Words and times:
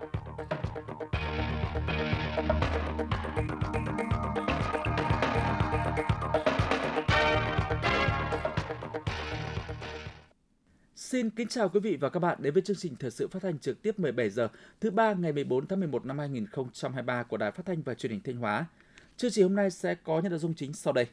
Xin 0.00 0.10
kính 11.30 11.48
chào 11.48 11.68
quý 11.68 11.80
vị 11.80 11.96
và 12.00 12.08
các 12.08 12.20
bạn 12.20 12.38
đến 12.40 12.54
với 12.54 12.62
chương 12.62 12.76
trình 12.76 12.96
thời 12.96 13.10
sự 13.10 13.28
phát 13.28 13.42
thanh 13.42 13.58
trực 13.58 13.82
tiếp 13.82 13.98
17 13.98 14.30
giờ, 14.30 14.48
thứ 14.80 14.90
ba 14.90 15.14
ngày 15.14 15.32
14 15.32 15.66
tháng 15.66 15.80
11 15.80 16.06
năm 16.06 16.18
2023 16.18 17.22
của 17.22 17.36
Đài 17.36 17.50
Phát 17.50 17.66
thanh 17.66 17.82
và 17.82 17.94
Truyền 17.94 18.12
hình 18.12 18.20
Thanh 18.24 18.36
Hóa. 18.36 18.66
Chương 19.16 19.30
trình 19.30 19.44
hôm 19.44 19.54
nay 19.54 19.70
sẽ 19.70 19.94
có 19.94 20.20
những 20.20 20.30
nội 20.30 20.38
dung 20.38 20.54
chính 20.54 20.72
sau 20.72 20.92
đây. 20.92 21.06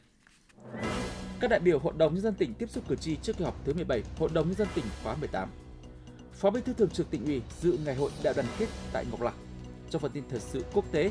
Các 1.40 1.50
đại 1.50 1.60
biểu 1.60 1.78
Hội 1.78 1.94
đồng 1.96 2.14
nhân 2.14 2.22
dân 2.22 2.34
tỉnh 2.34 2.54
tiếp 2.54 2.70
xúc 2.70 2.84
cử 2.88 2.96
tri 2.96 3.16
trước 3.16 3.36
kỳ 3.36 3.44
họp 3.44 3.64
thứ 3.64 3.74
17 3.74 4.02
Hội 4.18 4.30
đồng 4.32 4.46
nhân 4.46 4.56
dân 4.56 4.68
tỉnh 4.74 4.84
khóa 5.02 5.16
18. 5.16 5.48
Phó 6.36 6.50
Bí 6.50 6.60
thư 6.60 6.72
Thường 6.72 6.90
trực 6.90 7.10
Tỉnh 7.10 7.24
ủy 7.24 7.42
dự 7.60 7.78
ngày 7.84 7.94
hội 7.94 8.10
đại 8.22 8.34
đoàn 8.34 8.46
kết 8.58 8.66
tại 8.92 9.04
Ngọc 9.10 9.22
Lặc. 9.22 9.34
Trong 9.90 10.02
phần 10.02 10.10
tin 10.10 10.24
thời 10.30 10.40
sự 10.40 10.64
quốc 10.74 10.84
tế, 10.92 11.10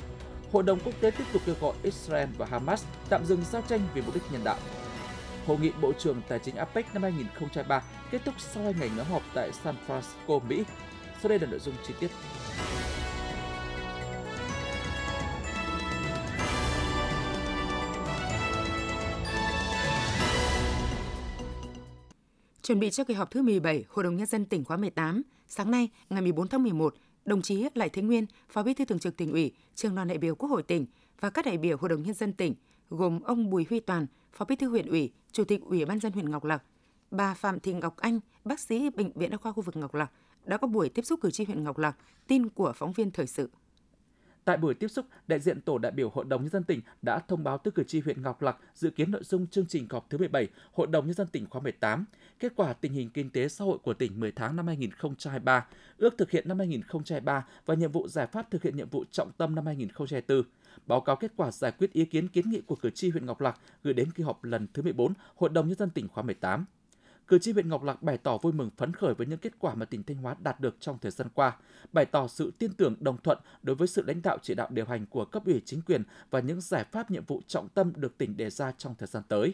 Hội 0.51 0.63
đồng 0.63 0.79
quốc 0.79 0.93
tế 1.01 1.11
tiếp 1.11 1.23
tục 1.33 1.41
kêu 1.45 1.55
gọi 1.61 1.73
Israel 1.83 2.29
và 2.37 2.45
Hamas 2.45 2.83
tạm 3.09 3.25
dừng 3.25 3.43
giao 3.51 3.61
tranh 3.61 3.79
vì 3.93 4.01
mục 4.01 4.13
đích 4.13 4.23
nhân 4.31 4.43
đạo. 4.43 4.57
Hội 5.47 5.57
nghị 5.59 5.71
Bộ 5.81 5.93
trưởng 5.99 6.21
Tài 6.27 6.39
chính 6.39 6.55
APEC 6.55 6.93
năm 6.93 7.03
2023 7.03 7.83
kết 8.11 8.21
thúc 8.25 8.35
sau 8.37 8.63
hai 8.63 8.73
ngày 8.79 8.89
nhóm 8.97 9.07
họp 9.07 9.21
tại 9.33 9.51
San 9.63 9.75
Francisco, 9.87 10.39
Mỹ. 10.47 10.63
Sau 11.21 11.29
đây 11.29 11.39
là 11.39 11.47
nội 11.47 11.59
dung 11.59 11.75
chi 11.87 11.93
tiết. 11.99 12.11
Chuẩn 22.65 22.79
bị 22.79 22.89
cho 22.89 23.03
kỳ 23.03 23.13
họp 23.13 23.31
thứ 23.31 23.41
17 23.41 23.85
Hội 23.89 24.03
đồng 24.03 24.15
Nhân 24.15 24.27
dân 24.27 24.45
tỉnh 24.45 24.63
khóa 24.63 24.77
18, 24.77 25.21
sáng 25.47 25.71
nay, 25.71 25.89
ngày 26.09 26.21
14 26.21 26.47
tháng 26.47 26.63
11, 26.63 26.95
đồng 27.25 27.41
chí 27.41 27.67
Lại 27.73 27.89
Thế 27.89 28.01
Nguyên, 28.01 28.25
Phó 28.49 28.63
Bí 28.63 28.73
thư 28.73 28.85
Thường 28.85 28.99
trực 28.99 29.17
tỉnh 29.17 29.31
ủy, 29.31 29.51
trường 29.75 29.95
đoàn 29.95 30.07
đại 30.07 30.17
biểu 30.17 30.35
Quốc 30.35 30.49
hội 30.49 30.63
tỉnh 30.63 30.85
và 31.19 31.29
các 31.29 31.45
đại 31.45 31.57
biểu 31.57 31.77
Hội 31.77 31.89
đồng 31.89 32.03
Nhân 32.03 32.13
dân 32.13 32.33
tỉnh, 32.33 32.55
gồm 32.89 33.21
ông 33.21 33.49
Bùi 33.49 33.65
Huy 33.69 33.79
Toàn, 33.79 34.07
Phó 34.33 34.45
Bí 34.45 34.55
thư 34.55 34.69
huyện 34.69 34.87
ủy, 34.87 35.11
Chủ 35.31 35.43
tịch 35.43 35.61
Ủy 35.61 35.85
ban 35.85 35.99
dân 35.99 36.11
huyện 36.11 36.29
Ngọc 36.29 36.43
Lặc, 36.43 36.63
bà 37.11 37.33
Phạm 37.33 37.59
Thị 37.59 37.73
Ngọc 37.73 37.97
Anh, 37.97 38.19
bác 38.45 38.59
sĩ 38.59 38.89
Bệnh 38.89 39.11
viện 39.11 39.29
Đa 39.29 39.37
khoa 39.37 39.51
khu 39.51 39.61
vực 39.61 39.75
Ngọc 39.75 39.95
Lặc, 39.95 40.11
đã 40.45 40.57
có 40.57 40.67
buổi 40.67 40.89
tiếp 40.89 41.05
xúc 41.05 41.19
cử 41.21 41.31
tri 41.31 41.45
huyện 41.45 41.63
Ngọc 41.63 41.77
Lặc, 41.77 41.97
tin 42.27 42.49
của 42.49 42.73
phóng 42.75 42.93
viên 42.93 43.11
thời 43.11 43.27
sự. 43.27 43.49
Tại 44.45 44.57
buổi 44.57 44.73
tiếp 44.73 44.87
xúc, 44.87 45.05
đại 45.27 45.39
diện 45.39 45.61
tổ 45.61 45.77
đại 45.77 45.91
biểu 45.91 46.09
Hội 46.09 46.25
đồng 46.25 46.41
nhân 46.41 46.49
dân 46.49 46.63
tỉnh 46.63 46.81
đã 47.01 47.19
thông 47.19 47.43
báo 47.43 47.57
tới 47.57 47.71
cử 47.71 47.83
tri 47.83 47.99
huyện 47.99 48.21
Ngọc 48.21 48.41
Lặc 48.41 48.57
dự 48.73 48.89
kiến 48.89 49.11
nội 49.11 49.23
dung 49.23 49.47
chương 49.47 49.65
trình 49.65 49.87
họp 49.89 50.09
thứ 50.09 50.17
17 50.17 50.47
Hội 50.73 50.87
đồng 50.87 51.05
nhân 51.05 51.13
dân 51.13 51.27
tỉnh 51.27 51.45
khóa 51.49 51.61
18, 51.61 52.05
kết 52.39 52.53
quả 52.55 52.73
tình 52.73 52.93
hình 52.93 53.09
kinh 53.09 53.29
tế 53.29 53.47
xã 53.47 53.65
hội 53.65 53.77
của 53.77 53.93
tỉnh 53.93 54.19
10 54.19 54.31
tháng 54.31 54.55
năm 54.55 54.67
2023, 54.67 55.65
ước 55.97 56.17
thực 56.17 56.31
hiện 56.31 56.47
năm 56.47 56.59
2023 56.59 57.45
và 57.65 57.75
nhiệm 57.75 57.91
vụ 57.91 58.07
giải 58.07 58.27
pháp 58.27 58.51
thực 58.51 58.63
hiện 58.63 58.77
nhiệm 58.77 58.89
vụ 58.89 59.03
trọng 59.11 59.31
tâm 59.37 59.55
năm 59.55 59.65
2024. 59.65 60.43
Báo 60.85 61.01
cáo 61.01 61.15
kết 61.15 61.31
quả 61.37 61.51
giải 61.51 61.71
quyết 61.71 61.93
ý 61.93 62.05
kiến 62.05 62.27
kiến 62.27 62.49
nghị 62.49 62.61
của 62.61 62.75
cử 62.75 62.89
tri 62.89 63.09
huyện 63.09 63.25
Ngọc 63.25 63.41
Lặc 63.41 63.59
gửi 63.83 63.93
đến 63.93 64.11
kỳ 64.11 64.23
họp 64.23 64.43
lần 64.43 64.67
thứ 64.73 64.81
14 64.81 65.13
Hội 65.35 65.49
đồng 65.49 65.67
nhân 65.67 65.77
dân 65.77 65.89
tỉnh 65.89 66.07
khóa 66.07 66.23
18 66.23 66.65
cử 67.27 67.39
tri 67.39 67.51
huyện 67.51 67.69
Ngọc 67.69 67.83
Lặc 67.83 68.03
bày 68.03 68.17
tỏ 68.17 68.37
vui 68.37 68.53
mừng 68.53 68.69
phấn 68.77 68.93
khởi 68.93 69.13
với 69.13 69.27
những 69.27 69.39
kết 69.39 69.53
quả 69.59 69.75
mà 69.75 69.85
tỉnh 69.85 70.03
Thanh 70.03 70.17
Hóa 70.17 70.35
đạt 70.39 70.59
được 70.59 70.75
trong 70.79 70.97
thời 71.01 71.11
gian 71.11 71.27
qua, 71.33 71.57
bày 71.93 72.05
tỏ 72.05 72.27
sự 72.27 72.51
tin 72.57 72.73
tưởng 72.73 72.95
đồng 72.99 73.17
thuận 73.17 73.37
đối 73.63 73.75
với 73.75 73.87
sự 73.87 74.03
lãnh 74.07 74.21
đạo 74.21 74.37
chỉ 74.41 74.55
đạo 74.55 74.67
điều 74.71 74.85
hành 74.85 75.05
của 75.05 75.25
cấp 75.25 75.45
ủy 75.45 75.61
chính 75.65 75.81
quyền 75.81 76.03
và 76.29 76.39
những 76.39 76.61
giải 76.61 76.85
pháp 76.91 77.11
nhiệm 77.11 77.25
vụ 77.25 77.41
trọng 77.47 77.69
tâm 77.69 77.93
được 77.95 78.17
tỉnh 78.17 78.37
đề 78.37 78.49
ra 78.49 78.71
trong 78.77 78.95
thời 78.95 79.07
gian 79.07 79.23
tới. 79.27 79.53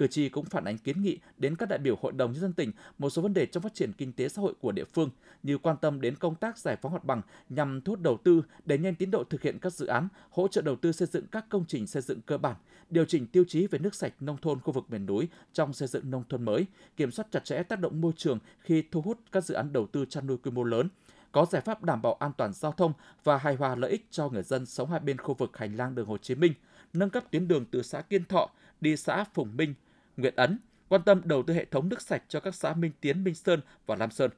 Cử 0.00 0.06
tri 0.06 0.28
cũng 0.28 0.44
phản 0.44 0.64
ánh 0.64 0.78
kiến 0.78 1.02
nghị 1.02 1.18
đến 1.38 1.56
các 1.56 1.68
đại 1.68 1.78
biểu 1.78 1.96
Hội 2.02 2.12
đồng 2.12 2.32
nhân 2.32 2.40
dân 2.40 2.52
tỉnh 2.52 2.72
một 2.98 3.10
số 3.10 3.22
vấn 3.22 3.34
đề 3.34 3.46
trong 3.46 3.62
phát 3.62 3.74
triển 3.74 3.92
kinh 3.92 4.12
tế 4.12 4.28
xã 4.28 4.42
hội 4.42 4.54
của 4.60 4.72
địa 4.72 4.84
phương 4.84 5.10
như 5.42 5.58
quan 5.58 5.76
tâm 5.76 6.00
đến 6.00 6.16
công 6.16 6.34
tác 6.34 6.58
giải 6.58 6.76
phóng 6.82 6.92
mặt 6.92 7.04
bằng 7.04 7.22
nhằm 7.48 7.80
thu 7.80 7.92
hút 7.92 8.00
đầu 8.02 8.18
tư, 8.24 8.42
đẩy 8.64 8.78
nhanh 8.78 8.94
tiến 8.94 9.10
độ 9.10 9.24
thực 9.24 9.42
hiện 9.42 9.58
các 9.58 9.72
dự 9.72 9.86
án, 9.86 10.08
hỗ 10.30 10.48
trợ 10.48 10.62
đầu 10.62 10.76
tư 10.76 10.92
xây 10.92 11.08
dựng 11.12 11.26
các 11.26 11.46
công 11.48 11.64
trình 11.68 11.86
xây 11.86 12.02
dựng 12.02 12.20
cơ 12.20 12.38
bản, 12.38 12.56
điều 12.90 13.04
chỉnh 13.04 13.26
tiêu 13.26 13.44
chí 13.48 13.66
về 13.66 13.78
nước 13.78 13.94
sạch 13.94 14.12
nông 14.20 14.36
thôn 14.36 14.60
khu 14.60 14.72
vực 14.72 14.84
miền 14.90 15.06
núi 15.06 15.28
trong 15.52 15.72
xây 15.72 15.88
dựng 15.88 16.10
nông 16.10 16.24
thôn 16.28 16.42
mới, 16.42 16.66
kiểm 16.96 17.10
soát 17.10 17.26
chặt 17.30 17.44
chẽ 17.44 17.62
tác 17.62 17.80
động 17.80 18.00
môi 18.00 18.12
trường 18.16 18.38
khi 18.60 18.82
thu 18.90 19.00
hút 19.00 19.18
các 19.32 19.44
dự 19.44 19.54
án 19.54 19.72
đầu 19.72 19.86
tư 19.86 20.04
chăn 20.04 20.26
nuôi 20.26 20.36
quy 20.36 20.50
mô 20.50 20.64
lớn, 20.64 20.88
có 21.32 21.46
giải 21.50 21.62
pháp 21.62 21.82
đảm 21.84 22.02
bảo 22.02 22.14
an 22.14 22.32
toàn 22.36 22.52
giao 22.52 22.72
thông 22.72 22.92
và 23.24 23.36
hài 23.36 23.54
hòa 23.54 23.74
lợi 23.74 23.90
ích 23.90 24.06
cho 24.10 24.28
người 24.28 24.42
dân 24.42 24.66
sống 24.66 24.90
hai 24.90 25.00
bên 25.00 25.18
khu 25.18 25.34
vực 25.34 25.56
hành 25.56 25.76
lang 25.76 25.94
đường 25.94 26.06
Hồ 26.06 26.18
Chí 26.18 26.34
Minh, 26.34 26.52
nâng 26.92 27.10
cấp 27.10 27.24
tuyến 27.30 27.48
đường 27.48 27.64
từ 27.70 27.82
xã 27.82 28.02
Kiên 28.02 28.24
Thọ 28.24 28.50
đi 28.80 28.96
xã 28.96 29.24
Phùng 29.34 29.56
Minh, 29.56 29.74
Nguyện 30.20 30.36
Ấn, 30.36 30.58
quan 30.88 31.02
tâm 31.02 31.20
đầu 31.24 31.42
tư 31.42 31.54
hệ 31.54 31.64
thống 31.64 31.88
nước 31.88 32.02
sạch 32.02 32.22
cho 32.28 32.40
các 32.40 32.54
xã 32.54 32.74
Minh 32.74 32.92
Tiến, 33.00 33.24
Minh 33.24 33.34
Sơn 33.34 33.60
và 33.86 33.96
Lam 33.96 34.10
Sơn. 34.10 34.30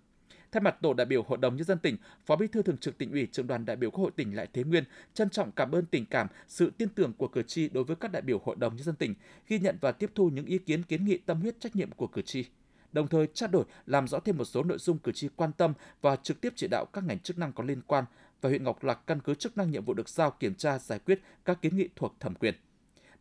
Thay 0.53 0.61
mặt 0.61 0.77
tổ 0.83 0.95
đại 0.95 1.05
biểu 1.05 1.23
Hội 1.23 1.39
đồng 1.39 1.57
nhân 1.57 1.65
dân 1.65 1.79
tỉnh, 1.79 1.97
Phó 2.27 2.37
Bí 2.37 2.47
thư 2.47 2.63
Thường 2.63 2.79
trực 2.79 2.99
tỉnh 2.99 3.13
ủy, 3.13 3.29
trưởng 3.33 3.47
đoàn 3.47 3.65
đại 3.65 3.77
biểu 3.77 3.91
Quốc 3.91 4.03
hội 4.03 4.11
tỉnh 4.17 4.37
Lại 4.37 4.49
Thế 4.53 4.65
Nguyên 4.65 4.85
trân 5.15 5.31
trọng 5.31 5.53
cảm 5.53 5.73
ơn 5.73 5.87
tình 5.87 6.07
cảm, 6.07 6.27
sự 6.49 6.73
tin 6.79 6.89
tưởng 6.89 7.13
của 7.13 7.29
cử 7.29 7.43
tri 7.43 7.69
đối 7.69 7.85
với 7.85 7.97
các 7.97 8.13
đại 8.13 8.23
biểu 8.23 8.41
Hội 8.45 8.57
đồng 8.57 8.77
nhân 8.77 8.85
dân 8.85 8.95
tỉnh, 8.95 9.15
ghi 9.49 9.59
nhận 9.59 9.79
và 9.81 9.93
tiếp 9.93 10.11
thu 10.15 10.29
những 10.29 10.47
ý 10.47 10.59
kiến 10.59 10.83
kiến 10.83 11.05
nghị 11.05 11.19
tâm 11.19 11.41
huyết 11.41 11.61
trách 11.61 11.77
nhiệm 11.77 11.91
của 11.91 12.07
cử 12.07 12.23
tri. 12.23 12.45
Đồng 12.93 13.09
thời 13.09 13.27
trao 13.35 13.49
đổi 13.49 13.65
làm 13.87 14.09
rõ 14.09 14.19
thêm 14.19 14.37
một 14.37 14.45
số 14.45 14.63
nội 14.63 14.79
dung 14.79 14.99
cử 14.99 15.13
tri 15.13 15.29
quan 15.37 15.53
tâm 15.53 15.73
và 16.01 16.17
trực 16.17 16.41
tiếp 16.41 16.53
chỉ 16.57 16.67
đạo 16.71 16.85
các 16.93 17.05
ngành 17.05 17.19
chức 17.19 17.39
năng 17.39 17.53
có 17.53 17.65
liên 17.65 17.81
quan. 17.87 18.05
Và 18.41 18.49
huyện 18.49 18.65
Ngọc 18.65 18.85
Lặc 18.85 19.07
căn 19.07 19.21
cứ 19.21 19.35
chức 19.35 19.57
năng 19.57 19.71
nhiệm 19.71 19.85
vụ 19.85 19.95
được 19.95 20.09
giao 20.09 20.31
kiểm 20.31 20.55
tra 20.55 20.79
giải 20.79 20.99
quyết 20.99 21.21
các 21.45 21.63
kiến 21.63 21.77
nghị 21.77 21.89
thuộc 21.97 22.15
thẩm 22.21 22.35
quyền 22.35 22.55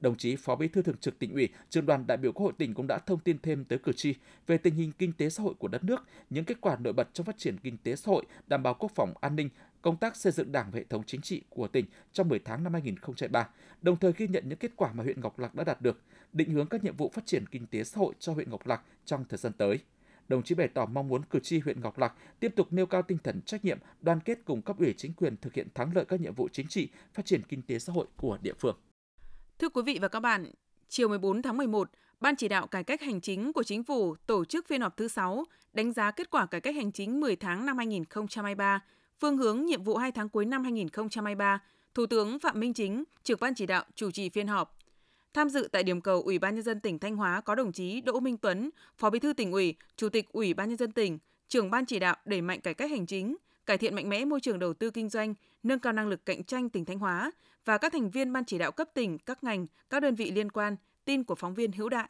đồng 0.01 0.17
chí 0.17 0.35
Phó 0.35 0.55
Bí 0.55 0.67
thư 0.67 0.81
Thường 0.81 0.97
trực 0.97 1.19
Tỉnh 1.19 1.33
ủy, 1.33 1.49
trường 1.69 1.85
đoàn 1.85 2.07
đại 2.07 2.17
biểu 2.17 2.31
Quốc 2.31 2.43
hội 2.43 2.53
tỉnh 2.57 2.73
cũng 2.73 2.87
đã 2.87 2.97
thông 2.97 3.19
tin 3.19 3.37
thêm 3.43 3.65
tới 3.65 3.79
cử 3.79 3.91
tri 3.93 4.15
về 4.47 4.57
tình 4.57 4.75
hình 4.75 4.91
kinh 4.97 5.13
tế 5.13 5.29
xã 5.29 5.43
hội 5.43 5.53
của 5.59 5.67
đất 5.67 5.83
nước, 5.83 6.07
những 6.29 6.45
kết 6.45 6.57
quả 6.61 6.77
nổi 6.79 6.93
bật 6.93 7.07
trong 7.13 7.25
phát 7.25 7.37
triển 7.37 7.57
kinh 7.63 7.77
tế 7.77 7.95
xã 7.95 8.09
hội, 8.09 8.25
đảm 8.47 8.63
bảo 8.63 8.73
quốc 8.73 8.91
phòng 8.95 9.13
an 9.21 9.35
ninh, 9.35 9.49
công 9.81 9.97
tác 9.97 10.15
xây 10.15 10.31
dựng 10.31 10.51
Đảng 10.51 10.71
và 10.71 10.77
hệ 10.77 10.83
thống 10.83 11.03
chính 11.05 11.21
trị 11.21 11.41
của 11.49 11.67
tỉnh 11.67 11.85
trong 12.13 12.29
10 12.29 12.39
tháng 12.39 12.63
năm 12.63 12.73
2023, 12.73 13.49
đồng 13.81 13.97
thời 13.97 14.13
ghi 14.17 14.27
nhận 14.27 14.43
những 14.49 14.59
kết 14.59 14.71
quả 14.75 14.93
mà 14.93 15.03
huyện 15.03 15.21
Ngọc 15.21 15.39
Lặc 15.39 15.55
đã 15.55 15.63
đạt 15.63 15.81
được, 15.81 16.01
định 16.33 16.49
hướng 16.49 16.67
các 16.67 16.83
nhiệm 16.83 16.95
vụ 16.95 17.11
phát 17.13 17.25
triển 17.25 17.45
kinh 17.51 17.67
tế 17.67 17.83
xã 17.83 17.99
hội 17.99 18.13
cho 18.19 18.33
huyện 18.33 18.49
Ngọc 18.49 18.67
Lặc 18.67 18.81
trong 19.05 19.25
thời 19.29 19.37
gian 19.37 19.53
tới 19.53 19.79
đồng 20.31 20.43
chí 20.43 20.55
bày 20.55 20.67
tỏ 20.67 20.85
mong 20.85 21.07
muốn 21.07 21.21
cử 21.25 21.39
tri 21.39 21.59
huyện 21.59 21.81
Ngọc 21.81 21.97
Lặc 21.97 22.13
tiếp 22.39 22.53
tục 22.55 22.67
nêu 22.71 22.85
cao 22.85 23.01
tinh 23.01 23.17
thần 23.23 23.41
trách 23.41 23.65
nhiệm, 23.65 23.79
đoàn 24.01 24.19
kết 24.19 24.39
cùng 24.45 24.61
cấp 24.61 24.79
ủy 24.79 24.93
chính 24.97 25.13
quyền 25.13 25.37
thực 25.37 25.53
hiện 25.53 25.67
thắng 25.73 25.95
lợi 25.95 26.05
các 26.05 26.21
nhiệm 26.21 26.33
vụ 26.33 26.47
chính 26.51 26.67
trị, 26.67 26.89
phát 27.13 27.25
triển 27.25 27.41
kinh 27.49 27.61
tế 27.61 27.79
xã 27.79 27.93
hội 27.93 28.07
của 28.17 28.37
địa 28.41 28.53
phương. 28.59 28.75
Thưa 29.61 29.69
quý 29.69 29.81
vị 29.85 29.99
và 30.01 30.07
các 30.07 30.19
bạn, 30.19 30.51
chiều 30.89 31.07
14 31.07 31.41
tháng 31.41 31.57
11, 31.57 31.89
Ban 32.19 32.35
chỉ 32.35 32.47
đạo 32.47 32.67
cải 32.67 32.83
cách 32.83 33.01
hành 33.01 33.21
chính 33.21 33.53
của 33.53 33.63
chính 33.63 33.83
phủ 33.83 34.15
tổ 34.27 34.45
chức 34.45 34.67
phiên 34.67 34.81
họp 34.81 34.97
thứ 34.97 35.07
6 35.07 35.45
đánh 35.73 35.93
giá 35.93 36.11
kết 36.11 36.29
quả 36.29 36.45
cải 36.45 36.61
cách 36.61 36.75
hành 36.75 36.91
chính 36.91 37.19
10 37.19 37.35
tháng 37.35 37.65
năm 37.65 37.77
2023, 37.77 38.83
phương 39.19 39.37
hướng 39.37 39.65
nhiệm 39.65 39.83
vụ 39.83 39.97
2 39.97 40.11
tháng 40.11 40.29
cuối 40.29 40.45
năm 40.45 40.63
2023, 40.63 41.61
Thủ 41.93 42.05
tướng 42.05 42.39
Phạm 42.39 42.59
Minh 42.59 42.73
Chính, 42.73 43.03
trưởng 43.23 43.37
ban 43.41 43.55
chỉ 43.55 43.65
đạo 43.65 43.83
chủ 43.95 44.11
trì 44.11 44.29
phiên 44.29 44.47
họp. 44.47 44.77
Tham 45.33 45.49
dự 45.49 45.69
tại 45.71 45.83
điểm 45.83 46.01
cầu 46.01 46.21
Ủy 46.21 46.39
ban 46.39 46.55
nhân 46.55 46.63
dân 46.63 46.79
tỉnh 46.79 46.99
Thanh 46.99 47.15
Hóa 47.15 47.41
có 47.41 47.55
đồng 47.55 47.71
chí 47.71 48.01
Đỗ 48.01 48.19
Minh 48.19 48.37
Tuấn, 48.37 48.69
Phó 48.97 49.09
Bí 49.09 49.19
thư 49.19 49.33
tỉnh 49.33 49.51
ủy, 49.51 49.75
Chủ 49.97 50.09
tịch 50.09 50.29
Ủy 50.31 50.53
ban 50.53 50.69
nhân 50.69 50.77
dân 50.77 50.91
tỉnh, 50.91 51.19
trưởng 51.47 51.71
ban 51.71 51.85
chỉ 51.85 51.99
đạo 51.99 52.15
đẩy 52.25 52.41
mạnh 52.41 52.61
cải 52.61 52.73
cách 52.73 52.91
hành 52.91 53.05
chính, 53.05 53.35
cải 53.65 53.77
thiện 53.77 53.95
mạnh 53.95 54.09
mẽ 54.09 54.25
môi 54.25 54.39
trường 54.39 54.59
đầu 54.59 54.73
tư 54.73 54.91
kinh 54.91 55.09
doanh, 55.09 55.33
nâng 55.63 55.79
cao 55.79 55.93
năng 55.93 56.07
lực 56.07 56.25
cạnh 56.25 56.43
tranh 56.43 56.69
tỉnh 56.69 56.85
Thanh 56.85 56.99
Hóa 56.99 57.31
và 57.65 57.77
các 57.77 57.93
thành 57.93 58.09
viên 58.09 58.33
ban 58.33 58.45
chỉ 58.45 58.57
đạo 58.57 58.71
cấp 58.71 58.89
tỉnh, 58.93 59.17
các 59.17 59.43
ngành, 59.43 59.67
các 59.89 59.99
đơn 59.99 60.15
vị 60.15 60.31
liên 60.31 60.51
quan, 60.51 60.75
tin 61.05 61.23
của 61.23 61.35
phóng 61.35 61.53
viên 61.53 61.71
Hữu 61.71 61.89
Đại. 61.89 62.09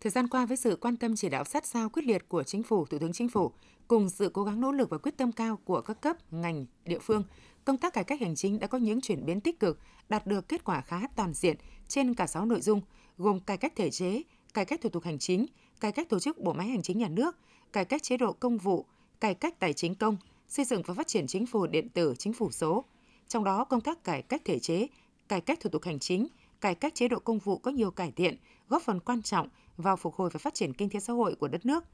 Thời 0.00 0.10
gian 0.10 0.28
qua 0.28 0.46
với 0.46 0.56
sự 0.56 0.78
quan 0.80 0.96
tâm 0.96 1.16
chỉ 1.16 1.28
đạo 1.28 1.44
sát 1.44 1.66
sao 1.66 1.88
quyết 1.88 2.02
liệt 2.06 2.28
của 2.28 2.42
Chính 2.42 2.62
phủ, 2.62 2.86
Thủ 2.86 2.98
tướng 2.98 3.12
Chính 3.12 3.28
phủ 3.28 3.52
cùng 3.88 4.10
sự 4.10 4.30
cố 4.32 4.44
gắng 4.44 4.60
nỗ 4.60 4.72
lực 4.72 4.90
và 4.90 4.98
quyết 4.98 5.16
tâm 5.16 5.32
cao 5.32 5.58
của 5.64 5.80
các 5.80 6.00
cấp, 6.00 6.16
ngành, 6.32 6.66
địa 6.84 6.98
phương, 6.98 7.24
công 7.64 7.78
tác 7.78 7.92
cải 7.92 8.04
cách 8.04 8.20
hành 8.20 8.34
chính 8.34 8.58
đã 8.58 8.66
có 8.66 8.78
những 8.78 9.00
chuyển 9.00 9.26
biến 9.26 9.40
tích 9.40 9.60
cực, 9.60 9.78
đạt 10.08 10.26
được 10.26 10.48
kết 10.48 10.64
quả 10.64 10.80
khá 10.80 11.00
toàn 11.16 11.34
diện 11.34 11.56
trên 11.88 12.14
cả 12.14 12.26
6 12.26 12.46
nội 12.46 12.60
dung, 12.60 12.80
gồm 13.18 13.40
cải 13.40 13.56
cách 13.56 13.72
thể 13.76 13.90
chế, 13.90 14.22
cải 14.54 14.64
cách 14.64 14.80
thủ 14.82 14.88
tục 14.88 15.04
hành 15.04 15.18
chính, 15.18 15.46
cải 15.80 15.92
cách 15.92 16.08
tổ 16.08 16.18
chức 16.18 16.38
bộ 16.38 16.52
máy 16.52 16.66
hành 16.66 16.82
chính 16.82 16.98
nhà 16.98 17.08
nước, 17.08 17.36
cải 17.72 17.84
cách 17.84 18.02
chế 18.02 18.16
độ 18.16 18.32
công 18.32 18.58
vụ, 18.58 18.86
cải 19.20 19.34
cách 19.34 19.58
tài 19.58 19.72
chính 19.72 19.94
công, 19.94 20.16
xây 20.48 20.64
dựng 20.64 20.82
và 20.82 20.94
phát 20.94 21.06
triển 21.06 21.26
chính 21.26 21.46
phủ 21.46 21.66
điện 21.66 21.88
tử, 21.88 22.14
chính 22.18 22.32
phủ 22.32 22.50
số. 22.50 22.84
Trong 23.28 23.44
đó, 23.44 23.64
công 23.64 23.80
tác 23.80 24.04
cải 24.04 24.22
cách 24.22 24.42
thể 24.44 24.58
chế, 24.58 24.86
cải 25.28 25.40
cách 25.40 25.60
thủ 25.60 25.70
tục 25.70 25.84
hành 25.84 25.98
chính, 25.98 26.26
cải 26.60 26.74
cách 26.74 26.94
chế 26.94 27.08
độ 27.08 27.18
công 27.18 27.38
vụ 27.38 27.58
có 27.58 27.70
nhiều 27.70 27.90
cải 27.90 28.12
thiện, 28.12 28.36
góp 28.68 28.82
phần 28.82 29.00
quan 29.00 29.22
trọng 29.22 29.48
vào 29.76 29.96
phục 29.96 30.14
hồi 30.14 30.30
và 30.32 30.38
phát 30.38 30.54
triển 30.54 30.72
kinh 30.72 30.90
tế 30.90 31.00
xã 31.00 31.12
hội 31.12 31.34
của 31.34 31.48
đất 31.48 31.66
nước. 31.66 31.84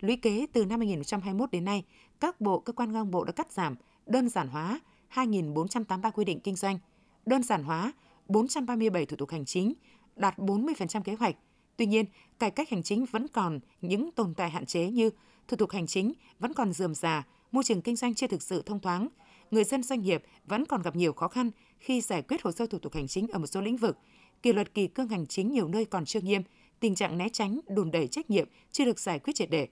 Lũy 0.00 0.16
kế 0.16 0.46
từ 0.52 0.64
năm 0.64 0.80
2021 0.80 1.50
đến 1.50 1.64
nay, 1.64 1.84
các 2.20 2.40
bộ 2.40 2.58
cơ 2.58 2.72
quan 2.72 2.92
ngang 2.92 3.10
bộ 3.10 3.24
đã 3.24 3.32
cắt 3.32 3.52
giảm, 3.52 3.76
đơn 4.06 4.28
giản 4.28 4.48
hóa 4.48 4.80
2.483 5.14 6.10
quy 6.10 6.24
định 6.24 6.40
kinh 6.40 6.56
doanh, 6.56 6.78
đơn 7.26 7.42
giản 7.42 7.64
hóa 7.64 7.92
437 8.28 9.06
thủ 9.06 9.16
tục 9.16 9.30
hành 9.30 9.44
chính, 9.44 9.74
đạt 10.16 10.38
40% 10.38 11.02
kế 11.02 11.14
hoạch. 11.14 11.36
Tuy 11.76 11.86
nhiên, 11.86 12.04
cải 12.38 12.50
cách 12.50 12.70
hành 12.70 12.82
chính 12.82 13.04
vẫn 13.04 13.28
còn 13.28 13.60
những 13.80 14.10
tồn 14.12 14.34
tại 14.34 14.50
hạn 14.50 14.66
chế 14.66 14.90
như 14.90 15.10
thủ 15.52 15.56
tục 15.56 15.70
hành 15.70 15.86
chính 15.86 16.12
vẫn 16.38 16.54
còn 16.54 16.72
dườm 16.72 16.94
già, 16.94 17.26
môi 17.50 17.64
trường 17.64 17.82
kinh 17.82 17.96
doanh 17.96 18.14
chưa 18.14 18.26
thực 18.26 18.42
sự 18.42 18.62
thông 18.62 18.80
thoáng, 18.80 19.08
người 19.50 19.64
dân 19.64 19.82
doanh 19.82 20.02
nghiệp 20.02 20.22
vẫn 20.46 20.66
còn 20.66 20.82
gặp 20.82 20.96
nhiều 20.96 21.12
khó 21.12 21.28
khăn 21.28 21.50
khi 21.78 22.00
giải 22.00 22.22
quyết 22.22 22.42
hồ 22.42 22.52
sơ 22.52 22.66
thủ 22.66 22.78
tục 22.78 22.94
hành 22.94 23.08
chính 23.08 23.28
ở 23.28 23.38
một 23.38 23.46
số 23.46 23.60
lĩnh 23.60 23.76
vực, 23.76 23.98
kỷ 24.42 24.52
luật 24.52 24.74
kỳ 24.74 24.86
cương 24.86 25.08
hành 25.08 25.26
chính 25.26 25.52
nhiều 25.52 25.68
nơi 25.68 25.84
còn 25.84 26.04
chưa 26.04 26.20
nghiêm, 26.20 26.42
tình 26.80 26.94
trạng 26.94 27.18
né 27.18 27.28
tránh, 27.28 27.60
đùn 27.68 27.90
đẩy 27.90 28.08
trách 28.08 28.30
nhiệm 28.30 28.48
chưa 28.70 28.84
được 28.84 28.98
giải 28.98 29.18
quyết 29.18 29.32
triệt 29.36 29.50
để. 29.50 29.68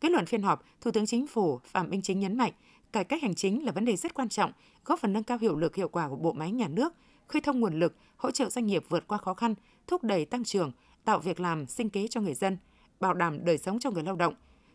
Kết 0.00 0.10
luận 0.10 0.26
phiên 0.26 0.42
họp, 0.42 0.64
Thủ 0.80 0.90
tướng 0.90 1.06
Chính 1.06 1.26
phủ 1.26 1.60
Phạm 1.64 1.90
Minh 1.90 2.02
Chính 2.02 2.20
nhấn 2.20 2.36
mạnh, 2.36 2.52
cải 2.92 3.04
cách 3.04 3.22
hành 3.22 3.34
chính 3.34 3.64
là 3.64 3.72
vấn 3.72 3.84
đề 3.84 3.96
rất 3.96 4.14
quan 4.14 4.28
trọng, 4.28 4.52
góp 4.84 5.00
phần 5.00 5.12
nâng 5.12 5.24
cao 5.24 5.38
hiệu 5.38 5.56
lực 5.56 5.76
hiệu 5.76 5.88
quả 5.88 6.08
của 6.08 6.16
bộ 6.16 6.32
máy 6.32 6.52
nhà 6.52 6.68
nước, 6.68 6.94
khơi 7.26 7.40
thông 7.40 7.60
nguồn 7.60 7.78
lực, 7.78 7.96
hỗ 8.16 8.30
trợ 8.30 8.50
doanh 8.50 8.66
nghiệp 8.66 8.84
vượt 8.88 9.08
qua 9.08 9.18
khó 9.18 9.34
khăn, 9.34 9.54
thúc 9.86 10.04
đẩy 10.04 10.24
tăng 10.24 10.44
trưởng, 10.44 10.72
tạo 11.04 11.18
việc 11.18 11.40
làm, 11.40 11.66
sinh 11.66 11.90
kế 11.90 12.08
cho 12.08 12.20
người 12.20 12.34
dân, 12.34 12.58
bảo 13.00 13.14
đảm 13.14 13.44
đời 13.44 13.58
sống 13.58 13.78
cho 13.78 13.90
người 13.90 14.02
lao 14.02 14.16
động. 14.16 14.34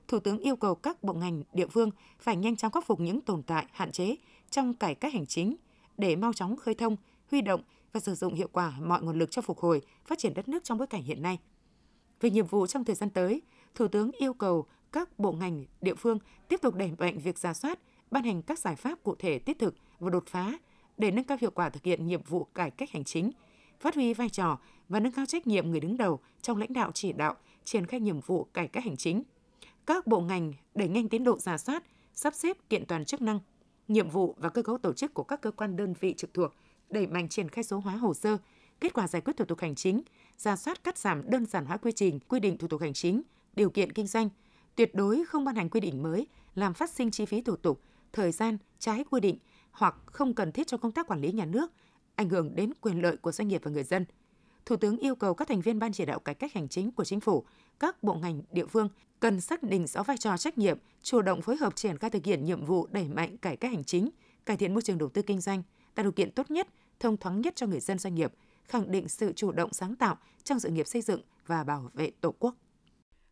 Thủ 0.10 0.20
tướng 0.20 0.40
yêu 0.40 0.56
cầu 0.56 0.76
các 0.76 1.04
bộ 1.04 1.14
ngành, 1.14 1.44
địa 1.54 1.68
phương 1.68 1.92
phải 2.20 2.36
nhanh 2.36 2.56
chóng 2.56 2.72
khắc 2.72 2.86
phục 2.86 3.00
những 3.00 3.22
tồn 3.22 3.44
tại, 3.44 3.66
hạn 3.72 3.92
chế 3.92 4.16
trong 4.50 4.74
cải 4.74 4.96
cách 4.96 5.14
hành 5.14 5.26
chính 5.26 5.56
để 5.98 6.16
mau 6.16 6.34
chóng 6.34 6.56
khơi 6.56 6.76
thông, 6.76 6.96
huy 7.32 7.42
động 7.42 7.62
và 7.94 8.00
sử 8.00 8.16
dụng 8.16 8.34
hiệu 8.34 8.48
quả 8.52 8.74
mọi 8.82 9.02
nguồn 9.02 9.20
lực 9.20 9.32
cho 9.32 9.42
phục 9.42 9.60
hồi, 9.60 9.82
phát 10.06 10.20
triển 10.20 10.34
đất 10.34 10.48
nước 10.48 10.64
trong 10.64 10.78
bối 10.78 10.88
cảnh 10.88 11.04
hiện 11.04 11.22
nay. 11.22 11.40
Về 12.22 12.30
nhiệm 12.30 12.46
vụ 12.46 12.68
trong 12.68 12.84
thời 12.84 12.96
gian 12.96 13.10
tới, 13.10 13.42
Thủ 13.76 13.88
tướng 13.88 14.12
yêu 14.12 14.34
cầu 14.34 14.66
các 14.92 15.20
bộ 15.20 15.32
ngành, 15.32 15.66
địa 15.82 15.96
phương 15.96 16.20
tiếp 16.48 16.62
tục 16.62 16.76
đẩy 16.76 16.92
mạnh 16.98 17.20
việc 17.20 17.38
ra 17.38 17.54
soát, 17.54 17.80
ban 18.12 18.24
hành 18.24 18.42
các 18.42 18.60
giải 18.60 18.76
pháp 18.76 19.04
cụ 19.04 19.16
thể 19.20 19.40
thiết 19.40 19.60
thực 19.60 19.76
và 20.00 20.10
đột 20.10 20.24
phá 20.28 20.54
để 20.98 21.12
nâng 21.12 21.26
cao 21.26 21.38
hiệu 21.42 21.52
quả 21.52 21.70
thực 21.70 21.84
hiện 21.84 22.08
nhiệm 22.08 22.22
vụ 22.24 22.44
cải 22.44 22.72
cách 22.72 22.92
hành 22.92 23.04
chính, 23.04 23.32
phát 23.80 23.96
huy 23.96 24.14
vai 24.14 24.30
trò 24.30 24.60
và 24.90 25.00
nâng 25.00 25.12
cao 25.12 25.26
trách 25.26 25.48
nhiệm 25.48 25.72
người 25.72 25.80
đứng 25.80 25.98
đầu 25.98 26.20
trong 26.42 26.58
lãnh 26.58 26.74
đạo 26.74 26.92
chỉ 26.94 27.14
đạo, 27.14 27.36
triển 27.64 27.86
khai 27.86 28.00
nhiệm 28.00 28.20
vụ 28.20 28.44
cải 28.44 28.68
cách 28.68 28.84
hành 28.84 28.98
chính. 28.98 29.24
Các 29.90 30.08
bộ 30.08 30.20
ngành 30.22 30.54
đẩy 30.76 30.88
nhanh 30.88 31.10
tiến 31.10 31.24
độ 31.24 31.40
giả 31.40 31.58
soát, 31.58 31.84
sắp 32.14 32.34
xếp 32.36 32.58
kiện 32.70 32.86
toàn 32.86 33.06
chức 33.06 33.22
năng, 33.22 33.40
nhiệm 33.88 34.10
vụ 34.10 34.36
và 34.38 34.50
cơ 34.50 34.62
cấu 34.62 34.78
tổ 34.78 34.94
chức 34.94 35.14
của 35.14 35.24
các 35.24 35.42
cơ 35.42 35.52
quan 35.52 35.76
đơn 35.76 35.94
vị 36.00 36.14
trực 36.18 36.34
thuộc, 36.34 36.54
đẩy 36.90 37.08
mạnh 37.08 37.30
triển 37.30 37.50
khai 37.50 37.64
số 37.64 37.80
hóa 37.80 37.96
hồ 37.96 38.14
sơ, 38.14 38.38
kết 38.80 38.94
quả 38.94 39.08
giải 39.08 39.22
quyết 39.22 39.38
thủ 39.38 39.46
tục 39.46 39.60
hành 39.60 39.76
chính, 39.76 40.02
giả 40.38 40.56
soát 40.56 40.84
cắt 40.84 40.98
giảm 40.98 41.30
đơn 41.30 41.46
giản 41.46 41.66
hóa 41.66 41.78
quy 41.78 41.92
trình, 41.92 42.20
quy 42.20 42.40
định 42.40 42.58
thủ 42.58 42.68
tục 42.68 42.82
hành 42.82 42.94
chính, 42.94 43.22
điều 43.56 43.70
kiện 43.70 43.92
kinh 43.92 44.08
doanh, 44.08 44.30
tuyệt 44.76 44.96
đối 44.96 45.26
không 45.26 45.46
ban 45.46 45.56
hành 45.56 45.70
quy 45.70 45.80
định 45.80 46.04
mới 46.04 46.28
làm 46.56 46.74
phát 46.74 46.90
sinh 46.90 47.12
chi 47.12 47.26
phí 47.26 47.42
thủ 47.42 47.56
tục, 47.56 47.82
thời 48.14 48.32
gian 48.32 48.58
trái 48.80 49.04
quy 49.12 49.20
định 49.20 49.38
hoặc 49.72 49.96
không 50.06 50.34
cần 50.34 50.52
thiết 50.52 50.68
cho 50.68 50.78
công 50.78 50.92
tác 50.92 51.08
quản 51.08 51.22
lý 51.22 51.32
nhà 51.32 51.46
nước, 51.46 51.72
ảnh 52.16 52.30
hưởng 52.30 52.56
đến 52.56 52.72
quyền 52.82 53.02
lợi 53.02 53.18
của 53.18 53.32
doanh 53.32 53.48
nghiệp 53.48 53.62
và 53.64 53.72
người 53.72 53.84
dân. 53.84 54.06
Thủ 54.66 54.76
tướng 54.76 54.98
yêu 54.98 55.16
cầu 55.16 55.34
các 55.34 55.48
thành 55.48 55.62
viên 55.62 55.80
ban 55.80 55.92
chỉ 55.92 56.06
đạo 56.06 56.20
cải 56.20 56.36
cách 56.36 56.54
hành 56.54 56.68
chính 56.68 56.92
của 56.92 57.04
chính 57.04 57.20
phủ, 57.20 57.46
các 57.80 58.04
bộ 58.04 58.14
ngành 58.14 58.42
địa 58.52 58.66
phương 58.66 58.90
cần 59.20 59.42
xác 59.42 59.64
định 59.64 59.88
rõ 59.88 60.04
vai 60.04 60.18
trò 60.18 60.38
trách 60.38 60.58
nhiệm, 60.58 60.78
chủ 61.04 61.22
động 61.22 61.42
phối 61.42 61.56
hợp 61.56 61.76
triển 61.76 61.98
khai 61.98 62.10
thực 62.10 62.26
hiện 62.26 62.46
nhiệm 62.46 62.66
vụ 62.66 62.88
đẩy 62.92 63.08
mạnh 63.08 63.38
cải 63.38 63.58
cách 63.58 63.72
hành 63.72 63.84
chính, 63.84 64.10
cải 64.46 64.58
thiện 64.58 64.74
môi 64.74 64.82
trường 64.82 64.98
đầu 64.98 65.10
tư 65.10 65.22
kinh 65.22 65.42
doanh, 65.42 65.64
tạo 65.96 66.04
điều 66.04 66.12
kiện 66.12 66.32
tốt 66.32 66.52
nhất, 66.52 66.68
thông 67.00 67.18
thoáng 67.18 67.42
nhất 67.42 67.56
cho 67.56 67.68
người 67.68 67.80
dân 67.80 68.00
doanh 68.00 68.16
nghiệp, 68.16 68.34
khẳng 68.64 68.92
định 68.92 69.08
sự 69.08 69.34
chủ 69.34 69.52
động 69.52 69.74
sáng 69.74 69.96
tạo 69.96 70.18
trong 70.44 70.60
sự 70.60 70.70
nghiệp 70.70 70.88
xây 70.88 71.02
dựng 71.02 71.22
và 71.48 71.64
bảo 71.64 71.92
vệ 71.94 72.12
Tổ 72.22 72.32
quốc. 72.40 72.56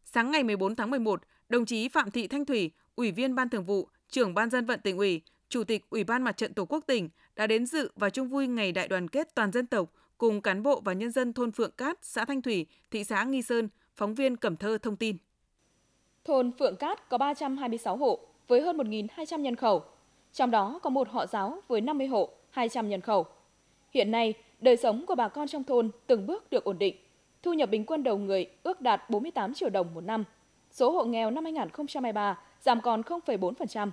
Sáng 0.06 0.32
ngày 0.32 0.44
14 0.44 0.76
tháng 0.76 0.92
11, 0.92 1.22
đồng 1.50 1.66
chí 1.66 1.90
Phạm 1.90 2.12
Thị 2.12 2.28
Thanh 2.28 2.46
Thủy, 2.46 2.72
Ủy 2.96 3.12
viên 3.12 3.36
Ban 3.36 3.50
Thường 3.50 3.66
vụ, 3.66 3.88
trưởng 4.10 4.34
Ban 4.34 4.50
dân 4.50 4.66
vận 4.66 4.80
tỉnh 4.84 4.98
ủy, 4.98 5.22
Chủ 5.50 5.64
tịch 5.64 5.86
Ủy 5.90 6.04
ban 6.04 6.24
Mặt 6.24 6.38
trận 6.38 6.54
Tổ 6.54 6.66
quốc 6.66 6.84
tỉnh 6.88 7.10
đã 7.36 7.48
đến 7.48 7.66
dự 7.66 7.92
và 7.96 8.10
chung 8.10 8.30
vui 8.30 8.48
ngày 8.48 8.72
đại 8.72 8.88
đoàn 8.88 9.08
kết 9.08 9.36
toàn 9.36 9.52
dân 9.52 9.68
tộc 9.68 9.94
cùng 10.18 10.42
cán 10.42 10.64
bộ 10.64 10.82
và 10.86 10.94
nhân 10.94 11.12
dân 11.12 11.34
thôn 11.34 11.52
Phượng 11.52 11.72
Cát, 11.72 11.98
xã 12.02 12.26
Thanh 12.26 12.42
Thủy, 12.42 12.66
thị 12.92 13.04
xã 13.04 13.24
Nghi 13.24 13.42
Sơn, 13.42 13.70
phóng 13.96 14.16
viên 14.16 14.38
Cẩm 14.38 14.58
Thơ 14.58 14.78
thông 14.78 14.96
tin. 14.96 15.18
Thôn 16.28 16.52
Phượng 16.60 16.76
Cát 16.76 17.10
có 17.10 17.18
326 17.18 17.98
hộ 17.98 18.20
với 18.48 18.62
hơn 18.62 18.78
1.200 18.78 19.40
nhân 19.40 19.56
khẩu, 19.56 19.84
trong 20.34 20.52
đó 20.52 20.80
có 20.84 20.90
một 20.90 21.10
họ 21.10 21.26
giáo 21.26 21.60
với 21.68 21.82
50 21.82 22.08
hộ, 22.08 22.30
200 22.50 22.90
nhân 22.90 23.02
khẩu. 23.02 23.26
Hiện 23.94 24.12
nay, 24.12 24.34
đời 24.62 24.78
sống 24.78 25.06
của 25.06 25.16
bà 25.16 25.28
con 25.28 25.48
trong 25.48 25.64
thôn 25.64 25.90
từng 26.08 26.28
bước 26.28 26.50
được 26.50 26.64
ổn 26.64 26.80
định. 26.80 26.96
Thu 27.44 27.54
nhập 27.54 27.70
bình 27.70 27.86
quân 27.86 28.04
đầu 28.04 28.18
người 28.18 28.46
ước 28.64 28.82
đạt 28.82 29.10
48 29.10 29.54
triệu 29.54 29.70
đồng 29.70 29.94
một 29.94 30.02
năm. 30.02 30.24
Số 30.72 30.92
hộ 30.92 31.04
nghèo 31.04 31.32
năm 31.32 31.44
2023 31.44 32.40
giảm 32.62 32.82
còn 32.82 33.02
0,4%. 33.02 33.92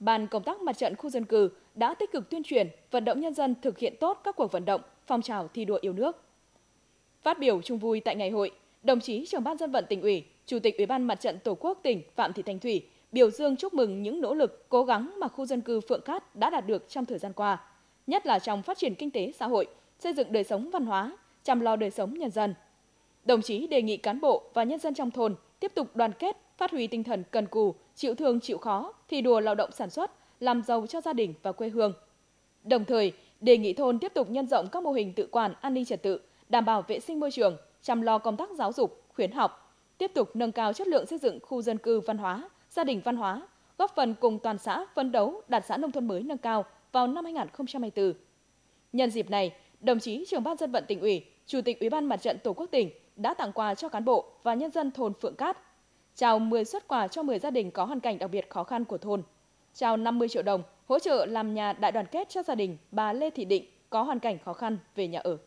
Ban 0.00 0.26
công 0.26 0.42
tác 0.42 0.60
mặt 0.60 0.78
trận 0.78 0.96
khu 0.96 1.10
dân 1.10 1.24
cư 1.24 1.50
đã 1.74 1.94
tích 1.94 2.12
cực 2.12 2.30
tuyên 2.30 2.42
truyền, 2.42 2.68
vận 2.90 3.04
động 3.04 3.20
nhân 3.20 3.34
dân 3.34 3.54
thực 3.62 3.78
hiện 3.78 3.94
tốt 4.00 4.20
các 4.24 4.36
cuộc 4.36 4.52
vận 4.52 4.64
động, 4.64 4.80
phong 5.06 5.22
trào 5.22 5.48
thi 5.48 5.64
đua 5.64 5.78
yêu 5.80 5.92
nước. 5.92 6.22
Phát 7.22 7.38
biểu 7.38 7.62
chung 7.62 7.78
vui 7.78 8.00
tại 8.00 8.16
ngày 8.16 8.30
hội, 8.30 8.50
đồng 8.82 9.00
chí 9.00 9.26
trưởng 9.26 9.44
ban 9.44 9.58
dân 9.58 9.70
vận 9.70 9.84
tỉnh 9.88 10.02
ủy, 10.02 10.24
Chủ 10.46 10.58
tịch 10.58 10.76
Ủy 10.76 10.86
ban 10.86 11.04
Mặt 11.04 11.20
trận 11.20 11.38
Tổ 11.44 11.54
quốc 11.54 11.80
tỉnh 11.82 12.02
Phạm 12.14 12.32
Thị 12.32 12.42
Thanh 12.42 12.58
Thủy 12.58 12.86
biểu 13.12 13.30
dương 13.30 13.56
chúc 13.56 13.74
mừng 13.74 14.02
những 14.02 14.20
nỗ 14.20 14.34
lực, 14.34 14.68
cố 14.68 14.84
gắng 14.84 15.14
mà 15.18 15.28
khu 15.28 15.46
dân 15.46 15.60
cư 15.60 15.80
Phượng 15.80 16.02
Cát 16.04 16.36
đã 16.36 16.50
đạt 16.50 16.66
được 16.66 16.88
trong 16.88 17.04
thời 17.04 17.18
gian 17.18 17.32
qua, 17.32 17.64
nhất 18.06 18.26
là 18.26 18.38
trong 18.38 18.62
phát 18.62 18.78
triển 18.78 18.94
kinh 18.94 19.10
tế 19.10 19.32
xã 19.32 19.46
hội, 19.46 19.66
xây 19.98 20.12
dựng 20.12 20.32
đời 20.32 20.44
sống 20.44 20.70
văn 20.70 20.86
hóa, 20.86 21.16
chăm 21.42 21.60
lo 21.60 21.76
đời 21.76 21.90
sống 21.90 22.14
nhân 22.14 22.30
dân. 22.30 22.54
Đồng 23.24 23.42
chí 23.42 23.66
đề 23.66 23.82
nghị 23.82 23.96
cán 23.96 24.20
bộ 24.20 24.42
và 24.54 24.64
nhân 24.64 24.78
dân 24.78 24.94
trong 24.94 25.10
thôn 25.10 25.34
tiếp 25.60 25.72
tục 25.74 25.96
đoàn 25.96 26.12
kết, 26.18 26.36
phát 26.56 26.70
huy 26.70 26.86
tinh 26.86 27.04
thần 27.04 27.22
cần 27.30 27.46
cù, 27.46 27.74
chịu 27.94 28.14
thương 28.14 28.40
chịu 28.40 28.58
khó, 28.58 28.92
thi 29.08 29.20
đua 29.20 29.40
lao 29.40 29.54
động 29.54 29.70
sản 29.72 29.90
xuất, 29.90 30.10
làm 30.40 30.62
giàu 30.62 30.86
cho 30.86 31.00
gia 31.00 31.12
đình 31.12 31.34
và 31.42 31.52
quê 31.52 31.68
hương. 31.68 31.92
Đồng 32.64 32.84
thời, 32.84 33.12
đề 33.40 33.58
nghị 33.58 33.72
thôn 33.72 33.98
tiếp 33.98 34.12
tục 34.14 34.30
nhân 34.30 34.48
rộng 34.48 34.68
các 34.72 34.82
mô 34.82 34.92
hình 34.92 35.12
tự 35.12 35.28
quản 35.30 35.54
an 35.60 35.74
ninh 35.74 35.84
trật 35.84 36.02
tự, 36.02 36.20
đảm 36.48 36.64
bảo 36.64 36.82
vệ 36.82 37.00
sinh 37.00 37.20
môi 37.20 37.30
trường, 37.30 37.56
chăm 37.82 38.02
lo 38.02 38.18
công 38.18 38.36
tác 38.36 38.50
giáo 38.50 38.72
dục, 38.72 39.02
khuyến 39.14 39.32
học, 39.32 39.76
tiếp 39.98 40.10
tục 40.14 40.36
nâng 40.36 40.52
cao 40.52 40.72
chất 40.72 40.88
lượng 40.88 41.06
xây 41.06 41.18
dựng 41.18 41.38
khu 41.42 41.62
dân 41.62 41.78
cư 41.78 42.00
văn 42.00 42.18
hóa, 42.18 42.50
gia 42.70 42.84
đình 42.84 43.00
văn 43.04 43.16
hóa, 43.16 43.42
góp 43.78 43.94
phần 43.94 44.14
cùng 44.20 44.38
toàn 44.38 44.58
xã 44.58 44.86
phấn 44.94 45.12
đấu 45.12 45.42
đạt 45.48 45.66
xã 45.66 45.76
nông 45.76 45.92
thôn 45.92 46.08
mới 46.08 46.22
nâng 46.22 46.38
cao 46.38 46.64
vào 46.92 47.06
năm 47.06 47.24
2024. 47.24 48.12
Nhân 48.92 49.10
dịp 49.10 49.30
này, 49.30 49.54
đồng 49.80 50.00
chí 50.00 50.24
trưởng 50.28 50.42
ban 50.44 50.56
dân 50.56 50.72
vận 50.72 50.84
tỉnh 50.88 51.00
ủy, 51.00 51.24
chủ 51.46 51.60
tịch 51.60 51.80
ủy 51.80 51.90
ban 51.90 52.04
mặt 52.04 52.16
trận 52.16 52.38
tổ 52.44 52.52
quốc 52.52 52.66
tỉnh 52.70 52.90
đã 53.16 53.34
tặng 53.34 53.52
quà 53.52 53.74
cho 53.74 53.88
cán 53.88 54.04
bộ 54.04 54.24
và 54.42 54.54
nhân 54.54 54.70
dân 54.70 54.90
thôn 54.90 55.12
Phượng 55.22 55.36
Cát, 55.36 55.58
trao 56.14 56.38
10 56.38 56.64
xuất 56.64 56.88
quà 56.88 57.08
cho 57.08 57.22
10 57.22 57.38
gia 57.38 57.50
đình 57.50 57.70
có 57.70 57.84
hoàn 57.84 58.00
cảnh 58.00 58.18
đặc 58.18 58.30
biệt 58.30 58.50
khó 58.50 58.64
khăn 58.64 58.84
của 58.84 58.98
thôn, 58.98 59.22
trao 59.74 59.96
50 59.96 60.28
triệu 60.28 60.42
đồng 60.42 60.62
hỗ 60.88 60.98
trợ 60.98 61.26
làm 61.26 61.54
nhà 61.54 61.72
đại 61.72 61.92
đoàn 61.92 62.06
kết 62.06 62.28
cho 62.28 62.42
gia 62.42 62.54
đình 62.54 62.76
bà 62.90 63.12
Lê 63.12 63.30
Thị 63.30 63.44
Định 63.44 63.64
có 63.90 64.02
hoàn 64.02 64.18
cảnh 64.18 64.38
khó 64.44 64.52
khăn 64.52 64.78
về 64.94 65.08
nhà 65.08 65.20
ở. 65.20 65.38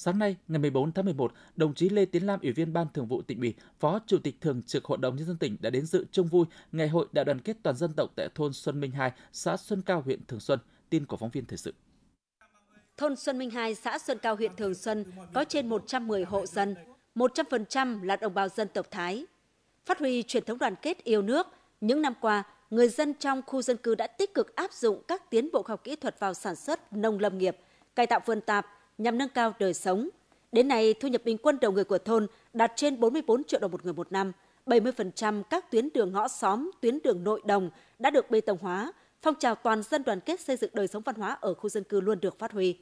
Sáng 0.00 0.18
nay, 0.18 0.36
ngày 0.48 0.58
14 0.58 0.92
tháng 0.92 1.04
11, 1.04 1.32
đồng 1.56 1.74
chí 1.74 1.88
Lê 1.88 2.04
Tiến 2.04 2.26
Lam, 2.26 2.40
Ủy 2.40 2.52
viên 2.52 2.72
Ban 2.72 2.86
Thường 2.94 3.06
vụ 3.06 3.22
tỉnh 3.22 3.40
ủy, 3.40 3.54
Phó 3.80 4.00
Chủ 4.06 4.18
tịch 4.18 4.40
Thường 4.40 4.62
trực 4.62 4.84
Hội 4.84 4.98
đồng 4.98 5.16
nhân 5.16 5.26
dân 5.26 5.36
tỉnh 5.36 5.56
đã 5.60 5.70
đến 5.70 5.86
dự 5.86 6.06
chung 6.12 6.26
vui 6.26 6.46
Ngày 6.72 6.88
hội 6.88 7.06
Đại 7.12 7.24
đoàn 7.24 7.40
kết 7.40 7.56
toàn 7.62 7.76
dân 7.76 7.92
tộc 7.96 8.10
tại 8.16 8.28
thôn 8.34 8.52
Xuân 8.52 8.80
Minh 8.80 8.90
2, 8.90 9.12
xã 9.32 9.56
Xuân 9.56 9.82
Cao, 9.82 10.02
huyện 10.02 10.26
Thường 10.26 10.40
Xuân. 10.40 10.58
Tin 10.90 11.06
của 11.06 11.16
phóng 11.16 11.30
viên 11.30 11.44
thời 11.44 11.58
sự. 11.58 11.74
Thôn 12.96 13.16
Xuân 13.16 13.38
Minh 13.38 13.50
2, 13.50 13.74
xã 13.74 13.98
Xuân 13.98 14.18
Cao, 14.18 14.36
huyện 14.36 14.56
Thường 14.56 14.74
Xuân 14.74 15.04
có 15.34 15.44
trên 15.44 15.68
110 15.68 16.24
hộ 16.24 16.46
dân, 16.46 16.74
100% 17.14 18.04
là 18.04 18.16
đồng 18.16 18.34
bào 18.34 18.48
dân 18.48 18.68
tộc 18.74 18.86
Thái. 18.90 19.26
Phát 19.86 19.98
huy 19.98 20.22
truyền 20.22 20.44
thống 20.44 20.58
đoàn 20.58 20.74
kết 20.82 21.04
yêu 21.04 21.22
nước, 21.22 21.46
những 21.80 22.02
năm 22.02 22.14
qua, 22.20 22.42
người 22.70 22.88
dân 22.88 23.14
trong 23.14 23.42
khu 23.46 23.62
dân 23.62 23.76
cư 23.76 23.94
đã 23.94 24.06
tích 24.06 24.34
cực 24.34 24.56
áp 24.56 24.72
dụng 24.72 25.02
các 25.08 25.30
tiến 25.30 25.48
bộ 25.52 25.62
khoa 25.62 25.72
học 25.72 25.84
kỹ 25.84 25.96
thuật 25.96 26.20
vào 26.20 26.34
sản 26.34 26.56
xuất 26.56 26.92
nông 26.92 27.18
lâm 27.18 27.38
nghiệp, 27.38 27.56
cải 27.94 28.06
tạo 28.06 28.20
vườn 28.26 28.40
tạp 28.40 28.66
nhằm 28.98 29.18
nâng 29.18 29.28
cao 29.28 29.54
đời 29.58 29.74
sống. 29.74 30.08
Đến 30.52 30.68
nay, 30.68 30.94
thu 30.94 31.08
nhập 31.08 31.22
bình 31.24 31.38
quân 31.38 31.58
đầu 31.60 31.72
người 31.72 31.84
của 31.84 31.98
thôn 31.98 32.26
đạt 32.52 32.72
trên 32.76 33.00
44 33.00 33.44
triệu 33.44 33.60
đồng 33.60 33.70
một 33.70 33.84
người 33.84 33.92
một 33.92 34.12
năm. 34.12 34.32
70% 34.66 35.42
các 35.42 35.70
tuyến 35.70 35.88
đường 35.94 36.12
ngõ 36.12 36.28
xóm, 36.28 36.70
tuyến 36.80 36.98
đường 37.04 37.24
nội 37.24 37.40
đồng 37.44 37.70
đã 37.98 38.10
được 38.10 38.30
bê 38.30 38.40
tông 38.40 38.58
hóa, 38.58 38.92
phong 39.22 39.34
trào 39.34 39.54
toàn 39.54 39.82
dân 39.82 40.04
đoàn 40.04 40.20
kết 40.20 40.40
xây 40.40 40.56
dựng 40.56 40.70
đời 40.74 40.88
sống 40.88 41.02
văn 41.02 41.14
hóa 41.14 41.38
ở 41.40 41.54
khu 41.54 41.68
dân 41.68 41.84
cư 41.84 42.00
luôn 42.00 42.20
được 42.20 42.38
phát 42.38 42.52
huy. 42.52 42.76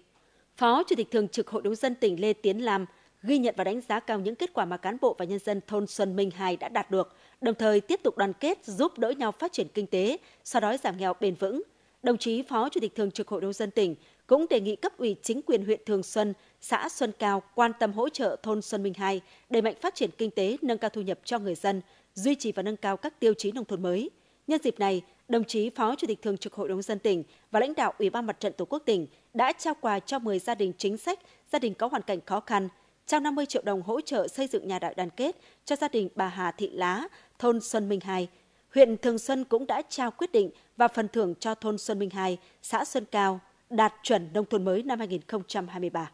Phó 0.56 0.82
Chủ 0.82 0.96
tịch 0.96 1.10
Thường 1.10 1.28
trực 1.28 1.48
Hội 1.48 1.62
đồng 1.62 1.74
dân 1.74 1.94
tỉnh 1.94 2.20
Lê 2.20 2.32
Tiến 2.32 2.64
Lam 2.64 2.86
ghi 3.22 3.38
nhận 3.38 3.54
và 3.58 3.64
đánh 3.64 3.80
giá 3.80 4.00
cao 4.00 4.20
những 4.20 4.34
kết 4.34 4.52
quả 4.52 4.64
mà 4.64 4.76
cán 4.76 4.96
bộ 5.00 5.16
và 5.18 5.24
nhân 5.24 5.38
dân 5.38 5.60
thôn 5.66 5.86
Xuân 5.86 6.16
Minh 6.16 6.30
2 6.30 6.56
đã 6.56 6.68
đạt 6.68 6.90
được, 6.90 7.16
đồng 7.40 7.54
thời 7.54 7.80
tiếp 7.80 8.00
tục 8.02 8.16
đoàn 8.16 8.32
kết 8.32 8.64
giúp 8.64 8.98
đỡ 8.98 9.10
nhau 9.10 9.32
phát 9.32 9.52
triển 9.52 9.68
kinh 9.74 9.86
tế, 9.86 10.16
xóa 10.44 10.60
đói 10.60 10.78
giảm 10.78 10.96
nghèo 10.96 11.14
bền 11.20 11.34
vững. 11.34 11.62
Đồng 12.02 12.18
chí 12.18 12.42
Phó 12.42 12.68
Chủ 12.68 12.80
tịch 12.80 12.94
Thường 12.94 13.10
trực 13.10 13.28
Hội 13.28 13.40
đồng 13.40 13.52
dân 13.52 13.70
tỉnh 13.70 13.94
cũng 14.26 14.46
đề 14.50 14.60
nghị 14.60 14.76
cấp 14.76 14.92
ủy 14.98 15.16
chính 15.22 15.42
quyền 15.42 15.64
huyện 15.64 15.80
Thường 15.86 16.02
Xuân, 16.02 16.34
xã 16.60 16.88
Xuân 16.88 17.12
Cao 17.18 17.42
quan 17.54 17.72
tâm 17.78 17.92
hỗ 17.92 18.08
trợ 18.08 18.36
thôn 18.42 18.62
Xuân 18.62 18.82
Minh 18.82 18.94
2, 18.94 19.20
đẩy 19.50 19.62
mạnh 19.62 19.74
phát 19.80 19.94
triển 19.94 20.10
kinh 20.18 20.30
tế, 20.30 20.56
nâng 20.62 20.78
cao 20.78 20.90
thu 20.90 21.00
nhập 21.00 21.18
cho 21.24 21.38
người 21.38 21.54
dân, 21.54 21.82
duy 22.14 22.34
trì 22.34 22.52
và 22.52 22.62
nâng 22.62 22.76
cao 22.76 22.96
các 22.96 23.20
tiêu 23.20 23.34
chí 23.34 23.52
nông 23.52 23.64
thôn 23.64 23.82
mới. 23.82 24.10
Nhân 24.46 24.60
dịp 24.62 24.78
này, 24.78 25.02
đồng 25.28 25.44
chí 25.44 25.70
Phó 25.70 25.94
Chủ 25.96 26.06
tịch 26.06 26.22
Thường 26.22 26.38
trực 26.38 26.54
Hội 26.54 26.68
đồng 26.68 26.82
dân 26.82 26.98
tỉnh 26.98 27.24
và 27.50 27.60
lãnh 27.60 27.74
đạo 27.74 27.92
Ủy 27.98 28.10
ban 28.10 28.26
Mặt 28.26 28.40
trận 28.40 28.52
Tổ 28.52 28.64
quốc 28.64 28.82
tỉnh 28.84 29.06
đã 29.34 29.52
trao 29.52 29.74
quà 29.80 29.98
cho 29.98 30.18
10 30.18 30.38
gia 30.38 30.54
đình 30.54 30.72
chính 30.78 30.96
sách, 30.96 31.18
gia 31.52 31.58
đình 31.58 31.74
có 31.74 31.86
hoàn 31.86 32.02
cảnh 32.02 32.20
khó 32.26 32.40
khăn, 32.40 32.68
trao 33.06 33.20
50 33.20 33.46
triệu 33.46 33.62
đồng 33.62 33.82
hỗ 33.82 34.00
trợ 34.00 34.28
xây 34.28 34.46
dựng 34.46 34.68
nhà 34.68 34.78
đại 34.78 34.94
đoàn 34.96 35.10
kết 35.10 35.36
cho 35.64 35.76
gia 35.76 35.88
đình 35.88 36.08
bà 36.14 36.28
Hà 36.28 36.50
Thị 36.50 36.70
Lá, 36.70 37.08
thôn 37.38 37.60
Xuân 37.60 37.88
Minh 37.88 38.00
2. 38.00 38.28
Huyện 38.74 38.96
Thường 38.96 39.18
Xuân 39.18 39.44
cũng 39.44 39.66
đã 39.66 39.82
trao 39.88 40.10
quyết 40.10 40.32
định 40.32 40.50
và 40.76 40.88
phần 40.88 41.08
thưởng 41.08 41.34
cho 41.40 41.54
thôn 41.54 41.78
Xuân 41.78 41.98
Minh 41.98 42.10
2, 42.10 42.38
xã 42.62 42.84
Xuân 42.84 43.04
Cao, 43.10 43.40
đạt 43.70 43.94
chuẩn 44.02 44.32
nông 44.32 44.46
thôn 44.50 44.64
mới 44.64 44.82
năm 44.82 44.98
2023. 44.98 46.10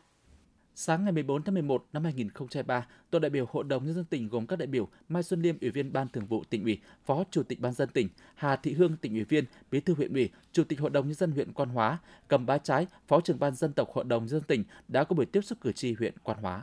Sáng 0.75 1.05
ngày 1.05 1.13
14 1.13 1.43
tháng 1.43 1.55
11 1.55 1.87
năm 1.93 2.05
2023, 2.05 2.87
tổ 3.11 3.19
đại 3.19 3.31
biểu 3.31 3.47
Hội 3.51 3.65
đồng 3.65 3.85
nhân 3.85 3.95
dân 3.95 4.05
tỉnh 4.05 4.29
gồm 4.29 4.47
các 4.47 4.59
đại 4.59 4.67
biểu 4.67 4.89
Mai 5.09 5.23
Xuân 5.23 5.43
Liêm, 5.43 5.57
Ủy 5.61 5.71
viên 5.71 5.93
Ban 5.93 6.09
Thường 6.09 6.27
vụ 6.27 6.45
tỉnh 6.45 6.63
ủy, 6.63 6.81
Phó 7.05 7.25
Chủ 7.31 7.43
tịch 7.43 7.61
Ban 7.61 7.73
dân 7.73 7.89
tỉnh, 7.89 8.09
Hà 8.35 8.57
Thị 8.57 8.73
Hương, 8.73 8.97
tỉnh 8.97 9.13
ủy 9.13 9.25
viên, 9.25 9.45
Bí 9.71 9.81
thư 9.81 9.95
huyện 9.95 10.13
ủy, 10.13 10.31
Chủ 10.53 10.65
tịch 10.65 10.81
Hội 10.81 10.91
đồng 10.91 11.07
nhân 11.07 11.15
dân 11.15 11.31
huyện 11.31 11.53
Quan 11.53 11.69
Hóa, 11.69 11.99
Cầm 12.29 12.47
Bá 12.47 12.59
Trái, 12.59 12.87
Phó 13.09 13.21
trưởng 13.21 13.39
Ban 13.39 13.55
dân 13.55 13.73
tộc 13.73 13.91
Hội 13.93 14.05
đồng 14.05 14.23
nhân 14.23 14.29
dân 14.29 14.43
tỉnh 14.43 14.65
đã 14.89 15.05
có 15.05 15.15
buổi 15.15 15.27
tiếp 15.27 15.41
xúc 15.41 15.59
cử 15.61 15.73
tri 15.73 15.93
huyện 15.93 16.15
Quan 16.23 16.39
Hóa. 16.43 16.63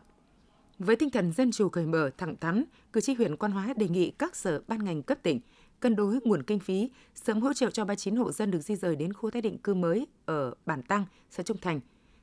Với 0.79 0.95
tinh 0.95 1.09
thần 1.09 1.31
dân 1.31 1.51
chủ 1.51 1.69
cởi 1.69 1.85
mở, 1.85 2.09
thẳng 2.17 2.35
thắn, 2.39 2.63
cử 2.93 3.01
tri 3.01 3.13
huyện 3.13 3.37
Quan 3.37 3.51
Hóa 3.51 3.73
đề 3.77 3.87
nghị 3.87 4.11
các 4.11 4.35
sở 4.35 4.61
ban 4.67 4.83
ngành 4.85 5.03
cấp 5.03 5.17
tỉnh 5.23 5.39
cân 5.79 5.95
đối 5.95 6.19
nguồn 6.23 6.43
kinh 6.43 6.59
phí, 6.59 6.89
sớm 7.15 7.41
hỗ 7.41 7.53
trợ 7.53 7.69
cho 7.69 7.85
39 7.85 8.15
hộ 8.15 8.31
dân 8.31 8.51
được 8.51 8.61
di 8.61 8.75
rời 8.75 8.95
đến 8.95 9.13
khu 9.13 9.31
tái 9.31 9.41
định 9.41 9.57
cư 9.57 9.73
mới 9.73 10.07
ở 10.25 10.53
Bản 10.65 10.83
Tăng, 10.83 11.05
xã 11.29 11.43
Trung 11.43 11.57
Thành, 11.57 11.79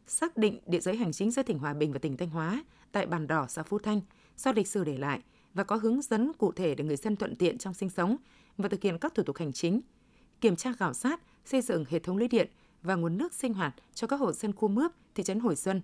xác 0.07 0.37
định 0.37 0.61
địa 0.67 0.81
giới 0.81 0.97
hành 0.97 1.13
chính 1.13 1.31
giữa 1.31 1.43
tỉnh 1.43 1.59
Hòa 1.59 1.75
Bình 1.75 1.93
và 1.93 1.99
tỉnh 1.99 2.17
Thanh 2.17 2.31
Hóa 2.31 2.65
tại 2.93 3.07
Bản 3.07 3.27
Đỏ, 3.27 3.47
xã 3.49 3.63
Phú 3.63 3.79
Thanh 3.79 4.01
do 4.37 4.53
lịch 4.53 4.69
sử 4.69 4.85
để 4.85 4.97
lại 4.97 5.21
và 5.55 5.65
có 5.65 5.77
hướng 5.77 6.03
dẫn 6.03 6.33
cụ 6.39 6.53
thể 6.53 6.75
để 6.75 6.85
người 6.85 6.97
dân 6.97 7.17
thuận 7.17 7.37
tiện 7.37 7.59
trong 7.59 7.75
sinh 7.75 7.91
sống 7.91 8.17
và 8.59 8.69
thực 8.69 8.83
hiện 8.83 8.99
các 8.99 9.15
thủ 9.15 9.23
tục 9.23 9.37
hành 9.37 9.53
chính, 9.53 9.81
kiểm 10.41 10.57
tra 10.57 10.73
khảo 10.73 10.95
sát, 10.95 11.21
xây 11.45 11.61
dựng 11.61 11.85
hệ 11.89 11.99
thống 11.99 12.17
lưới 12.17 12.29
điện 12.29 12.49
và 12.83 12.95
nguồn 12.95 13.19
nước 13.19 13.35
sinh 13.35 13.55
hoạt 13.55 13.75
cho 13.95 14.07
các 14.07 14.21
hộ 14.21 14.33
dân 14.33 14.53
khu 14.53 14.69
mướp, 14.69 14.93
thị 15.15 15.23
trấn 15.23 15.41
Hồi 15.41 15.57
Xuân. 15.57 15.83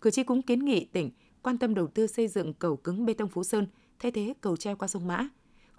Cử 0.00 0.10
tri 0.10 0.22
cũng 0.22 0.42
kiến 0.42 0.64
nghị 0.64 0.84
tỉnh 0.84 1.10
quan 1.42 1.58
tâm 1.58 1.74
đầu 1.74 1.86
tư 1.86 2.06
xây 2.06 2.28
dựng 2.28 2.54
cầu 2.54 2.76
cứng 2.76 3.06
bê 3.06 3.14
tông 3.14 3.28
Phú 3.28 3.44
Sơn 3.44 3.66
thay 3.98 4.12
thế 4.12 4.34
cầu 4.40 4.56
treo 4.56 4.76
qua 4.76 4.88
sông 4.88 5.06
Mã, 5.06 5.28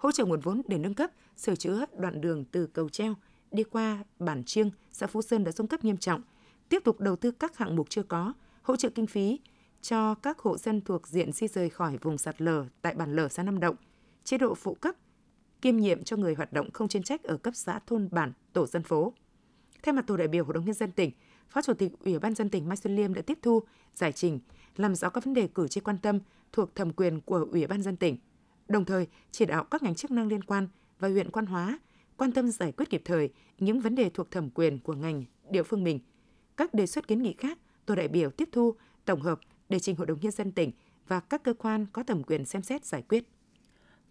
hỗ 0.02 0.12
trợ 0.12 0.24
nguồn 0.24 0.40
vốn 0.40 0.62
để 0.68 0.78
nâng 0.78 0.94
cấp, 0.94 1.10
sửa 1.36 1.54
chữa 1.54 1.84
đoạn 1.98 2.20
đường 2.20 2.44
từ 2.44 2.66
cầu 2.66 2.88
treo 2.88 3.14
đi 3.50 3.64
qua 3.64 4.04
bản 4.18 4.44
Chiêng, 4.44 4.70
xã 4.92 5.06
Phú 5.06 5.22
Sơn 5.22 5.44
đã 5.44 5.52
xuống 5.52 5.66
cấp 5.66 5.84
nghiêm 5.84 5.96
trọng, 5.96 6.22
tiếp 6.68 6.82
tục 6.84 7.00
đầu 7.00 7.16
tư 7.16 7.30
các 7.30 7.56
hạng 7.56 7.76
mục 7.76 7.90
chưa 7.90 8.02
có, 8.02 8.32
hỗ 8.62 8.76
trợ 8.76 8.88
kinh 8.94 9.06
phí 9.06 9.40
cho 9.82 10.14
các 10.14 10.38
hộ 10.38 10.58
dân 10.58 10.80
thuộc 10.80 11.08
diện 11.08 11.32
di 11.32 11.48
rời 11.48 11.70
khỏi 11.70 11.98
vùng 12.02 12.18
sạt 12.18 12.42
lở 12.42 12.64
tại 12.82 12.94
bản 12.94 13.16
lở 13.16 13.28
xã 13.28 13.42
Nam 13.42 13.60
Động, 13.60 13.76
chế 14.24 14.38
độ 14.38 14.54
phụ 14.54 14.74
cấp, 14.74 14.94
kiêm 15.60 15.76
nhiệm 15.76 16.04
cho 16.04 16.16
người 16.16 16.34
hoạt 16.34 16.52
động 16.52 16.70
không 16.70 16.88
chuyên 16.88 17.02
trách 17.02 17.22
ở 17.22 17.36
cấp 17.36 17.54
xã 17.56 17.78
thôn 17.86 18.08
bản, 18.10 18.32
tổ 18.52 18.66
dân 18.66 18.82
phố. 18.82 19.12
Thay 19.82 19.92
mặt 19.92 20.06
tổ 20.06 20.16
đại 20.16 20.28
biểu 20.28 20.44
Hội 20.44 20.54
đồng 20.54 20.64
nhân 20.64 20.74
dân 20.74 20.92
tỉnh, 20.92 21.10
Phó 21.48 21.62
Chủ 21.62 21.74
tịch 21.74 21.92
Ủy 22.04 22.18
ban 22.18 22.34
dân 22.34 22.48
tỉnh 22.48 22.68
Mai 22.68 22.76
Xuân 22.76 22.96
Liêm 22.96 23.14
đã 23.14 23.22
tiếp 23.22 23.38
thu, 23.42 23.62
giải 23.94 24.12
trình, 24.12 24.40
làm 24.76 24.94
rõ 24.94 25.10
các 25.10 25.24
vấn 25.24 25.34
đề 25.34 25.48
cử 25.54 25.68
tri 25.68 25.80
quan 25.80 25.98
tâm 25.98 26.18
thuộc 26.52 26.74
thẩm 26.74 26.92
quyền 26.92 27.20
của 27.20 27.46
Ủy 27.52 27.66
ban 27.66 27.82
dân 27.82 27.96
tỉnh, 27.96 28.16
đồng 28.72 28.84
thời 28.84 29.06
chỉ 29.30 29.46
đạo 29.46 29.64
các 29.64 29.82
ngành 29.82 29.94
chức 29.94 30.10
năng 30.10 30.28
liên 30.28 30.44
quan 30.44 30.68
và 30.98 31.08
huyện 31.08 31.30
Quan 31.30 31.46
Hóa 31.46 31.78
quan 32.16 32.32
tâm 32.32 32.50
giải 32.50 32.72
quyết 32.72 32.90
kịp 32.90 33.02
thời 33.04 33.30
những 33.58 33.80
vấn 33.80 33.94
đề 33.94 34.10
thuộc 34.10 34.30
thẩm 34.30 34.50
quyền 34.50 34.78
của 34.78 34.94
ngành, 34.94 35.24
địa 35.50 35.62
phương 35.62 35.84
mình. 35.84 36.00
Các 36.56 36.74
đề 36.74 36.86
xuất 36.86 37.08
kiến 37.08 37.22
nghị 37.22 37.34
khác, 37.38 37.58
tổ 37.86 37.94
đại 37.94 38.08
biểu 38.08 38.30
tiếp 38.30 38.48
thu, 38.52 38.74
tổng 39.04 39.20
hợp 39.20 39.40
để 39.68 39.80
trình 39.80 39.96
Hội 39.96 40.06
đồng 40.06 40.20
Nhân 40.20 40.32
dân 40.32 40.52
tỉnh 40.52 40.72
và 41.08 41.20
các 41.20 41.42
cơ 41.42 41.54
quan 41.54 41.86
có 41.92 42.02
thẩm 42.02 42.22
quyền 42.22 42.44
xem 42.44 42.62
xét 42.62 42.84
giải 42.84 43.02
quyết. 43.02 43.24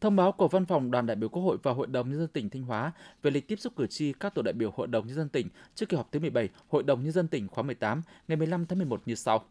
Thông 0.02 0.16
báo 0.16 0.32
của 0.32 0.48
Văn 0.48 0.66
phòng 0.66 0.92
Đoàn 0.92 1.06
đại 1.06 1.16
biểu 1.16 1.30
Quốc 1.30 1.42
hội 1.42 1.58
và 1.64 1.72
Hội 1.72 1.88
đồng 1.88 2.10
Nhân 2.10 2.20
dân 2.20 2.28
tỉnh 2.28 2.50
Thanh 2.50 2.64
Hóa 2.64 2.92
về 3.22 3.32
lịch 3.32 3.48
tiếp 3.48 3.60
xúc 3.60 3.74
cử 3.76 3.88
tri 3.88 4.14
các 4.14 4.36
tổ 4.36 4.42
đại 4.42 4.54
biểu 4.54 4.72
Hội 4.72 4.88
đồng 4.88 5.08
Nhân 5.08 5.16
dân 5.16 5.30
tỉnh 5.30 5.48
trước 5.76 5.90
kỳ 5.90 5.98
họp 5.98 6.12
thứ 6.12 6.20
17 6.20 6.50
Hội 6.68 6.84
đồng 6.84 7.04
Nhân 7.04 7.12
dân 7.12 7.28
tỉnh 7.28 7.48
khóa 7.48 7.64
18 7.64 8.02
ngày 8.28 8.36
15 8.36 8.66
tháng 8.66 8.80
11 8.80 9.02
như 9.06 9.16
sau. 9.16 9.46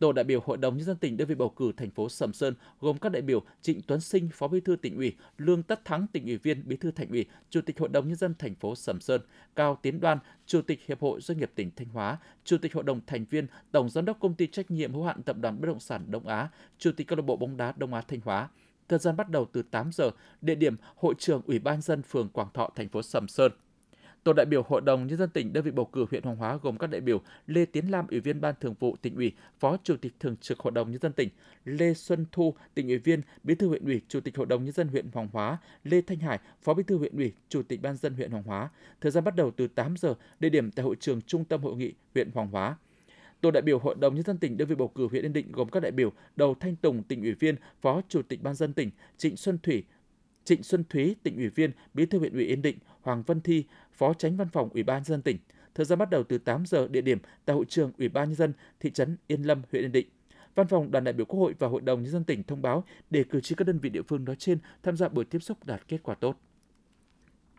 Tổ 0.00 0.12
đại 0.12 0.24
biểu 0.24 0.40
Hội 0.44 0.56
đồng 0.56 0.76
Nhân 0.76 0.86
dân 0.86 0.96
tỉnh 0.96 1.16
đơn 1.16 1.28
vị 1.28 1.34
bầu 1.34 1.48
cử 1.48 1.72
thành 1.76 1.90
phố 1.90 2.08
Sầm 2.08 2.32
Sơn 2.32 2.54
gồm 2.80 2.98
các 2.98 3.08
đại 3.12 3.22
biểu 3.22 3.42
Trịnh 3.62 3.80
Tuấn 3.86 4.00
Sinh, 4.00 4.28
Phó 4.32 4.48
Bí 4.48 4.60
thư 4.60 4.76
tỉnh 4.76 4.96
ủy, 4.96 5.16
Lương 5.38 5.62
Tất 5.62 5.84
Thắng, 5.84 6.06
tỉnh 6.12 6.24
ủy 6.24 6.36
viên, 6.36 6.68
Bí 6.68 6.76
thư 6.76 6.90
thành 6.90 7.08
ủy, 7.08 7.26
Chủ 7.50 7.60
tịch 7.60 7.78
Hội 7.78 7.88
đồng 7.88 8.08
Nhân 8.08 8.16
dân 8.16 8.34
thành 8.38 8.54
phố 8.54 8.74
Sầm 8.74 9.00
Sơn, 9.00 9.20
Cao 9.56 9.78
Tiến 9.82 10.00
Đoan, 10.00 10.18
Chủ 10.46 10.62
tịch 10.62 10.80
Hiệp 10.86 11.00
hội 11.00 11.20
Doanh 11.20 11.38
nghiệp 11.38 11.50
tỉnh 11.54 11.70
Thanh 11.76 11.88
Hóa, 11.88 12.18
Chủ 12.44 12.58
tịch 12.58 12.74
Hội 12.74 12.84
đồng 12.84 13.00
thành 13.06 13.24
viên, 13.30 13.46
Tổng 13.72 13.90
giám 13.90 14.04
đốc 14.04 14.20
Công 14.20 14.34
ty 14.34 14.46
trách 14.46 14.70
nhiệm 14.70 14.92
hữu 14.92 15.04
hạn 15.04 15.22
Tập 15.22 15.36
đoàn 15.40 15.60
Bất 15.60 15.66
động 15.66 15.80
sản 15.80 16.04
Đông 16.10 16.26
Á, 16.26 16.48
Chủ 16.78 16.92
tịch 16.96 17.06
câu 17.06 17.16
lạc 17.16 17.22
bộ 17.22 17.36
bóng 17.36 17.56
đá 17.56 17.72
Đông 17.76 17.94
Á 17.94 18.00
Thanh 18.00 18.20
Hóa. 18.24 18.48
Thời 18.88 18.98
gian 18.98 19.16
bắt 19.16 19.30
đầu 19.30 19.46
từ 19.52 19.62
8 19.62 19.90
giờ, 19.92 20.10
địa 20.40 20.54
điểm 20.54 20.76
Hội 20.96 21.14
trường 21.18 21.42
Ủy 21.46 21.58
ban 21.58 21.80
dân 21.80 22.02
phường 22.02 22.28
Quảng 22.28 22.48
Thọ, 22.54 22.70
thành 22.74 22.88
phố 22.88 23.02
Sầm 23.02 23.28
Sơn. 23.28 23.52
Tổ 24.24 24.32
đại 24.32 24.46
biểu 24.46 24.62
Hội 24.62 24.80
đồng 24.80 25.06
Nhân 25.06 25.18
dân 25.18 25.30
tỉnh 25.30 25.52
đơn 25.52 25.64
vị 25.64 25.70
bầu 25.70 25.84
cử 25.84 26.06
huyện 26.10 26.22
Hoàng 26.22 26.36
Hóa 26.36 26.58
gồm 26.62 26.78
các 26.78 26.86
đại 26.86 27.00
biểu 27.00 27.20
Lê 27.46 27.64
Tiến 27.64 27.90
Lam, 27.90 28.06
Ủy 28.06 28.20
viên 28.20 28.40
Ban 28.40 28.54
Thường 28.60 28.74
vụ 28.78 28.96
tỉnh 29.02 29.16
ủy, 29.16 29.32
Phó 29.58 29.76
Chủ 29.82 29.96
tịch 29.96 30.12
Thường 30.20 30.36
trực 30.36 30.58
Hội 30.58 30.70
đồng 30.70 30.90
Nhân 30.90 31.00
dân 31.00 31.12
tỉnh, 31.12 31.28
Lê 31.64 31.94
Xuân 31.94 32.26
Thu, 32.32 32.54
tỉnh 32.74 32.88
ủy 32.88 32.98
viên, 32.98 33.20
Bí 33.42 33.54
thư 33.54 33.68
huyện 33.68 33.84
ủy, 33.84 34.00
Chủ 34.08 34.20
tịch 34.20 34.36
Hội 34.36 34.46
đồng 34.46 34.64
Nhân 34.64 34.72
dân 34.72 34.88
huyện 34.88 35.06
Hoàng 35.12 35.28
Hóa, 35.32 35.58
Lê 35.84 36.00
Thanh 36.00 36.18
Hải, 36.18 36.38
Phó 36.62 36.74
Bí 36.74 36.82
thư 36.82 36.98
huyện 36.98 37.16
ủy, 37.16 37.32
Chủ 37.48 37.62
tịch 37.62 37.82
Ban 37.82 37.96
dân 37.96 38.14
huyện 38.14 38.30
Hoàng 38.30 38.44
Hóa. 38.44 38.70
Thời 39.00 39.12
gian 39.12 39.24
bắt 39.24 39.36
đầu 39.36 39.50
từ 39.50 39.68
8 39.68 39.96
giờ, 39.96 40.14
địa 40.40 40.48
điểm 40.48 40.70
tại 40.70 40.84
hội 40.84 40.96
trường 41.00 41.20
Trung 41.22 41.44
tâm 41.44 41.62
Hội 41.62 41.76
nghị 41.76 41.92
huyện 42.14 42.30
Hoàng 42.34 42.48
Hóa. 42.50 42.76
Tổ 43.40 43.50
đại 43.50 43.62
biểu 43.62 43.78
Hội 43.78 43.94
đồng 43.98 44.14
Nhân 44.14 44.24
dân 44.24 44.38
tỉnh 44.38 44.56
đơn 44.56 44.68
vị 44.68 44.74
bầu 44.74 44.88
cử 44.88 45.08
huyện 45.10 45.24
Yên 45.24 45.32
Định 45.32 45.52
gồm 45.52 45.68
các 45.68 45.80
đại 45.80 45.92
biểu 45.92 46.12
Đầu 46.36 46.54
Thanh 46.60 46.76
Tùng, 46.76 47.02
tỉnh 47.02 47.22
ủy 47.22 47.34
viên, 47.34 47.56
Phó 47.80 48.00
Chủ 48.08 48.22
tịch 48.22 48.42
Ban 48.42 48.54
dân 48.54 48.72
tỉnh, 48.72 48.90
Trịnh 49.16 49.36
Xuân 49.36 49.58
Thủy, 49.62 49.84
Trịnh 50.44 50.62
Xuân 50.62 50.84
Thúy, 50.88 51.16
tỉnh 51.22 51.36
ủy 51.36 51.48
viên, 51.48 51.70
Bí 51.94 52.06
thư 52.06 52.18
huyện 52.18 52.32
ủy 52.32 52.44
Yên 52.44 52.62
Định, 52.62 52.78
Hoàng 53.02 53.22
Văn 53.26 53.40
Thi, 53.40 53.64
Phó 53.92 54.14
Tránh 54.14 54.36
Văn 54.36 54.48
phòng 54.48 54.68
Ủy 54.68 54.82
ban 54.82 55.04
dân 55.04 55.22
tỉnh. 55.22 55.38
Thời 55.74 55.86
gian 55.86 55.98
bắt 55.98 56.10
đầu 56.10 56.22
từ 56.22 56.38
8 56.38 56.66
giờ, 56.66 56.88
địa 56.88 57.00
điểm 57.00 57.18
tại 57.44 57.56
hội 57.56 57.64
trường 57.68 57.92
Ủy 57.98 58.08
ban 58.08 58.28
nhân 58.28 58.36
dân 58.36 58.52
thị 58.80 58.90
trấn 58.90 59.16
Yên 59.26 59.42
Lâm, 59.42 59.62
huyện 59.72 59.84
Yên 59.84 59.92
Định. 59.92 60.06
Văn 60.54 60.66
phòng 60.66 60.90
Đoàn 60.90 61.04
đại 61.04 61.12
biểu 61.12 61.26
Quốc 61.26 61.40
hội 61.40 61.54
và 61.58 61.68
Hội 61.68 61.80
đồng 61.80 62.02
nhân 62.02 62.12
dân 62.12 62.24
tỉnh 62.24 62.42
thông 62.42 62.62
báo 62.62 62.84
để 63.10 63.24
cử 63.24 63.40
tri 63.40 63.54
các 63.54 63.66
đơn 63.66 63.78
vị 63.78 63.90
địa 63.90 64.02
phương 64.02 64.24
nói 64.24 64.36
trên 64.36 64.58
tham 64.82 64.96
gia 64.96 65.08
buổi 65.08 65.24
tiếp 65.24 65.38
xúc 65.38 65.58
đạt 65.64 65.88
kết 65.88 65.98
quả 66.02 66.14
tốt. 66.14 66.40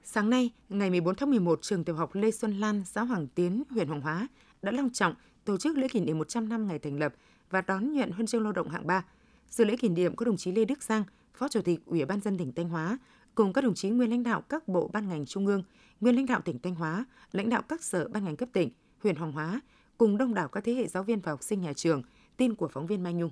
Sáng 0.03 0.29
nay, 0.29 0.49
ngày 0.69 0.89
14 0.89 1.15
tháng 1.15 1.29
11, 1.29 1.59
trường 1.61 1.83
tiểu 1.83 1.95
học 1.95 2.15
Lê 2.15 2.31
Xuân 2.31 2.59
Lan, 2.59 2.83
xã 2.85 3.01
Hoàng 3.01 3.27
Tiến, 3.27 3.63
huyện 3.69 3.87
Hoàng 3.87 4.01
Hóa 4.01 4.27
đã 4.61 4.71
long 4.71 4.89
trọng 4.89 5.13
tổ 5.45 5.57
chức 5.57 5.77
lễ 5.77 5.87
kỷ 5.87 5.99
niệm 5.99 6.17
100 6.17 6.49
năm 6.49 6.67
ngày 6.67 6.79
thành 6.79 6.99
lập 6.99 7.13
và 7.49 7.61
đón 7.61 7.93
nhận 7.93 8.11
huân 8.11 8.27
chương 8.27 8.43
lao 8.43 8.53
động 8.53 8.69
hạng 8.69 8.87
3. 8.87 9.05
Dự 9.49 9.65
lễ 9.65 9.77
kỷ 9.77 9.89
niệm 9.89 10.15
có 10.15 10.25
đồng 10.25 10.37
chí 10.37 10.51
Lê 10.51 10.65
Đức 10.65 10.83
Giang, 10.83 11.03
Phó 11.33 11.47
Chủ 11.47 11.61
tịch 11.61 11.79
Ủy 11.85 12.05
ban 12.05 12.21
dân 12.21 12.37
tỉnh 12.37 12.51
Thanh 12.53 12.69
Hóa, 12.69 12.97
cùng 13.35 13.53
các 13.53 13.63
đồng 13.63 13.73
chí 13.73 13.89
nguyên 13.89 14.09
lãnh 14.09 14.23
đạo 14.23 14.41
các 14.41 14.67
bộ 14.67 14.89
ban 14.93 15.09
ngành 15.09 15.25
trung 15.25 15.47
ương, 15.47 15.63
nguyên 15.99 16.15
lãnh 16.15 16.25
đạo 16.25 16.41
tỉnh 16.45 16.59
Thanh 16.59 16.75
Hóa, 16.75 17.05
lãnh 17.31 17.49
đạo 17.49 17.61
các 17.61 17.83
sở 17.83 18.07
ban 18.07 18.25
ngành 18.25 18.35
cấp 18.35 18.49
tỉnh, 18.53 18.69
huyện 19.03 19.15
Hoàng 19.15 19.31
Hóa, 19.31 19.61
cùng 19.97 20.17
đông 20.17 20.33
đảo 20.33 20.47
các 20.47 20.63
thế 20.63 20.73
hệ 20.73 20.87
giáo 20.87 21.03
viên 21.03 21.19
và 21.19 21.31
học 21.31 21.43
sinh 21.43 21.61
nhà 21.61 21.73
trường, 21.73 22.03
tin 22.37 22.55
của 22.55 22.67
phóng 22.67 22.87
viên 22.87 23.03
Mai 23.03 23.13
Nhung. 23.13 23.31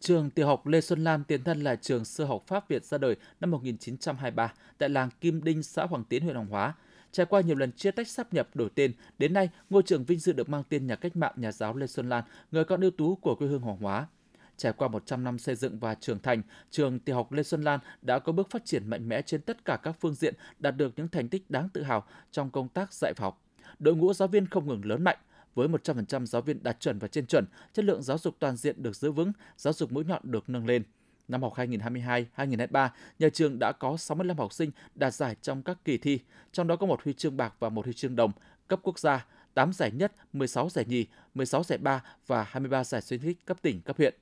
Trường 0.00 0.30
tiểu 0.30 0.46
học 0.46 0.66
Lê 0.66 0.80
Xuân 0.80 1.04
lam 1.04 1.24
tiền 1.24 1.44
thân 1.44 1.60
là 1.60 1.76
trường 1.76 2.04
sơ 2.04 2.24
học 2.24 2.44
Pháp 2.46 2.68
Việt 2.68 2.84
ra 2.84 2.98
đời 2.98 3.16
năm 3.40 3.50
1923 3.50 4.52
tại 4.78 4.88
làng 4.88 5.10
Kim 5.20 5.44
Đinh, 5.44 5.62
xã 5.62 5.84
Hoàng 5.84 6.04
Tiến, 6.04 6.22
huyện 6.22 6.34
Hoàng 6.34 6.48
Hóa. 6.48 6.74
Trải 7.12 7.26
qua 7.26 7.40
nhiều 7.40 7.56
lần 7.56 7.72
chia 7.72 7.90
tách 7.90 8.08
sắp 8.08 8.34
nhập 8.34 8.48
đổi 8.54 8.70
tên, 8.74 8.92
đến 9.18 9.32
nay 9.32 9.48
ngôi 9.70 9.82
trường 9.82 10.04
vinh 10.04 10.18
dự 10.18 10.32
được 10.32 10.48
mang 10.48 10.62
tên 10.68 10.86
nhà 10.86 10.96
cách 10.96 11.16
mạng 11.16 11.32
nhà 11.36 11.52
giáo 11.52 11.76
Lê 11.76 11.86
Xuân 11.86 12.08
Lan, 12.08 12.24
người 12.50 12.64
con 12.64 12.80
ưu 12.80 12.90
tú 12.90 13.16
của 13.16 13.34
quê 13.34 13.48
hương 13.48 13.60
Hoàng 13.60 13.78
Hóa. 13.78 14.06
Trải 14.56 14.72
qua 14.72 14.88
100 14.88 15.24
năm 15.24 15.38
xây 15.38 15.54
dựng 15.54 15.78
và 15.78 15.94
trưởng 15.94 16.18
thành, 16.18 16.42
trường 16.70 16.98
tiểu 16.98 17.16
học 17.16 17.32
Lê 17.32 17.42
Xuân 17.42 17.62
Lan 17.62 17.80
đã 18.02 18.18
có 18.18 18.32
bước 18.32 18.50
phát 18.50 18.64
triển 18.64 18.90
mạnh 18.90 19.08
mẽ 19.08 19.22
trên 19.22 19.40
tất 19.40 19.64
cả 19.64 19.76
các 19.76 19.96
phương 20.00 20.14
diện, 20.14 20.34
đạt 20.58 20.76
được 20.76 20.92
những 20.96 21.08
thành 21.08 21.28
tích 21.28 21.50
đáng 21.50 21.68
tự 21.68 21.82
hào 21.82 22.04
trong 22.30 22.50
công 22.50 22.68
tác 22.68 22.92
dạy 22.92 23.12
và 23.16 23.24
học. 23.24 23.42
Đội 23.78 23.96
ngũ 23.96 24.14
giáo 24.14 24.28
viên 24.28 24.46
không 24.46 24.68
ngừng 24.68 24.84
lớn 24.84 25.04
mạnh, 25.04 25.18
với 25.54 25.68
100% 25.68 26.26
giáo 26.26 26.42
viên 26.42 26.62
đạt 26.62 26.80
chuẩn 26.80 26.98
và 26.98 27.08
trên 27.08 27.26
chuẩn, 27.26 27.44
chất 27.72 27.84
lượng 27.84 28.02
giáo 28.02 28.18
dục 28.18 28.36
toàn 28.38 28.56
diện 28.56 28.82
được 28.82 28.96
giữ 28.96 29.12
vững, 29.12 29.32
giáo 29.56 29.72
dục 29.72 29.92
mũi 29.92 30.04
nhọn 30.04 30.20
được 30.24 30.48
nâng 30.48 30.66
lên. 30.66 30.82
Năm 31.28 31.42
học 31.42 31.54
2022-2023, 31.56 32.88
nhà 33.18 33.28
trường 33.28 33.58
đã 33.58 33.72
có 33.72 33.96
65 33.96 34.36
học 34.36 34.52
sinh 34.52 34.70
đạt 34.94 35.14
giải 35.14 35.36
trong 35.42 35.62
các 35.62 35.78
kỳ 35.84 35.98
thi, 35.98 36.18
trong 36.52 36.66
đó 36.66 36.76
có 36.76 36.86
một 36.86 37.02
huy 37.04 37.12
chương 37.12 37.36
bạc 37.36 37.54
và 37.58 37.68
một 37.68 37.84
huy 37.84 37.94
chương 37.94 38.16
đồng 38.16 38.32
cấp 38.68 38.80
quốc 38.82 38.98
gia, 38.98 39.26
8 39.54 39.72
giải 39.72 39.90
nhất, 39.90 40.12
16 40.32 40.68
giải 40.68 40.84
nhì, 40.88 41.06
16 41.34 41.64
giải 41.64 41.78
ba 41.78 42.02
và 42.26 42.42
23 42.42 42.84
giải 42.84 43.00
khuyến 43.08 43.20
khích 43.20 43.46
cấp 43.46 43.62
tỉnh, 43.62 43.80
cấp 43.80 43.96
huyện. 43.96 44.14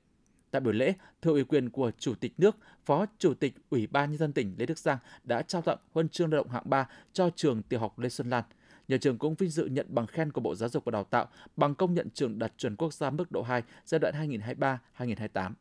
Tại 0.53 0.59
buổi 0.59 0.73
lễ, 0.73 0.93
thưa 1.21 1.31
ủy 1.31 1.43
quyền 1.43 1.69
của 1.69 1.91
Chủ 1.99 2.15
tịch 2.15 2.33
nước, 2.37 2.57
Phó 2.85 3.05
Chủ 3.17 3.33
tịch 3.33 3.53
Ủy 3.69 3.87
ban 3.87 4.09
Nhân 4.09 4.17
dân 4.17 4.33
tỉnh 4.33 4.55
Lê 4.57 4.65
Đức 4.65 4.79
Giang 4.79 4.97
đã 5.23 5.41
trao 5.41 5.61
tặng 5.61 5.77
huân 5.93 6.09
chương 6.09 6.31
lao 6.31 6.43
động 6.43 6.49
hạng 6.49 6.63
3 6.65 6.87
cho 7.13 7.29
trường 7.35 7.61
tiểu 7.61 7.79
học 7.79 7.99
Lê 7.99 8.09
Xuân 8.09 8.29
Lan. 8.29 8.43
Nhà 8.87 8.97
trường 8.97 9.17
cũng 9.17 9.35
vinh 9.35 9.49
dự 9.49 9.65
nhận 9.65 9.85
bằng 9.89 10.07
khen 10.07 10.31
của 10.31 10.41
Bộ 10.41 10.55
Giáo 10.55 10.69
dục 10.69 10.85
và 10.85 10.91
Đào 10.91 11.03
tạo 11.03 11.27
bằng 11.55 11.75
công 11.75 11.93
nhận 11.93 12.09
trường 12.13 12.39
đạt 12.39 12.53
chuẩn 12.57 12.75
quốc 12.75 12.93
gia 12.93 13.09
mức 13.09 13.31
độ 13.31 13.41
2 13.41 13.63
giai 13.85 13.99
đoạn 13.99 14.13
2023-2028. 14.97 15.51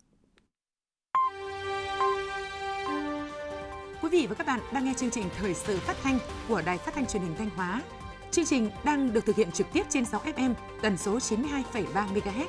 Quý 4.03 4.09
vị 4.13 4.27
và 4.27 4.35
các 4.35 4.47
bạn 4.47 4.61
đang 4.73 4.85
nghe 4.85 4.95
chương 4.97 5.11
trình 5.11 5.25
Thời 5.39 5.55
sự 5.55 5.79
phát 5.79 5.97
thanh 6.03 6.19
của 6.49 6.63
Đài 6.67 6.79
Phát 6.79 6.95
thanh 6.95 7.07
Truyền 7.07 7.23
hình 7.23 7.35
Thanh 7.39 7.51
Hóa. 7.51 7.83
Chương 8.31 8.45
trình 8.45 8.71
đang 8.85 9.13
được 9.13 9.27
thực 9.27 9.37
hiện 9.37 9.51
trực 9.51 9.67
tiếp 9.73 9.83
trên 9.89 10.05
6 10.05 10.21
FM 10.21 10.55
tần 10.83 10.97
số 10.97 11.19
92,3 11.19 12.15
MHz. 12.15 12.47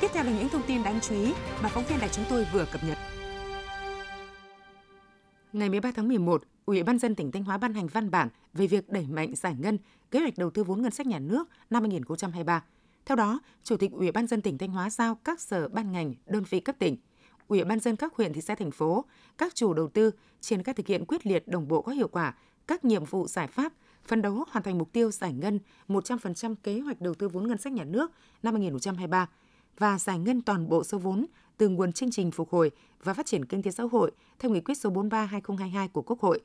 Tiếp 0.00 0.08
theo 0.12 0.24
là 0.24 0.32
những 0.38 0.48
thông 0.48 0.62
tin 0.66 0.82
đáng 0.82 1.00
chú 1.00 1.14
ý 1.14 1.32
mà 1.62 1.68
phóng 1.68 1.84
viên 1.84 1.98
đài 1.98 2.08
chúng 2.08 2.24
tôi 2.28 2.46
vừa 2.52 2.64
cập 2.72 2.84
nhật. 2.84 2.98
Ngày 5.52 5.68
13 5.68 5.92
tháng 5.96 6.08
11, 6.08 6.42
Ủy 6.66 6.82
ban 6.82 6.98
dân 6.98 7.14
tỉnh 7.14 7.32
Thanh 7.32 7.44
Hóa 7.44 7.58
ban 7.58 7.74
hành 7.74 7.86
văn 7.86 8.10
bản 8.10 8.28
về 8.52 8.66
việc 8.66 8.88
đẩy 8.88 9.06
mạnh 9.06 9.34
giải 9.34 9.54
ngân 9.58 9.78
kế 10.10 10.20
hoạch 10.20 10.38
đầu 10.38 10.50
tư 10.50 10.64
vốn 10.64 10.82
ngân 10.82 10.90
sách 10.90 11.06
nhà 11.06 11.18
nước 11.18 11.48
năm 11.70 11.82
2023. 11.82 12.64
Theo 13.06 13.16
đó, 13.16 13.40
Chủ 13.64 13.76
tịch 13.76 13.92
Ủy 13.92 14.12
ban 14.12 14.26
dân 14.26 14.40
tỉnh 14.40 14.58
Thanh 14.58 14.70
Hóa 14.70 14.90
giao 14.90 15.14
các 15.14 15.40
sở 15.40 15.68
ban 15.68 15.92
ngành, 15.92 16.14
đơn 16.26 16.44
vị 16.50 16.60
cấp 16.60 16.76
tỉnh, 16.78 16.96
Ủy 17.48 17.64
ban 17.64 17.80
dân 17.80 17.96
các 17.96 18.14
huyện 18.14 18.32
thị 18.32 18.40
xã 18.40 18.54
thành 18.54 18.70
phố, 18.70 19.04
các 19.38 19.54
chủ 19.54 19.74
đầu 19.74 19.88
tư 19.88 20.10
triển 20.40 20.62
khai 20.62 20.74
thực 20.74 20.86
hiện 20.86 21.04
quyết 21.04 21.26
liệt 21.26 21.48
đồng 21.48 21.68
bộ 21.68 21.82
có 21.82 21.92
hiệu 21.92 22.08
quả 22.08 22.34
các 22.66 22.84
nhiệm 22.84 23.04
vụ 23.04 23.28
giải 23.28 23.46
pháp 23.46 23.72
phấn 24.04 24.22
đấu 24.22 24.44
hoàn 24.50 24.62
thành 24.62 24.78
mục 24.78 24.92
tiêu 24.92 25.10
giải 25.10 25.32
ngân 25.32 25.58
100% 25.88 26.54
kế 26.62 26.80
hoạch 26.80 27.00
đầu 27.00 27.14
tư 27.14 27.28
vốn 27.28 27.48
ngân 27.48 27.58
sách 27.58 27.72
nhà 27.72 27.84
nước 27.84 28.10
năm 28.42 28.54
2023 28.54 29.28
và 29.78 29.98
giải 29.98 30.18
ngân 30.18 30.42
toàn 30.42 30.68
bộ 30.68 30.84
số 30.84 30.98
vốn 30.98 31.26
từ 31.56 31.68
nguồn 31.68 31.92
chương 31.92 32.10
trình 32.10 32.30
phục 32.30 32.50
hồi 32.50 32.70
và 33.02 33.14
phát 33.14 33.26
triển 33.26 33.44
kinh 33.44 33.62
tế 33.62 33.70
xã 33.70 33.84
hội 33.92 34.10
theo 34.38 34.50
nghị 34.50 34.60
quyết 34.60 34.74
số 34.74 34.90
43/2022 34.90 35.88
của 35.88 36.02
Quốc 36.02 36.20
hội. 36.20 36.40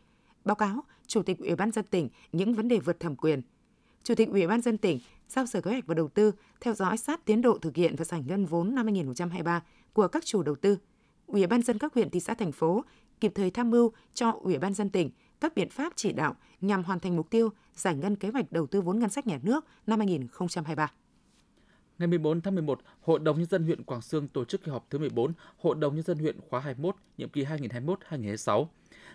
Báo 0.46 0.56
cáo, 0.56 0.84
Chủ 1.08 1.24
tịch 1.24 1.40
Ủy 1.40 1.56
ban 1.56 1.72
dân 1.72 1.86
tỉnh 1.86 2.10
những 2.32 2.54
vấn 2.54 2.68
đề 2.68 2.80
vượt 2.80 3.00
thẩm 3.00 3.16
quyền. 3.16 3.42
Chủ 4.04 4.16
tịch 4.16 4.30
Ủy 4.30 4.48
ban 4.48 4.62
dân 4.62 4.78
tỉnh 4.78 5.00
giao 5.30 5.46
Sở 5.46 5.62
Kế 5.62 5.72
hoạch 5.72 5.88
và 5.88 5.94
Đầu 5.94 6.08
tư 6.08 6.32
theo 6.62 6.74
dõi 6.74 6.98
sát 6.98 7.26
tiến 7.26 7.42
độ 7.42 7.58
thực 7.58 7.76
hiện 7.76 7.96
và 7.96 8.06
giải 8.06 8.24
ngân 8.28 8.46
vốn 8.46 8.76
năm 8.76 8.86
2023 8.86 9.64
của 9.94 10.08
các 10.08 10.26
chủ 10.26 10.44
đầu 10.44 10.56
tư. 10.56 10.78
Ủy 11.28 11.48
ban 11.48 11.62
dân 11.62 11.78
các 11.78 11.94
huyện, 11.94 12.10
thị 12.10 12.20
xã, 12.20 12.34
thành 12.34 12.52
phố, 12.52 12.84
kịp 13.22 13.32
thời 13.36 13.52
tham 13.52 13.72
mưu 13.72 13.92
cho 14.14 14.32
Ủy 14.42 14.58
ban 14.58 14.74
dân 14.74 14.90
tỉnh 14.90 15.10
các 15.40 15.56
biện 15.56 15.70
pháp 15.70 15.94
chỉ 15.96 16.12
đạo 16.12 16.36
nhằm 16.62 16.84
hoàn 16.84 17.00
thành 17.00 17.16
mục 17.16 17.30
tiêu 17.30 17.50
giải 17.76 17.96
ngân 17.96 18.16
kế 18.16 18.30
hoạch 18.30 18.52
đầu 18.52 18.68
tư 18.68 18.82
vốn 18.82 19.00
ngân 19.00 19.10
sách 19.10 19.28
nhà 19.28 19.40
nước 19.44 19.66
năm 19.88 20.00
2023. 20.00 20.92
Ngày 22.00 22.08
14 22.08 22.42
tháng 22.42 22.56
11, 22.56 22.80
Hội 23.02 23.20
đồng 23.20 23.38
Nhân 23.38 23.46
dân 23.46 23.64
huyện 23.64 23.84
Quảng 23.84 24.02
Sương 24.02 24.28
tổ 24.28 24.46
chức 24.46 24.64
kỳ 24.64 24.72
họp 24.72 24.88
thứ 24.90 25.00
14 25.00 25.34
Hội 25.58 25.76
đồng 25.76 25.96
Nhân 25.96 26.04
dân 26.04 26.18
huyện 26.18 26.40
khóa 26.50 26.60
21, 26.60 26.96
nhiệm 27.18 27.30
kỳ 27.30 27.46
2021-2026. 27.46 28.66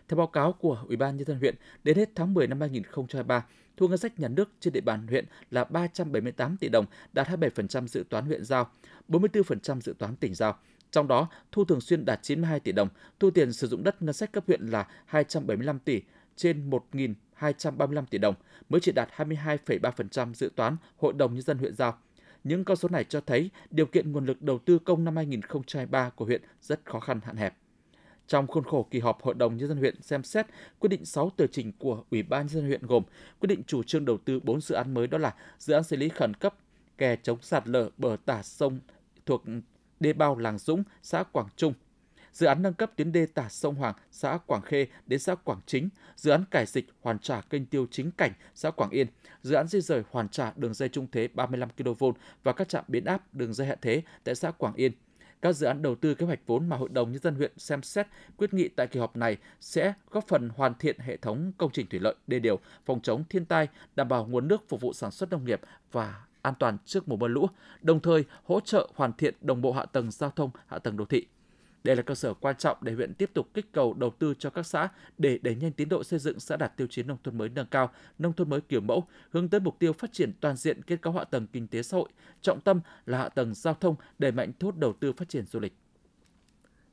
Theo 0.08 0.16
báo 0.16 0.26
cáo 0.26 0.52
của 0.52 0.84
Ủy 0.88 0.96
ban 0.96 1.16
Nhân 1.16 1.26
dân 1.26 1.38
huyện, 1.38 1.54
đến 1.84 1.96
hết 1.96 2.10
tháng 2.14 2.34
10 2.34 2.46
năm 2.46 2.60
2023, 2.60 3.46
thu 3.76 3.88
ngân 3.88 3.98
sách 3.98 4.20
nhà 4.20 4.28
nước 4.28 4.50
trên 4.60 4.72
địa 4.72 4.80
bàn 4.80 5.06
huyện 5.06 5.24
là 5.50 5.64
378 5.64 6.56
tỷ 6.56 6.68
đồng, 6.68 6.86
đạt 7.12 7.28
27% 7.28 7.86
dự 7.86 8.04
toán 8.10 8.26
huyện 8.26 8.44
giao, 8.44 8.70
44% 9.08 9.80
dự 9.80 9.94
toán 9.98 10.16
tỉnh 10.16 10.34
giao. 10.34 10.58
Trong 10.90 11.08
đó, 11.08 11.28
thu 11.52 11.64
thường 11.64 11.80
xuyên 11.80 12.04
đạt 12.04 12.22
92 12.22 12.60
tỷ 12.60 12.72
đồng, 12.72 12.88
thu 13.20 13.30
tiền 13.30 13.52
sử 13.52 13.66
dụng 13.66 13.84
đất 13.84 14.02
ngân 14.02 14.12
sách 14.12 14.32
cấp 14.32 14.44
huyện 14.46 14.66
là 14.66 14.88
275 15.06 15.78
tỷ 15.78 16.02
trên 16.36 16.70
1.235 16.70 18.04
tỷ 18.10 18.18
đồng, 18.18 18.34
mới 18.68 18.80
chỉ 18.80 18.92
đạt 18.92 19.08
22,3% 19.16 20.34
dự 20.34 20.50
toán 20.56 20.76
Hội 20.96 21.12
đồng 21.12 21.34
Nhân 21.34 21.42
dân 21.42 21.58
huyện 21.58 21.74
giao. 21.74 21.98
Những 22.44 22.64
con 22.64 22.76
số 22.76 22.88
này 22.88 23.04
cho 23.04 23.20
thấy 23.20 23.50
điều 23.70 23.86
kiện 23.86 24.12
nguồn 24.12 24.26
lực 24.26 24.42
đầu 24.42 24.58
tư 24.58 24.78
công 24.78 25.04
năm 25.04 25.16
2023 25.16 26.10
của 26.10 26.24
huyện 26.24 26.42
rất 26.60 26.80
khó 26.84 27.00
khăn 27.00 27.20
hạn 27.24 27.36
hẹp. 27.36 27.56
Trong 28.26 28.46
khuôn 28.46 28.64
khổ 28.64 28.86
kỳ 28.90 28.98
họp, 29.00 29.22
Hội 29.22 29.34
đồng 29.34 29.56
Nhân 29.56 29.68
dân 29.68 29.78
huyện 29.78 30.02
xem 30.02 30.22
xét 30.22 30.46
quyết 30.78 30.88
định 30.88 31.04
6 31.04 31.30
tờ 31.36 31.46
trình 31.46 31.72
của 31.78 32.04
Ủy 32.10 32.22
ban 32.22 32.40
Nhân 32.40 32.48
dân 32.48 32.66
huyện 32.66 32.86
gồm 32.86 33.02
quyết 33.40 33.46
định 33.46 33.62
chủ 33.66 33.82
trương 33.82 34.04
đầu 34.04 34.18
tư 34.24 34.40
4 34.40 34.60
dự 34.60 34.74
án 34.74 34.94
mới 34.94 35.06
đó 35.06 35.18
là 35.18 35.34
dự 35.58 35.74
án 35.74 35.84
xử 35.84 35.96
lý 35.96 36.08
khẩn 36.08 36.34
cấp 36.34 36.54
kè 36.98 37.16
chống 37.22 37.38
sạt 37.42 37.68
lở 37.68 37.90
bờ 37.96 38.16
tả 38.24 38.42
sông 38.42 38.80
thuộc 39.26 39.44
đê 40.00 40.12
bao 40.12 40.38
Làng 40.38 40.58
Dũng, 40.58 40.82
xã 41.02 41.22
Quảng 41.22 41.48
Trung, 41.56 41.74
dự 42.34 42.46
án 42.46 42.62
nâng 42.62 42.74
cấp 42.74 42.90
tuyến 42.96 43.12
đê 43.12 43.26
tả 43.26 43.48
sông 43.48 43.74
Hoàng, 43.74 43.94
xã 44.10 44.38
Quảng 44.46 44.62
Khê 44.62 44.86
đến 45.06 45.18
xã 45.18 45.34
Quảng 45.34 45.60
Chính, 45.66 45.88
dự 46.16 46.30
án 46.30 46.44
cải 46.50 46.66
dịch 46.66 46.86
hoàn 47.00 47.18
trả 47.18 47.40
kênh 47.40 47.66
tiêu 47.66 47.86
chính 47.90 48.10
cảnh, 48.10 48.32
xã 48.54 48.70
Quảng 48.70 48.90
Yên, 48.90 49.06
dự 49.42 49.54
án 49.54 49.68
di 49.68 49.80
rời 49.80 50.02
hoàn 50.10 50.28
trả 50.28 50.52
đường 50.56 50.74
dây 50.74 50.88
trung 50.88 51.06
thế 51.12 51.28
35 51.28 51.68
kV 51.70 52.04
và 52.42 52.52
các 52.52 52.68
trạm 52.68 52.84
biến 52.88 53.04
áp 53.04 53.34
đường 53.34 53.54
dây 53.54 53.66
hạ 53.66 53.76
thế 53.82 54.02
tại 54.24 54.34
xã 54.34 54.50
Quảng 54.50 54.74
Yên. 54.74 54.92
Các 55.42 55.52
dự 55.52 55.66
án 55.66 55.82
đầu 55.82 55.94
tư 55.94 56.14
kế 56.14 56.26
hoạch 56.26 56.40
vốn 56.46 56.68
mà 56.68 56.76
Hội 56.76 56.88
đồng 56.88 57.12
Nhân 57.12 57.22
dân 57.22 57.34
huyện 57.34 57.52
xem 57.56 57.82
xét 57.82 58.06
quyết 58.36 58.54
nghị 58.54 58.68
tại 58.68 58.86
kỳ 58.86 59.00
họp 59.00 59.16
này 59.16 59.36
sẽ 59.60 59.92
góp 60.10 60.28
phần 60.28 60.48
hoàn 60.48 60.74
thiện 60.74 60.98
hệ 60.98 61.16
thống 61.16 61.52
công 61.58 61.70
trình 61.72 61.86
thủy 61.86 62.00
lợi, 62.00 62.14
đê 62.26 62.38
điều, 62.38 62.58
phòng 62.86 63.00
chống 63.00 63.24
thiên 63.30 63.44
tai, 63.44 63.68
đảm 63.96 64.08
bảo 64.08 64.26
nguồn 64.26 64.48
nước 64.48 64.68
phục 64.68 64.80
vụ 64.80 64.92
sản 64.92 65.10
xuất 65.10 65.30
nông 65.30 65.44
nghiệp 65.44 65.60
và 65.92 66.24
an 66.42 66.54
toàn 66.58 66.78
trước 66.84 67.08
mùa 67.08 67.16
mưa 67.16 67.28
lũ, 67.28 67.46
đồng 67.80 68.00
thời 68.00 68.24
hỗ 68.44 68.60
trợ 68.60 68.88
hoàn 68.94 69.12
thiện 69.12 69.34
đồng 69.40 69.62
bộ 69.62 69.72
hạ 69.72 69.84
tầng 69.84 70.10
giao 70.10 70.30
thông, 70.30 70.50
hạ 70.66 70.78
tầng 70.78 70.96
đô 70.96 71.04
thị. 71.04 71.26
Đây 71.84 71.96
là 71.96 72.02
cơ 72.02 72.14
sở 72.14 72.34
quan 72.34 72.56
trọng 72.56 72.76
để 72.80 72.92
huyện 72.92 73.14
tiếp 73.14 73.30
tục 73.34 73.48
kích 73.54 73.72
cầu 73.72 73.94
đầu 73.94 74.10
tư 74.18 74.34
cho 74.38 74.50
các 74.50 74.66
xã 74.66 74.88
để 75.18 75.38
đẩy 75.42 75.54
nhanh 75.54 75.72
tiến 75.72 75.88
độ 75.88 76.04
xây 76.04 76.18
dựng 76.18 76.40
xã 76.40 76.56
đạt 76.56 76.76
tiêu 76.76 76.86
chí 76.90 77.02
nông 77.02 77.18
thôn 77.24 77.38
mới 77.38 77.48
nâng 77.48 77.66
cao, 77.66 77.90
nông 78.18 78.32
thôn 78.32 78.50
mới 78.50 78.60
kiểu 78.60 78.80
mẫu, 78.80 79.06
hướng 79.30 79.48
tới 79.48 79.60
mục 79.60 79.78
tiêu 79.78 79.92
phát 79.92 80.12
triển 80.12 80.32
toàn 80.40 80.56
diện 80.56 80.82
kết 80.82 81.02
cấu 81.02 81.12
hạ 81.12 81.24
tầng 81.24 81.46
kinh 81.52 81.68
tế 81.68 81.82
xã 81.82 81.96
hội, 81.96 82.08
trọng 82.40 82.60
tâm 82.60 82.80
là 83.06 83.18
hạ 83.18 83.28
tầng 83.28 83.54
giao 83.54 83.74
thông, 83.74 83.96
đẩy 84.18 84.32
mạnh 84.32 84.52
thu 84.58 84.68
hút 84.68 84.78
đầu 84.78 84.92
tư 84.92 85.12
phát 85.12 85.28
triển 85.28 85.46
du 85.46 85.60
lịch. 85.60 85.72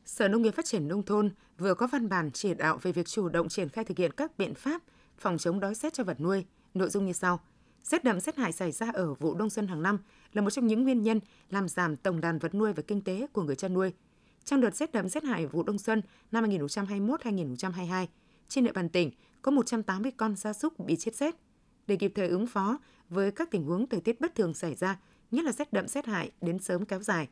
Sở 0.05 0.27
Nông 0.27 0.41
nghiệp 0.41 0.51
Phát 0.51 0.65
triển 0.65 0.87
Nông 0.87 1.03
thôn 1.03 1.29
vừa 1.57 1.73
có 1.73 1.87
văn 1.87 2.09
bản 2.09 2.31
chỉ 2.31 2.53
đạo 2.53 2.79
về 2.81 2.91
việc 2.91 3.07
chủ 3.07 3.29
động 3.29 3.49
triển 3.49 3.69
khai 3.69 3.85
thực 3.85 3.97
hiện 3.97 4.11
các 4.11 4.37
biện 4.37 4.53
pháp 4.53 4.81
phòng 5.17 5.37
chống 5.37 5.59
đói 5.59 5.75
rét 5.75 5.93
cho 5.93 6.03
vật 6.03 6.19
nuôi. 6.19 6.45
Nội 6.73 6.89
dung 6.89 7.05
như 7.05 7.13
sau. 7.13 7.39
Rét 7.83 8.03
đậm 8.03 8.19
rét 8.19 8.35
hại 8.35 8.51
xảy 8.51 8.71
ra 8.71 8.91
ở 8.93 9.13
vụ 9.13 9.35
đông 9.35 9.49
xuân 9.49 9.67
hàng 9.67 9.83
năm 9.83 9.97
là 10.33 10.41
một 10.41 10.49
trong 10.49 10.67
những 10.67 10.83
nguyên 10.83 11.01
nhân 11.01 11.19
làm 11.49 11.67
giảm 11.67 11.95
tổng 11.95 12.21
đàn 12.21 12.39
vật 12.39 12.55
nuôi 12.55 12.73
và 12.73 12.83
kinh 12.87 13.01
tế 13.01 13.27
của 13.33 13.43
người 13.43 13.55
chăn 13.55 13.73
nuôi– 13.73 13.93
trong 14.43 14.61
đợt 14.61 14.75
rét 14.75 14.91
đậm 14.91 15.09
rét 15.09 15.23
hại 15.23 15.45
vụ 15.45 15.63
đông 15.63 15.77
xuân 15.77 16.01
năm 16.31 16.43
2021-2022, 16.43 18.07
trên 18.47 18.63
địa 18.63 18.71
bàn 18.71 18.89
tỉnh 18.89 19.11
có 19.41 19.51
180 19.51 20.11
con 20.17 20.35
gia 20.35 20.53
súc 20.53 20.79
bị 20.79 20.95
chết 20.95 21.15
rét. 21.15 21.35
Để 21.87 21.95
kịp 21.95 22.11
thời 22.15 22.27
ứng 22.27 22.47
phó 22.47 22.79
với 23.09 23.31
các 23.31 23.51
tình 23.51 23.63
huống 23.63 23.87
thời 23.87 24.01
tiết 24.01 24.21
bất 24.21 24.35
thường 24.35 24.53
xảy 24.53 24.75
ra, 24.75 24.99
nhất 25.31 25.45
là 25.45 25.51
rét 25.51 25.73
đậm 25.73 25.87
rét 25.87 26.05
hại 26.05 26.31
đến 26.41 26.59
sớm 26.59 26.85
kéo 26.85 27.01
dài, 27.01 27.27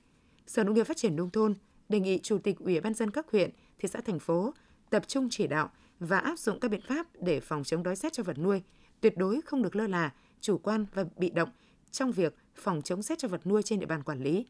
Sở 0.48 0.63
Nông 0.63 0.76
nghiệp 0.76 0.84
Phát 0.84 0.98
triển 0.98 1.15
nông 1.15 1.30
thôn 1.30 1.56
đề 1.89 2.00
nghị 2.00 2.19
Chủ 2.24 2.38
tịch 2.38 2.60
Ủy 2.60 2.80
ban 2.80 2.93
dân 2.93 3.12
các 3.12 3.32
huyện, 3.32 3.50
thị 3.80 3.88
xã 3.88 4.02
thành 4.02 4.19
phố 4.19 4.54
tập 4.89 5.04
trung 5.08 5.28
chỉ 5.32 5.48
đạo 5.48 5.72
và 6.00 6.19
áp 6.19 6.39
dụng 6.39 6.60
các 6.60 6.72
biện 6.72 6.82
pháp 6.88 7.08
để 7.22 7.39
phòng 7.39 7.63
chống 7.63 7.84
đói 7.84 7.95
rét 7.95 8.13
cho 8.13 8.24
vật 8.24 8.38
nuôi, 8.38 8.62
tuyệt 9.02 9.17
đối 9.17 9.41
không 9.41 9.62
được 9.62 9.76
lơ 9.76 9.88
là, 9.88 10.13
chủ 10.41 10.58
quan 10.58 10.86
và 10.93 11.06
bị 11.17 11.30
động 11.30 11.50
trong 11.91 12.12
việc 12.12 12.36
phòng 12.56 12.82
chống 12.82 13.02
rét 13.02 13.19
cho 13.19 13.28
vật 13.28 13.48
nuôi 13.48 13.63
trên 13.63 13.80
địa 13.80 13.86
bàn 13.86 14.04
quản 14.04 14.24
lý. 14.24 14.45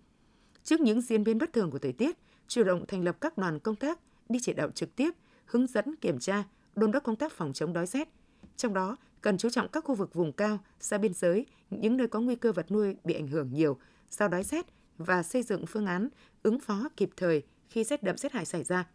Trước 0.63 0.82
những 0.82 1.02
diễn 1.02 1.24
biến 1.24 1.38
bất 1.38 1.54
thường 1.54 1.72
của 1.72 1.80
thời 1.80 1.93
tiết, 1.93 2.17
chủ 2.49 2.63
động 2.63 2.85
thành 2.88 3.03
lập 3.03 3.17
các 3.21 3.38
đoàn 3.38 3.59
công 3.59 3.75
tác 3.75 3.99
đi 4.29 4.39
chỉ 4.41 4.53
đạo 4.53 4.71
trực 4.71 4.95
tiếp, 4.95 5.12
hướng 5.45 5.67
dẫn 5.67 5.95
kiểm 5.95 6.19
tra, 6.19 6.43
đôn 6.75 6.91
đốc 6.91 7.03
công 7.03 7.15
tác 7.15 7.31
phòng 7.31 7.53
chống 7.53 7.73
đói 7.73 7.85
rét. 7.85 8.09
Trong 8.57 8.73
đó, 8.73 8.97
cần 9.21 9.38
chú 9.38 9.49
trọng 9.49 9.67
các 9.67 9.83
khu 9.83 9.95
vực 9.95 10.13
vùng 10.13 10.33
cao, 10.33 10.59
xa 10.79 10.97
biên 10.97 11.13
giới, 11.13 11.45
những 11.69 11.97
nơi 11.97 12.07
có 12.07 12.19
nguy 12.19 12.35
cơ 12.35 12.51
vật 12.51 12.71
nuôi 12.71 12.95
bị 13.03 13.13
ảnh 13.13 13.27
hưởng 13.27 13.53
nhiều 13.53 13.77
do 14.12 14.27
đói 14.27 14.43
rét 14.43 14.65
và 14.97 15.23
xây 15.23 15.43
dựng 15.43 15.65
phương 15.65 15.85
án 15.85 16.09
ứng 16.43 16.59
phó 16.59 16.89
kịp 16.97 17.09
thời 17.17 17.43
khi 17.69 17.83
rét 17.83 18.03
đậm 18.03 18.17
rét 18.17 18.31
hại 18.31 18.45
xảy 18.45 18.63
ra, 18.63 18.88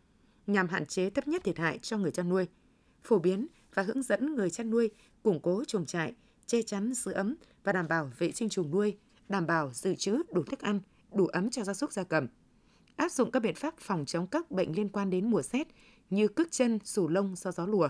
nhằm 0.46 0.68
hạn 0.68 0.86
chế 0.86 1.10
thấp 1.10 1.28
nhất 1.28 1.44
thiệt 1.44 1.58
hại 1.58 1.78
cho 1.78 1.98
người 1.98 2.10
chăn 2.10 2.28
nuôi. 2.28 2.46
Phổ 3.02 3.18
biến 3.18 3.46
và 3.74 3.82
hướng 3.82 4.02
dẫn 4.02 4.34
người 4.34 4.50
chăn 4.50 4.70
nuôi 4.70 4.90
củng 5.22 5.40
cố 5.40 5.64
chuồng 5.64 5.86
trại, 5.86 6.14
che 6.46 6.62
chắn 6.62 6.92
giữ 6.94 7.12
ấm 7.12 7.36
và 7.64 7.72
đảm 7.72 7.88
bảo 7.88 8.10
vệ 8.18 8.32
sinh 8.32 8.48
chuồng 8.48 8.70
nuôi, 8.70 8.96
đảm 9.28 9.46
bảo 9.46 9.70
dự 9.72 9.94
trữ 9.94 10.22
đủ 10.32 10.42
thức 10.42 10.60
ăn, 10.60 10.80
đủ 11.12 11.26
ấm 11.26 11.50
cho 11.50 11.64
gia 11.64 11.74
súc 11.74 11.92
gia 11.92 12.04
cầm 12.04 12.28
áp 12.96 13.10
dụng 13.10 13.30
các 13.30 13.40
biện 13.40 13.54
pháp 13.54 13.74
phòng 13.78 14.04
chống 14.06 14.26
các 14.26 14.50
bệnh 14.50 14.76
liên 14.76 14.88
quan 14.88 15.10
đến 15.10 15.30
mùa 15.30 15.42
rét 15.42 15.68
như 16.10 16.28
cước 16.28 16.50
chân, 16.50 16.78
sù 16.84 17.08
lông 17.08 17.36
do 17.36 17.52
gió 17.52 17.66
lùa. 17.66 17.88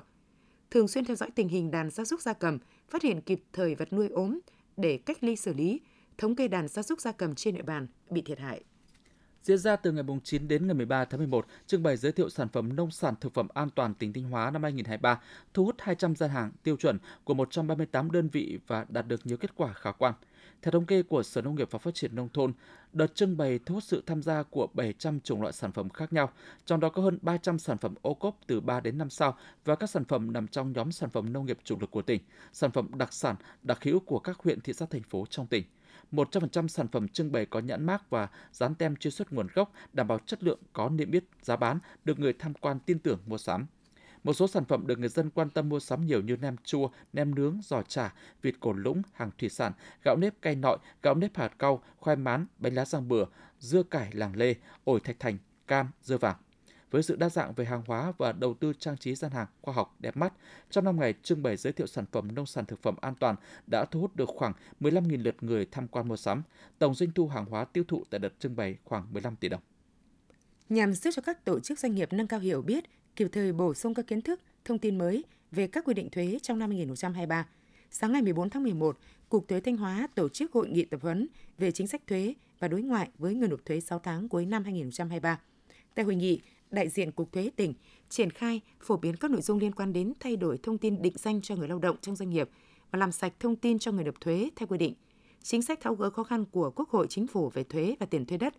Thường 0.71 0.89
xuyên 0.89 1.05
theo 1.05 1.17
dõi 1.17 1.31
tình 1.35 1.49
hình 1.49 1.71
đàn 1.71 1.91
gia 1.91 2.05
súc 2.05 2.21
gia 2.21 2.33
cầm, 2.33 2.59
phát 2.89 3.03
hiện 3.03 3.21
kịp 3.21 3.43
thời 3.53 3.75
vật 3.75 3.93
nuôi 3.93 4.09
ốm 4.09 4.39
để 4.77 4.99
cách 4.99 5.25
ly 5.25 5.37
xử 5.37 5.55
lý, 5.55 5.81
thống 6.19 6.37
kê 6.37 6.49
đàn 6.49 6.69
gia 6.69 6.83
súc 6.83 7.01
gia 7.01 7.13
cầm 7.13 7.35
trên 7.35 7.55
địa 7.55 7.63
bàn 7.63 7.87
bị 8.11 8.23
thiệt 8.23 8.39
hại. 8.39 8.65
Diễn 9.43 9.59
ra 9.59 9.77
từ 9.77 9.93
ngày 9.93 10.05
9 10.25 10.49
đến 10.49 10.67
ngày 10.67 10.75
13 10.75 11.05
tháng 11.05 11.19
11, 11.19 11.47
trưng 11.67 11.83
bày 11.83 11.97
giới 11.97 12.13
thiệu 12.13 12.29
sản 12.29 12.49
phẩm 12.49 12.77
nông 12.77 12.91
sản 12.91 13.15
thực 13.21 13.35
phẩm 13.35 13.49
an 13.55 13.71
toàn 13.71 13.95
tỉnh 13.95 14.13
Thanh 14.13 14.25
Hóa 14.25 14.51
năm 14.51 14.63
2023, 14.63 15.21
thu 15.55 15.65
hút 15.65 15.77
200 15.79 16.17
gian 16.17 16.31
hàng 16.31 16.51
tiêu 16.63 16.77
chuẩn 16.77 16.99
của 17.25 17.35
138 17.35 18.11
đơn 18.11 18.29
vị 18.29 18.59
và 18.67 18.87
đạt 18.89 19.09
được 19.09 19.27
nhiều 19.27 19.37
kết 19.37 19.57
quả 19.57 19.73
khả 19.73 19.93
quan. 19.93 20.15
Theo 20.63 20.73
thống 20.73 20.87
kê 20.87 21.03
của 21.03 21.23
Sở 21.23 21.43
Nông 21.43 21.55
nghiệp 21.55 21.69
và 21.71 21.79
Phát 21.79 21.95
triển 21.95 22.17
Nông 22.17 22.29
thôn, 22.29 22.53
đợt 22.93 23.15
trưng 23.15 23.37
bày 23.37 23.59
thu 23.67 23.75
hút 23.75 23.85
sự 23.85 24.03
tham 24.07 24.23
gia 24.23 24.43
của 24.43 24.69
700 24.75 25.21
chủng 25.21 25.43
loại 25.43 25.53
sản 25.53 25.73
phẩm 25.73 25.89
khác 25.89 26.13
nhau, 26.13 26.31
trong 26.67 26.81
đó 26.81 26.89
có 26.89 27.03
hơn 27.03 27.19
300 27.23 27.59
sản 27.59 27.79
phẩm 27.79 27.95
ô 28.03 28.15
cốp 28.15 28.39
từ 28.47 28.61
3 28.61 28.81
đến 28.81 28.99
5 28.99 29.11
sao 29.11 29.37
và 29.65 29.75
các 29.75 29.91
sản 29.91 30.05
phẩm 30.05 30.33
nằm 30.33 30.49
trong 30.49 30.73
nhóm 30.73 30.93
sản 30.93 31.11
phẩm 31.11 31.33
nông 31.33 31.47
nghiệp 31.47 31.59
chủ 31.65 31.77
lực 31.81 31.91
của 31.91 32.03
tỉnh, 32.03 32.23
sản 32.53 32.71
phẩm 32.71 32.91
đặc 32.95 33.13
sản, 33.13 33.37
đặc 33.63 33.85
hữu 33.85 34.01
của 34.01 34.19
các 34.19 34.39
huyện, 34.39 34.61
thị 34.61 34.73
xã, 34.73 34.87
thành 34.87 35.03
phố 35.03 35.27
trong 35.31 35.47
tỉnh. 35.47 35.65
100% 36.13 36.69
sản 36.69 36.89
phẩm 36.89 37.09
trưng 37.09 37.33
bày 37.33 37.47
có 37.47 37.61
nhãn 37.61 37.85
mác 37.85 38.11
và 38.11 38.29
dán 38.53 38.75
tem 38.75 38.97
truy 38.97 39.11
xuất 39.11 39.33
nguồn 39.33 39.47
gốc, 39.55 39.73
đảm 39.93 40.09
bảo 40.09 40.19
chất 40.27 40.43
lượng 40.43 40.59
có 40.73 40.89
niêm 40.89 41.11
yết 41.11 41.25
giá 41.43 41.57
bán, 41.57 41.79
được 42.05 42.19
người 42.19 42.33
tham 42.33 42.55
quan 42.55 42.79
tin 42.87 42.99
tưởng 42.99 43.19
mua 43.27 43.39
sắm. 43.39 43.67
Một 44.25 44.33
số 44.33 44.49
sản 44.49 44.65
phẩm 44.65 44.87
được 44.87 44.99
người 44.99 45.09
dân 45.09 45.31
quan 45.31 45.51
tâm 45.51 45.69
mua 45.69 45.81
sắm 45.81 46.07
nhiều 46.07 46.23
như 46.23 46.37
nem 46.37 46.57
chua, 46.65 46.89
nem 47.13 47.35
nướng, 47.35 47.61
giò 47.63 47.83
chả, 47.83 48.15
vịt 48.43 48.55
cổ 48.61 48.73
lũng, 48.73 49.03
hàng 49.13 49.31
thủy 49.39 49.49
sản, 49.49 49.73
gạo 50.05 50.17
nếp 50.17 50.43
cay 50.43 50.55
nọi, 50.55 50.79
gạo 51.03 51.15
nếp 51.15 51.37
hạt 51.37 51.59
cau, 51.59 51.83
khoai 51.97 52.17
mán, 52.17 52.47
bánh 52.59 52.75
lá 52.75 52.85
rang 52.85 53.09
bừa, 53.09 53.25
dưa 53.59 53.83
cải 53.83 54.09
làng 54.13 54.37
lê, 54.37 54.55
ổi 54.85 55.01
thạch 55.01 55.21
thành, 55.21 55.39
cam, 55.67 55.91
dưa 56.03 56.17
vàng. 56.17 56.37
Với 56.91 57.03
sự 57.03 57.17
đa 57.17 57.29
dạng 57.29 57.55
về 57.55 57.65
hàng 57.65 57.83
hóa 57.87 58.13
và 58.19 58.33
đầu 58.33 58.55
tư 58.55 58.73
trang 58.79 58.97
trí 58.97 59.15
gian 59.15 59.31
hàng 59.31 59.47
khoa 59.63 59.75
học 59.75 59.97
đẹp 59.99 60.17
mắt, 60.17 60.33
trong 60.71 60.85
năm 60.85 61.01
ngày 61.01 61.15
trưng 61.23 61.43
bày 61.43 61.57
giới 61.57 61.73
thiệu 61.73 61.87
sản 61.87 62.05
phẩm 62.13 62.35
nông 62.35 62.47
sản 62.47 62.65
thực 62.65 62.83
phẩm 62.83 62.95
an 63.01 63.15
toàn 63.15 63.37
đã 63.67 63.85
thu 63.85 64.01
hút 64.01 64.17
được 64.17 64.29
khoảng 64.29 64.53
15.000 64.81 65.23
lượt 65.23 65.37
người 65.41 65.67
tham 65.71 65.89
quan 65.89 66.09
mua 66.09 66.17
sắm. 66.17 66.43
Tổng 66.79 66.95
doanh 66.95 67.11
thu 67.11 67.29
hàng 67.29 67.45
hóa 67.45 67.65
tiêu 67.65 67.85
thụ 67.89 68.05
tại 68.11 68.19
đợt 68.19 68.41
trưng 68.41 68.57
bày 68.57 68.77
khoảng 68.85 69.13
15 69.13 69.37
tỷ 69.37 69.49
đồng. 69.49 69.61
Nhằm 70.69 70.93
giúp 70.93 71.11
cho 71.15 71.23
các 71.23 71.45
tổ 71.45 71.61
chức 71.61 71.79
doanh 71.79 71.95
nghiệp 71.95 72.13
nâng 72.13 72.27
cao 72.27 72.41
hiểu 72.41 72.63
biết, 72.63 72.85
kịp 73.17 73.29
thời 73.33 73.53
bổ 73.53 73.75
sung 73.75 73.95
các 73.95 74.07
kiến 74.07 74.23
thức, 74.23 74.41
thông 74.65 74.79
tin 74.79 74.99
mới 74.99 75.25
về 75.53 75.67
các 75.67 75.85
quy 75.85 75.95
định 75.95 76.11
thuế 76.11 76.39
trong 76.43 76.59
năm 76.59 76.71
2023. 76.71 77.47
Sáng 77.91 78.13
ngày 78.13 78.23
14 78.23 78.51
tháng 78.51 78.63
11, 78.63 78.99
Cục 79.29 79.49
Thuế 79.49 79.61
Thanh 79.61 79.77
Hóa 79.77 80.09
tổ 80.15 80.29
chức 80.29 80.53
hội 80.53 80.69
nghị 80.69 80.85
tập 80.85 81.01
huấn 81.03 81.29
về 81.59 81.71
chính 81.71 81.87
sách 81.87 82.07
thuế 82.07 82.35
và 82.59 82.69
đối 82.69 82.83
ngoại 82.83 83.09
với 83.19 83.35
người 83.35 83.49
nộp 83.49 83.65
thuế 83.65 83.81
6 83.81 83.99
tháng 83.99 84.29
cuối 84.29 84.47
năm 84.47 84.65
2023. 84.65 85.41
Tại 85.95 86.05
hội 86.05 86.15
nghị, 86.15 86.41
đại 86.71 86.89
diện 86.89 87.13
Cục 87.13 87.33
Thuế 87.33 87.51
tỉnh 87.57 87.75
triển 88.09 88.31
khai 88.31 88.61
phổ 88.81 88.97
biến 88.97 89.17
các 89.17 89.31
nội 89.31 89.43
dung 89.43 89.59
liên 89.59 89.73
quan 89.73 89.93
đến 89.93 90.13
thay 90.21 90.37
đổi 90.37 90.59
thông 90.63 90.79
tin 90.79 91.03
định 91.03 91.15
danh 91.17 91.43
cho 91.43 91.57
người 91.57 91.69
lao 91.69 91.79
động 91.79 91.97
trong 92.01 92.17
doanh 92.17 92.31
nghiệp 92.31 92.51
và 92.91 92.99
làm 92.99 93.13
sạch 93.13 93.33
thông 93.41 93.57
tin 93.57 93.79
cho 93.79 93.93
người 93.93 94.05
nộp 94.05 94.21
thuế 94.21 94.51
theo 94.57 94.67
quy 94.67 94.79
định, 94.79 94.95
chính 95.43 95.63
sách 95.63 95.81
tháo 95.81 95.95
gỡ 95.95 96.11
khó 96.11 96.25
khăn 96.25 96.45
của 96.45 96.71
Quốc 96.71 96.91
hội 96.91 97.07
Chính 97.09 97.27
phủ 97.27 97.49
về 97.49 97.65
thuế 97.65 97.97
và 98.01 98.07
tiền 98.07 98.27
thuê 98.27 98.39
đất. 98.39 98.55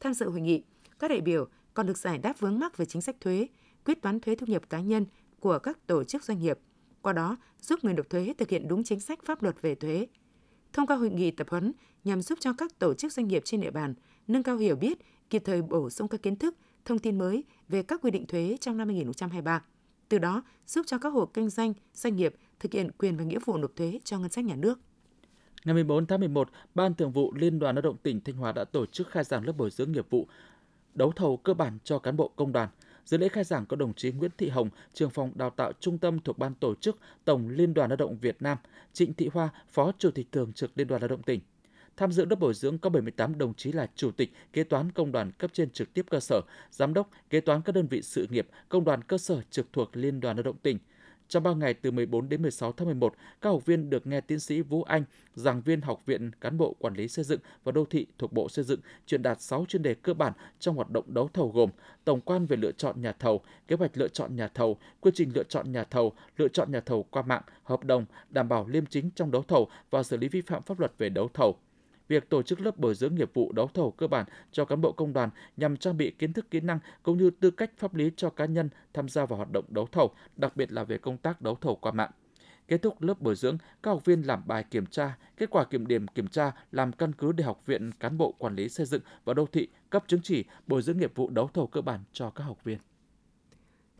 Tham 0.00 0.14
dự 0.14 0.30
hội 0.30 0.40
nghị, 0.40 0.62
các 0.98 1.08
đại 1.08 1.20
biểu 1.20 1.46
còn 1.74 1.86
được 1.86 1.98
giải 1.98 2.18
đáp 2.18 2.40
vướng 2.40 2.58
mắc 2.58 2.76
về 2.76 2.84
chính 2.84 3.02
sách 3.02 3.16
thuế, 3.20 3.46
quyết 3.84 4.02
toán 4.02 4.20
thuế 4.20 4.34
thu 4.34 4.46
nhập 4.46 4.70
cá 4.70 4.80
nhân 4.80 5.06
của 5.40 5.58
các 5.58 5.86
tổ 5.86 6.04
chức 6.04 6.24
doanh 6.24 6.38
nghiệp, 6.38 6.58
qua 7.02 7.12
đó 7.12 7.36
giúp 7.60 7.84
người 7.84 7.94
nộp 7.94 8.10
thuế 8.10 8.34
thực 8.38 8.48
hiện 8.48 8.68
đúng 8.68 8.84
chính 8.84 9.00
sách 9.00 9.24
pháp 9.24 9.42
luật 9.42 9.62
về 9.62 9.74
thuế. 9.74 10.06
Thông 10.72 10.86
qua 10.86 10.96
hội 10.96 11.10
nghị 11.10 11.30
tập 11.30 11.46
huấn 11.50 11.72
nhằm 12.04 12.22
giúp 12.22 12.38
cho 12.40 12.52
các 12.52 12.78
tổ 12.78 12.94
chức 12.94 13.12
doanh 13.12 13.28
nghiệp 13.28 13.42
trên 13.44 13.60
địa 13.60 13.70
bàn 13.70 13.94
nâng 14.28 14.42
cao 14.42 14.56
hiểu 14.56 14.76
biết, 14.76 14.98
kịp 15.30 15.42
thời 15.44 15.62
bổ 15.62 15.90
sung 15.90 16.08
các 16.08 16.22
kiến 16.22 16.36
thức, 16.36 16.56
thông 16.84 16.98
tin 16.98 17.18
mới 17.18 17.44
về 17.68 17.82
các 17.82 18.00
quy 18.02 18.10
định 18.10 18.26
thuế 18.26 18.56
trong 18.60 18.76
năm 18.76 18.88
2023, 18.88 19.62
từ 20.08 20.18
đó 20.18 20.42
giúp 20.66 20.86
cho 20.86 20.98
các 20.98 21.08
hộ 21.08 21.26
kinh 21.26 21.50
doanh, 21.50 21.74
doanh 21.94 22.16
nghiệp 22.16 22.34
thực 22.60 22.72
hiện 22.72 22.90
quyền 22.98 23.16
và 23.16 23.24
nghĩa 23.24 23.38
vụ 23.44 23.56
nộp 23.56 23.76
thuế 23.76 24.00
cho 24.04 24.18
ngân 24.18 24.30
sách 24.30 24.44
nhà 24.44 24.56
nước. 24.56 24.78
Ngày 25.64 25.74
14 25.74 26.06
tháng 26.06 26.20
11, 26.20 26.48
Ban 26.74 26.94
Thường 26.94 27.12
vụ 27.12 27.34
Liên 27.34 27.58
đoàn 27.58 27.74
Lao 27.74 27.82
động 27.82 27.96
tỉnh 28.02 28.20
Thanh 28.20 28.36
Hóa 28.36 28.52
đã 28.52 28.64
tổ 28.64 28.86
chức 28.86 29.08
khai 29.08 29.24
giảng 29.24 29.44
lớp 29.44 29.52
bồi 29.52 29.70
dưỡng 29.70 29.92
nghiệp 29.92 30.06
vụ 30.10 30.28
đấu 30.94 31.12
thầu 31.12 31.36
cơ 31.36 31.54
bản 31.54 31.78
cho 31.84 31.98
cán 31.98 32.16
bộ 32.16 32.28
công 32.36 32.52
đoàn. 32.52 32.68
Dự 33.04 33.18
lễ 33.18 33.28
khai 33.28 33.44
giảng 33.44 33.66
có 33.66 33.76
đồng 33.76 33.94
chí 33.94 34.12
Nguyễn 34.12 34.30
Thị 34.38 34.48
Hồng, 34.48 34.68
trường 34.94 35.10
phòng 35.10 35.32
đào 35.34 35.50
tạo 35.50 35.72
trung 35.80 35.98
tâm 35.98 36.20
thuộc 36.20 36.38
ban 36.38 36.54
tổ 36.54 36.74
chức 36.74 36.98
Tổng 37.24 37.48
Liên 37.48 37.74
đoàn 37.74 37.90
Lao 37.90 37.96
động 37.96 38.18
Việt 38.18 38.36
Nam, 38.42 38.58
Trịnh 38.92 39.14
Thị 39.14 39.30
Hoa, 39.32 39.48
Phó 39.72 39.92
Chủ 39.98 40.10
tịch 40.10 40.32
Thường 40.32 40.52
trực 40.52 40.70
Liên 40.74 40.86
đoàn 40.86 41.02
Lao 41.02 41.08
động 41.08 41.22
tỉnh. 41.22 41.40
Tham 41.96 42.12
dự 42.12 42.24
lớp 42.24 42.36
bồi 42.36 42.54
dưỡng 42.54 42.78
có 42.78 42.90
78 42.90 43.38
đồng 43.38 43.54
chí 43.54 43.72
là 43.72 43.86
chủ 43.94 44.10
tịch, 44.10 44.32
kế 44.52 44.64
toán 44.64 44.92
công 44.92 45.12
đoàn 45.12 45.32
cấp 45.32 45.50
trên 45.54 45.70
trực 45.70 45.94
tiếp 45.94 46.06
cơ 46.10 46.20
sở, 46.20 46.40
giám 46.70 46.94
đốc, 46.94 47.10
kế 47.30 47.40
toán 47.40 47.62
các 47.62 47.74
đơn 47.74 47.86
vị 47.86 48.02
sự 48.02 48.26
nghiệp, 48.30 48.48
công 48.68 48.84
đoàn 48.84 49.02
cơ 49.02 49.18
sở 49.18 49.42
trực 49.50 49.72
thuộc 49.72 49.96
Liên 49.96 50.20
đoàn 50.20 50.36
Lao 50.36 50.42
động 50.42 50.56
tỉnh, 50.62 50.78
trong 51.28 51.42
3 51.42 51.52
ngày 51.54 51.74
từ 51.74 51.90
14 51.90 52.28
đến 52.28 52.42
16 52.42 52.72
tháng 52.72 52.86
11, 52.86 53.14
các 53.40 53.50
học 53.50 53.66
viên 53.66 53.90
được 53.90 54.06
nghe 54.06 54.20
tiến 54.20 54.40
sĩ 54.40 54.60
Vũ 54.60 54.82
Anh, 54.82 55.04
giảng 55.34 55.60
viên 55.60 55.80
Học 55.80 56.02
viện 56.06 56.30
Cán 56.40 56.58
bộ 56.58 56.76
Quản 56.78 56.94
lý 56.94 57.08
Xây 57.08 57.24
dựng 57.24 57.40
và 57.64 57.72
Đô 57.72 57.84
thị 57.84 58.06
thuộc 58.18 58.32
Bộ 58.32 58.48
Xây 58.48 58.64
dựng 58.64 58.80
truyền 59.06 59.22
đạt 59.22 59.40
6 59.40 59.64
chuyên 59.68 59.82
đề 59.82 59.94
cơ 59.94 60.14
bản 60.14 60.32
trong 60.60 60.76
hoạt 60.76 60.90
động 60.90 61.04
đấu 61.14 61.28
thầu 61.32 61.48
gồm 61.48 61.70
tổng 62.04 62.20
quan 62.20 62.46
về 62.46 62.56
lựa 62.56 62.72
chọn 62.72 63.02
nhà 63.02 63.12
thầu, 63.12 63.40
kế 63.68 63.76
hoạch 63.76 63.96
lựa 63.96 64.08
chọn 64.08 64.36
nhà 64.36 64.48
thầu, 64.48 64.76
quy 65.00 65.10
trình 65.14 65.30
lựa 65.34 65.44
chọn 65.44 65.72
nhà 65.72 65.84
thầu, 65.84 66.12
lựa 66.36 66.48
chọn 66.48 66.72
nhà 66.72 66.80
thầu 66.80 67.02
qua 67.02 67.22
mạng, 67.22 67.42
hợp 67.64 67.84
đồng, 67.84 68.04
đảm 68.30 68.48
bảo 68.48 68.66
liêm 68.68 68.86
chính 68.86 69.10
trong 69.10 69.30
đấu 69.30 69.42
thầu 69.48 69.68
và 69.90 70.02
xử 70.02 70.16
lý 70.16 70.28
vi 70.28 70.40
phạm 70.40 70.62
pháp 70.62 70.80
luật 70.80 70.92
về 70.98 71.08
đấu 71.08 71.28
thầu 71.34 71.56
việc 72.08 72.28
tổ 72.30 72.42
chức 72.42 72.60
lớp 72.60 72.78
bồi 72.78 72.94
dưỡng 72.94 73.14
nghiệp 73.14 73.30
vụ 73.34 73.52
đấu 73.52 73.68
thầu 73.74 73.90
cơ 73.90 74.06
bản 74.06 74.26
cho 74.52 74.64
cán 74.64 74.80
bộ 74.80 74.92
công 74.92 75.12
đoàn 75.12 75.30
nhằm 75.56 75.76
trang 75.76 75.96
bị 75.96 76.10
kiến 76.10 76.32
thức 76.32 76.50
kỹ 76.50 76.60
năng 76.60 76.78
cũng 77.02 77.18
như 77.18 77.30
tư 77.30 77.50
cách 77.50 77.70
pháp 77.78 77.94
lý 77.94 78.10
cho 78.16 78.30
cá 78.30 78.44
nhân 78.44 78.68
tham 78.92 79.08
gia 79.08 79.26
vào 79.26 79.36
hoạt 79.36 79.52
động 79.52 79.64
đấu 79.68 79.88
thầu, 79.92 80.10
đặc 80.36 80.56
biệt 80.56 80.72
là 80.72 80.84
về 80.84 80.98
công 80.98 81.16
tác 81.16 81.40
đấu 81.40 81.54
thầu 81.60 81.76
qua 81.76 81.92
mạng. 81.92 82.10
Kết 82.68 82.82
thúc 82.82 83.02
lớp 83.02 83.20
bồi 83.20 83.34
dưỡng, 83.34 83.58
các 83.82 83.90
học 83.90 84.04
viên 84.04 84.22
làm 84.22 84.42
bài 84.46 84.64
kiểm 84.70 84.86
tra, 84.86 85.16
kết 85.36 85.50
quả 85.50 85.64
kiểm 85.64 85.86
điểm 85.86 86.06
kiểm 86.06 86.28
tra 86.28 86.52
làm 86.72 86.92
căn 86.92 87.12
cứ 87.12 87.32
để 87.32 87.44
Học 87.44 87.66
viện 87.66 87.92
Cán 87.92 88.18
bộ 88.18 88.32
Quản 88.32 88.56
lý 88.56 88.68
Xây 88.68 88.86
dựng 88.86 89.02
và 89.24 89.34
Đô 89.34 89.46
thị 89.46 89.68
cấp 89.90 90.04
chứng 90.06 90.20
chỉ 90.22 90.44
bồi 90.66 90.82
dưỡng 90.82 90.98
nghiệp 90.98 91.12
vụ 91.14 91.30
đấu 91.30 91.50
thầu 91.54 91.66
cơ 91.66 91.80
bản 91.80 92.00
cho 92.12 92.30
các 92.30 92.44
học 92.44 92.64
viên 92.64 92.78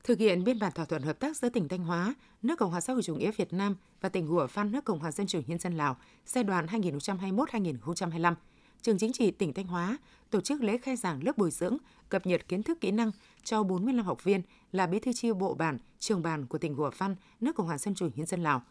thực 0.04 0.18
hiện 0.18 0.44
biên 0.44 0.58
bản 0.58 0.72
thỏa 0.72 0.84
thuận 0.84 1.02
hợp 1.02 1.20
tác 1.20 1.36
giữa 1.36 1.48
tỉnh 1.48 1.68
Thanh 1.68 1.84
Hóa, 1.84 2.14
nước 2.42 2.58
Cộng 2.58 2.70
hòa 2.70 2.80
xã 2.80 2.92
hội 2.92 3.02
chủ 3.02 3.14
nghĩa 3.14 3.30
Việt 3.30 3.52
Nam 3.52 3.76
và 4.00 4.08
tỉnh 4.08 4.26
Hủa 4.26 4.46
Phan, 4.46 4.72
nước 4.72 4.84
Cộng 4.84 4.98
hòa 4.98 5.12
Dân 5.12 5.26
chủ 5.26 5.40
Nhân 5.46 5.58
dân 5.58 5.76
Lào 5.76 5.96
giai 6.26 6.44
đoạn 6.44 6.66
2021-2025. 6.66 8.34
Trường 8.82 8.98
chính 8.98 9.12
trị 9.12 9.30
tỉnh 9.30 9.52
Thanh 9.52 9.66
Hóa 9.66 9.98
tổ 10.30 10.40
chức 10.40 10.62
lễ 10.62 10.78
khai 10.78 10.96
giảng 10.96 11.24
lớp 11.24 11.38
bồi 11.38 11.50
dưỡng, 11.50 11.76
cập 12.08 12.26
nhật 12.26 12.48
kiến 12.48 12.62
thức 12.62 12.80
kỹ 12.80 12.90
năng 12.90 13.10
cho 13.44 13.62
45 13.62 14.04
học 14.04 14.24
viên 14.24 14.42
là 14.72 14.86
bí 14.86 14.98
thư 14.98 15.12
chi 15.12 15.32
bộ 15.32 15.54
bản, 15.54 15.78
trường 15.98 16.22
bản 16.22 16.46
của 16.46 16.58
tỉnh 16.58 16.74
Hủa 16.74 16.90
Phan, 16.90 17.16
nước 17.40 17.56
Cộng 17.56 17.66
hòa 17.66 17.78
Dân 17.78 17.94
chủ 17.94 18.08
Nhân 18.14 18.26
dân 18.26 18.42
Lào. 18.42 18.62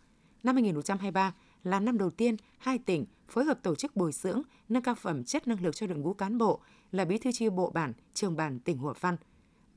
Năm 0.44 0.56
2023 0.56 1.34
là 1.64 1.80
năm 1.80 1.98
đầu 1.98 2.10
tiên 2.10 2.36
hai 2.58 2.78
tỉnh 2.78 3.06
phối 3.30 3.44
hợp 3.44 3.60
tổ 3.64 3.76
chức 3.76 3.96
bồi 3.96 4.12
dưỡng, 4.12 4.42
nâng 4.70 4.84
cao 4.84 4.96
phẩm 4.96 5.24
chất 5.24 5.48
năng 5.48 5.64
lực 5.64 5.76
cho 5.76 5.88
đội 5.88 5.98
ngũ 5.98 6.14
cán 6.14 6.38
bộ 6.38 6.62
là 6.92 7.06
bí 7.06 7.18
thư 7.18 7.32
chi 7.32 7.50
bộ 7.50 7.70
bản, 7.70 7.94
trường 8.14 8.36
bản 8.36 8.60
tỉnh 8.60 8.78
Hủa 8.78 8.94
Phan– 8.94 9.18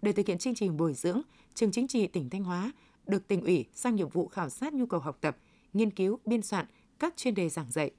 để 0.03 0.13
thực 0.13 0.27
hiện 0.27 0.39
chương 0.39 0.55
trình 0.55 0.77
bồi 0.77 0.95
dưỡng, 0.95 1.23
trường 1.55 1.73
chính 1.73 1.89
trị 1.89 2.07
tỉnh 2.07 2.31
Thanh 2.31 2.45
Hóa 2.45 2.73
được 3.07 3.29
tỉnh 3.29 3.45
ủy 3.45 3.65
sang 3.73 3.95
nhiệm 3.95 4.09
vụ 4.09 4.29
khảo 4.29 4.51
sát 4.51 4.75
nhu 4.75 4.87
cầu 4.87 5.01
học 5.01 5.19
tập, 5.21 5.37
nghiên 5.73 5.91
cứu, 5.91 6.19
biên 6.25 6.43
soạn 6.43 6.67
các 6.99 7.17
chuyên 7.17 7.35
đề 7.35 7.49
giảng 7.49 7.71
dạy. 7.71 7.91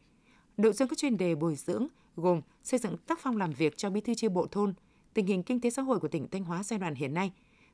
Nội 0.58 0.74
dung 0.74 0.88
các 0.88 0.98
chuyên 0.98 1.18
đề 1.18 1.36
bồi 1.36 1.56
dưỡng 1.56 1.88
gồm 2.16 2.42
xây 2.64 2.80
dựng 2.80 2.98
tác 2.98 3.20
phong 3.20 3.38
làm 3.38 3.52
việc 3.52 3.78
cho 3.78 3.90
bí 3.90 4.02
thư 4.02 4.14
chi 4.16 4.28
bộ 4.28 4.48
thôn, 4.52 4.74
tình 5.14 5.26
hình 5.26 5.44
kinh 5.44 5.62
tế 5.62 5.70
xã 5.70 5.82
hội 5.82 6.00
của 6.00 6.08
tỉnh 6.08 6.28
Thanh 6.28 6.44
Hóa 6.44 6.64
giai 6.64 6.80
đoạn 6.80 6.96
hiện 6.96 7.14
nay, 7.14 7.32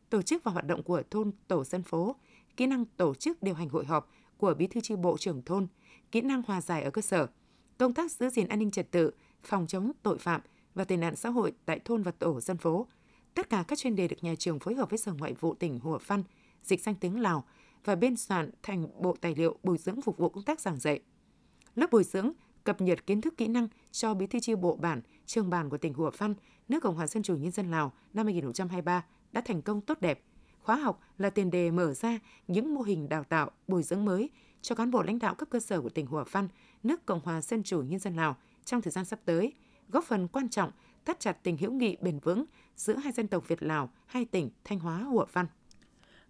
tổ 0.09 0.21
chức 0.21 0.43
và 0.43 0.51
hoạt 0.51 0.65
động 0.65 0.83
của 0.83 1.03
thôn 1.11 1.31
tổ 1.47 1.63
dân 1.63 1.83
phố, 1.83 2.15
kỹ 2.57 2.67
năng 2.67 2.85
tổ 2.85 3.15
chức 3.15 3.43
điều 3.43 3.53
hành 3.53 3.69
hội 3.69 3.85
họp 3.85 4.11
của 4.37 4.53
bí 4.53 4.67
thư 4.67 4.81
chi 4.81 4.95
bộ 4.95 5.17
trưởng 5.17 5.41
thôn, 5.41 5.67
kỹ 6.11 6.21
năng 6.21 6.41
hòa 6.47 6.61
giải 6.61 6.83
ở 6.83 6.91
cơ 6.91 7.01
sở, 7.01 7.27
công 7.77 7.93
tác 7.93 8.11
giữ 8.11 8.29
gìn 8.29 8.47
an 8.47 8.59
ninh 8.59 8.71
trật 8.71 8.91
tự, 8.91 9.11
phòng 9.43 9.67
chống 9.67 9.91
tội 10.03 10.17
phạm 10.17 10.41
và 10.75 10.83
tệ 10.83 10.97
nạn 10.97 11.15
xã 11.15 11.29
hội 11.29 11.53
tại 11.65 11.79
thôn 11.85 12.03
và 12.03 12.11
tổ 12.11 12.41
dân 12.41 12.57
phố– 12.57 12.87
Tất 13.33 13.49
cả 13.49 13.63
các 13.67 13.79
chuyên 13.79 13.95
đề 13.95 14.07
được 14.07 14.15
nhà 14.21 14.35
trường 14.35 14.59
phối 14.59 14.75
hợp 14.75 14.89
với 14.89 14.99
Sở 14.99 15.13
Ngoại 15.13 15.33
vụ 15.33 15.53
tỉnh 15.53 15.79
Hùa 15.79 15.97
Phan 15.97 16.23
dịch 16.63 16.83
sang 16.83 16.95
tiếng 16.95 17.19
Lào 17.19 17.43
và 17.85 17.95
biên 17.95 18.17
soạn 18.17 18.49
thành 18.63 18.87
bộ 19.01 19.15
tài 19.21 19.35
liệu 19.35 19.57
bồi 19.63 19.77
dưỡng 19.77 20.01
phục 20.01 20.17
vụ 20.17 20.29
công 20.29 20.43
tác 20.43 20.59
giảng 20.59 20.79
dạy. 20.79 20.99
Lớp 21.75 21.91
bồi 21.91 22.03
dưỡng 22.03 22.31
cập 22.63 22.81
nhật 22.81 23.05
kiến 23.05 23.21
thức 23.21 23.37
kỹ 23.37 23.47
năng 23.47 23.67
cho 23.91 24.13
bí 24.13 24.27
thư 24.27 24.39
chi 24.39 24.55
bộ 24.55 24.75
bản, 24.75 25.01
trường 25.25 25.49
bản 25.49 25.69
của 25.69 25.77
tỉnh 25.77 25.93
Hùa 25.93 26.11
Phan, 26.11 26.33
nước 26.69 26.83
Cộng 26.83 26.95
hòa 26.95 27.07
Dân 27.07 27.23
chủ 27.23 27.35
Nhân 27.35 27.51
dân 27.51 27.71
Lào 27.71 27.91
năm 28.13 28.25
2023 28.25 29.05
đã 29.31 29.41
thành 29.41 29.61
công 29.61 29.81
tốt 29.81 30.01
đẹp. 30.01 30.23
Khóa 30.59 30.75
học 30.75 30.99
là 31.17 31.29
tiền 31.29 31.51
đề 31.51 31.71
mở 31.71 31.93
ra 31.93 32.19
những 32.47 32.75
mô 32.75 32.81
hình 32.81 33.09
đào 33.09 33.23
tạo, 33.23 33.51
bồi 33.67 33.83
dưỡng 33.83 34.05
mới 34.05 34.29
cho 34.61 34.75
cán 34.75 34.91
bộ 34.91 35.03
lãnh 35.03 35.19
đạo 35.19 35.35
cấp 35.35 35.49
cơ 35.51 35.59
sở 35.59 35.81
của 35.81 35.89
tỉnh 35.89 36.05
Hùa 36.05 36.23
Phan, 36.23 36.47
nước 36.83 37.05
Cộng 37.05 37.21
hòa 37.23 37.41
Dân 37.41 37.63
chủ 37.63 37.81
Nhân 37.81 37.99
dân 37.99 38.15
Lào 38.15 38.35
trong 38.65 38.81
thời 38.81 38.91
gian 38.91 39.05
sắp 39.05 39.19
tới, 39.25 39.53
góp 39.89 40.03
phần 40.03 40.27
quan 40.27 40.49
trọng 40.49 40.71
thắt 41.05 41.19
chặt 41.19 41.43
tình 41.43 41.57
hữu 41.57 41.71
nghị 41.71 41.97
bền 42.01 42.19
vững 42.19 42.45
giữa 42.75 42.95
hai 42.95 43.11
dân 43.11 43.27
tộc 43.27 43.47
Việt 43.47 43.63
Lào, 43.63 43.89
hai 44.05 44.25
tỉnh 44.25 44.49
Thanh 44.63 44.79
Hóa, 44.79 44.97
Hủa 44.97 45.25
Văn. 45.33 45.47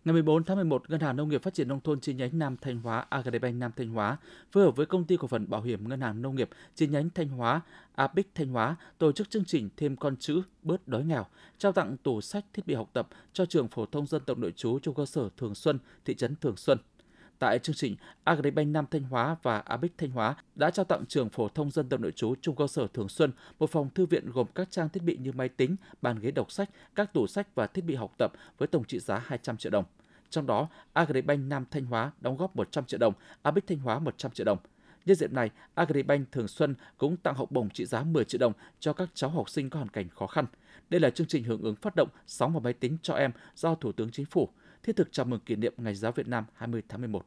Ngày 0.06 0.14
14 0.14 0.44
tháng 0.44 0.58
11, 0.58 0.90
Ngân 0.90 1.00
hàng 1.00 1.16
Nông 1.16 1.30
nghiệp 1.30 1.44
Phát 1.44 1.54
triển 1.54 1.68
Nông 1.68 1.82
thôn 1.82 2.00
chi 2.00 2.14
nhánh 2.14 2.40
Nam 2.40 2.58
Thanh 2.62 2.78
Hóa 2.82 3.06
Agribank 3.10 3.56
Nam 3.56 3.72
Thanh 3.76 3.90
Hóa 3.90 4.18
phối 4.52 4.64
hợp 4.64 4.76
với 4.76 4.86
Công 4.86 5.06
ty 5.06 5.18
Cổ 5.18 5.28
phần 5.28 5.50
Bảo 5.50 5.62
hiểm 5.62 5.90
Ngân 5.90 6.02
hàng 6.02 6.22
Nông 6.22 6.36
nghiệp 6.36 6.50
chi 6.76 6.88
nhánh 6.88 7.10
Thanh 7.10 7.28
Hóa 7.28 7.62
Abic 7.96 8.36
Thanh 8.36 8.48
Hóa 8.48 8.76
tổ 8.98 9.12
chức 9.12 9.30
chương 9.30 9.46
trình 9.46 9.70
Thêm 9.78 9.96
con 9.96 10.18
chữ 10.18 10.42
bớt 10.62 10.88
đói 10.88 11.06
nghèo, 11.06 11.26
trao 11.58 11.72
tặng 11.72 11.98
tủ 12.04 12.22
sách 12.22 12.46
thiết 12.54 12.68
bị 12.68 12.74
học 12.74 12.90
tập 12.94 13.08
cho 13.34 13.46
trường 13.46 13.68
phổ 13.68 13.86
thông 13.86 14.08
dân 14.08 14.22
tộc 14.26 14.38
nội 14.38 14.52
trú 14.56 14.80
trung 14.80 14.96
cơ 14.96 15.06
sở 15.06 15.30
Thường 15.38 15.56
Xuân, 15.56 15.80
thị 16.06 16.16
trấn 16.16 16.36
Thường 16.36 16.58
Xuân. 16.58 16.78
Tại 17.44 17.60
chương 17.60 17.76
trình, 17.76 17.96
Agribank 18.24 18.68
Nam 18.68 18.86
Thanh 18.92 19.04
Hóa 19.04 19.36
và 19.44 19.60
Abic 19.60 19.98
Thanh 19.98 20.10
Hóa 20.10 20.36
đã 20.56 20.72
trao 20.72 20.86
tặng 20.86 21.06
trường 21.06 21.30
phổ 21.30 21.48
thông 21.48 21.72
dân 21.72 21.90
tộc 21.90 22.00
nội 22.00 22.12
trú 22.12 22.36
Trung 22.42 22.56
cơ 22.56 22.68
sở 22.68 22.88
Thường 22.94 23.10
Xuân 23.10 23.32
một 23.60 23.70
phòng 23.70 23.90
thư 23.96 24.06
viện 24.06 24.32
gồm 24.32 24.48
các 24.56 24.72
trang 24.72 24.90
thiết 24.90 25.04
bị 25.04 25.18
như 25.18 25.32
máy 25.32 25.50
tính, 25.50 25.76
bàn 26.02 26.20
ghế 26.20 26.32
đọc 26.32 26.52
sách, 26.52 26.70
các 26.96 27.14
tủ 27.14 27.28
sách 27.28 27.56
và 27.56 27.68
thiết 27.68 27.86
bị 27.86 27.96
học 27.96 28.14
tập 28.18 28.32
với 28.58 28.68
tổng 28.68 28.84
trị 28.84 29.00
giá 29.00 29.18
200 29.26 29.58
triệu 29.58 29.70
đồng. 29.70 29.86
Trong 30.30 30.46
đó, 30.46 30.68
Agribank 30.94 31.40
Nam 31.40 31.66
Thanh 31.72 31.86
Hóa 31.86 32.12
đóng 32.22 32.38
góp 32.38 32.56
100 32.56 32.86
triệu 32.86 32.98
đồng, 32.98 33.14
Abic 33.42 33.68
Thanh 33.68 33.78
Hóa 33.78 34.00
100 34.00 34.32
triệu 34.32 34.46
đồng. 34.46 34.58
Nhân 35.06 35.16
dịp 35.16 35.34
này, 35.34 35.50
Agribank 35.74 36.32
Thường 36.32 36.48
Xuân 36.48 36.76
cũng 36.98 37.18
tặng 37.18 37.36
học 37.36 37.52
bổng 37.52 37.70
trị 37.70 37.86
giá 37.86 38.04
10 38.04 38.26
triệu 38.26 38.40
đồng 38.40 38.54
cho 38.80 38.94
các 38.94 39.10
cháu 39.14 39.30
học 39.30 39.50
sinh 39.50 39.70
có 39.70 39.80
hoàn 39.80 39.90
cảnh 39.90 40.10
khó 40.10 40.28
khăn. 40.28 40.46
Đây 40.90 41.02
là 41.02 41.10
chương 41.10 41.28
trình 41.28 41.44
hưởng 41.44 41.62
ứng 41.62 41.76
phát 41.76 41.96
động 41.96 42.10
sóng 42.28 42.54
và 42.54 42.60
máy 42.60 42.74
tính 42.74 42.98
cho 43.02 43.14
em 43.14 43.32
do 43.56 43.76
Thủ 43.76 43.92
tướng 43.92 44.12
Chính 44.12 44.26
phủ 44.26 44.50
thiết 44.84 44.96
thực 44.96 45.12
chào 45.12 45.26
mừng 45.26 45.40
kỷ 45.40 45.56
niệm 45.56 45.74
Ngày 45.78 45.96
giáo 45.96 46.12
Việt 46.12 46.28
Nam 46.28 46.46
20 46.54 46.82
tháng 46.90 47.02
11 47.02 47.26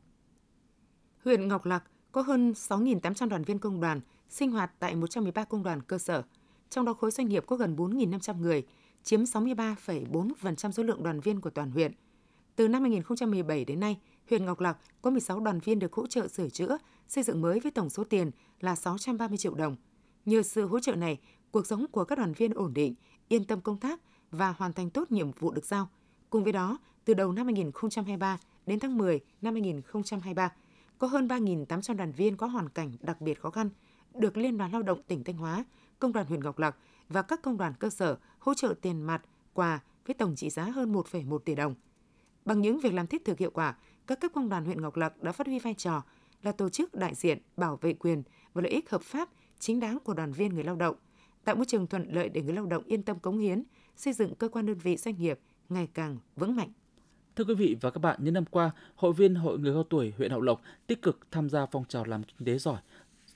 huyện 1.27 1.49
Ngọc 1.49 1.67
Lặc 1.67 1.85
có 2.13 2.23
hơn 2.23 2.53
6.800 2.53 3.29
đoàn 3.29 3.43
viên 3.43 3.59
công 3.59 3.81
đoàn 3.81 4.01
sinh 4.29 4.51
hoạt 4.51 4.73
tại 4.79 4.95
113 4.95 5.45
công 5.45 5.63
đoàn 5.63 5.83
cơ 5.83 5.99
sở, 5.99 6.23
trong 6.71 6.85
đó 6.85 6.93
khối 6.95 7.11
doanh 7.11 7.29
nghiệp 7.29 7.45
có 7.47 7.57
gần 7.57 7.77
4.500 7.77 8.41
người, 8.41 8.67
chiếm 9.03 9.23
63,4% 9.23 10.71
số 10.71 10.83
lượng 10.83 11.03
đoàn 11.03 11.21
viên 11.21 11.41
của 11.41 11.51
toàn 11.51 11.71
huyện. 11.71 11.93
Từ 12.57 12.69
năm 12.69 12.83
2017 12.83 13.65
đến 13.65 13.81
nay, 13.81 14.01
huyện 14.31 14.45
Ngọc 14.45 14.61
Lặc 14.61 14.79
có 15.03 15.11
16 15.11 15.41
đoàn 15.41 15.61
viên 15.61 15.79
được 15.79 15.93
hỗ 15.93 16.07
trợ 16.07 16.29
sửa 16.29 16.49
chữa, 16.49 16.79
xây 17.09 17.25
dựng 17.25 17.41
mới 17.41 17.61
với 17.61 17.71
tổng 17.71 17.91
số 17.91 18.05
tiền 18.05 18.31
là 18.61 18.75
630 18.75 19.39
triệu 19.39 19.55
đồng. 19.55 19.77
Nhờ 20.25 20.43
sự 20.43 20.67
hỗ 20.67 20.81
trợ 20.81 20.95
này, 20.95 21.19
cuộc 21.51 21.67
sống 21.67 21.87
của 21.93 22.05
các 22.05 22.19
đoàn 22.19 22.33
viên 22.33 22.55
ổn 22.55 22.75
định, 22.75 22.95
yên 23.29 23.45
tâm 23.45 23.61
công 23.61 23.77
tác 23.77 24.01
và 24.31 24.55
hoàn 24.59 24.73
thành 24.73 24.91
tốt 24.91 25.11
nhiệm 25.11 25.31
vụ 25.33 25.51
được 25.51 25.65
giao. 25.65 25.89
Cùng 26.31 26.45
với 26.45 26.53
đó, 26.53 26.79
từ 27.05 27.15
đầu 27.15 27.33
năm 27.33 27.47
2023 27.47 28.39
đến 28.67 28.79
tháng 28.79 28.99
10 28.99 29.21
năm 29.43 29.55
2023, 29.55 30.53
có 30.99 31.07
hơn 31.07 31.29
3.800 31.29 31.97
đoàn 31.97 32.13
viên 32.13 32.37
có 32.37 32.47
hoàn 32.47 32.69
cảnh 32.69 32.93
đặc 33.01 33.21
biệt 33.21 33.41
khó 33.41 33.51
khăn 33.51 33.71
được 34.15 34.37
Liên 34.37 34.59
đoàn 34.59 34.73
Lao 34.73 34.83
động 34.83 35.03
tỉnh 35.03 35.25
Thanh 35.25 35.37
Hóa, 35.37 35.65
Công 35.99 36.13
đoàn 36.13 36.27
huyện 36.27 36.45
Ngọc 36.45 36.59
Lặc 36.59 36.77
và 37.09 37.23
các 37.23 37.43
công 37.43 37.57
đoàn 37.57 37.73
cơ 37.79 37.91
sở 37.91 38.19
hỗ 38.39 38.55
trợ 38.55 38.75
tiền 38.83 39.03
mặt, 39.03 39.23
quà 39.55 39.81
với 40.07 40.15
tổng 40.15 40.37
trị 40.37 40.51
giá 40.51 40.65
hơn 40.65 40.93
1,1 40.93 41.39
tỷ 41.39 41.55
đồng. 41.55 41.75
Bằng 42.45 42.61
những 42.61 42.81
việc 42.81 42.95
làm 42.95 43.07
thiết 43.07 43.25
thực 43.25 43.39
hiệu 43.39 43.51
quả, 43.51 43.77
các 44.07 44.21
cấp 44.21 44.31
công 44.35 44.49
đoàn 44.49 44.65
huyện 44.65 44.83
Ngọc 44.83 44.97
Lặc 44.97 45.23
đã 45.23 45.33
phát 45.33 45.47
huy 45.47 45.59
vai 45.59 45.75
trò 45.75 46.03
là 46.43 46.53
tổ 46.53 46.69
chức 46.69 46.95
đại 46.95 47.15
diện 47.15 47.39
bảo 47.57 47.77
vệ 47.77 47.93
quyền 47.93 48.23
và 48.53 48.63
lợi 48.63 48.73
ích 48.73 48.91
hợp 48.91 49.03
pháp 49.03 49.29
chính 49.59 49.81
đáng 49.81 49.99
của 50.05 50.15
đoàn 50.15 50.33
viên 50.33 50.55
người 50.55 50.65
lao 50.65 50.77
động, 50.77 50.97
tạo 51.45 51.57
môi 51.57 51.65
trường 51.65 51.87
thuận 51.87 52.09
lợi 52.13 52.29
để 52.29 52.43
người 52.43 52.55
lao 52.55 52.67
động 52.67 52.85
yên 52.87 53.03
tâm 53.03 53.19
cống 53.19 53.39
hiến, 53.39 53.63
xây 53.97 54.13
dựng 54.13 54.35
cơ 54.35 54.49
quan 54.49 54.67
đơn 54.67 54.79
vị 54.79 54.97
doanh 54.97 55.17
nghiệp 55.19 55.41
ngày 55.69 55.89
càng 55.95 56.19
vững 56.37 56.57
mạnh. 56.57 56.73
Thưa 57.37 57.45
quý 57.45 57.55
vị 57.55 57.77
và 57.81 57.91
các 57.91 57.99
bạn, 57.99 58.19
những 58.23 58.35
năm 58.35 58.45
qua, 58.51 58.71
hội 58.95 59.13
viên 59.13 59.35
Hội 59.35 59.59
người 59.59 59.75
cao 59.75 59.83
tuổi 59.83 60.13
huyện 60.17 60.31
Hậu 60.31 60.41
Lộc 60.41 60.63
tích 60.87 61.03
cực 61.03 61.19
tham 61.31 61.51
gia 61.51 61.67
phong 61.67 61.85
trào 61.85 62.05
làm 62.05 62.23
kinh 62.23 62.47
tế 62.47 62.59
giỏi, 62.59 62.81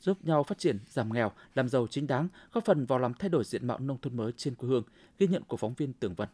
giúp 0.01 0.25
nhau 0.25 0.43
phát 0.43 0.59
triển, 0.59 0.79
giảm 0.89 1.13
nghèo, 1.13 1.33
làm 1.55 1.69
giàu 1.69 1.87
chính 1.91 2.07
đáng, 2.07 2.29
góp 2.53 2.65
phần 2.65 2.87
vào 2.87 2.99
làm 2.99 3.15
thay 3.15 3.29
đổi 3.29 3.45
diện 3.45 3.67
mạo 3.67 3.79
nông 3.79 3.99
thôn 4.03 4.17
mới 4.17 4.33
trên 4.37 4.55
quê 4.55 4.69
hương, 4.69 4.83
ghi 5.19 5.27
nhận 5.27 5.43
của 5.45 5.57
phóng 5.57 5.75
viên 5.75 5.93
Tường 5.93 6.15
Vân. 6.15 6.29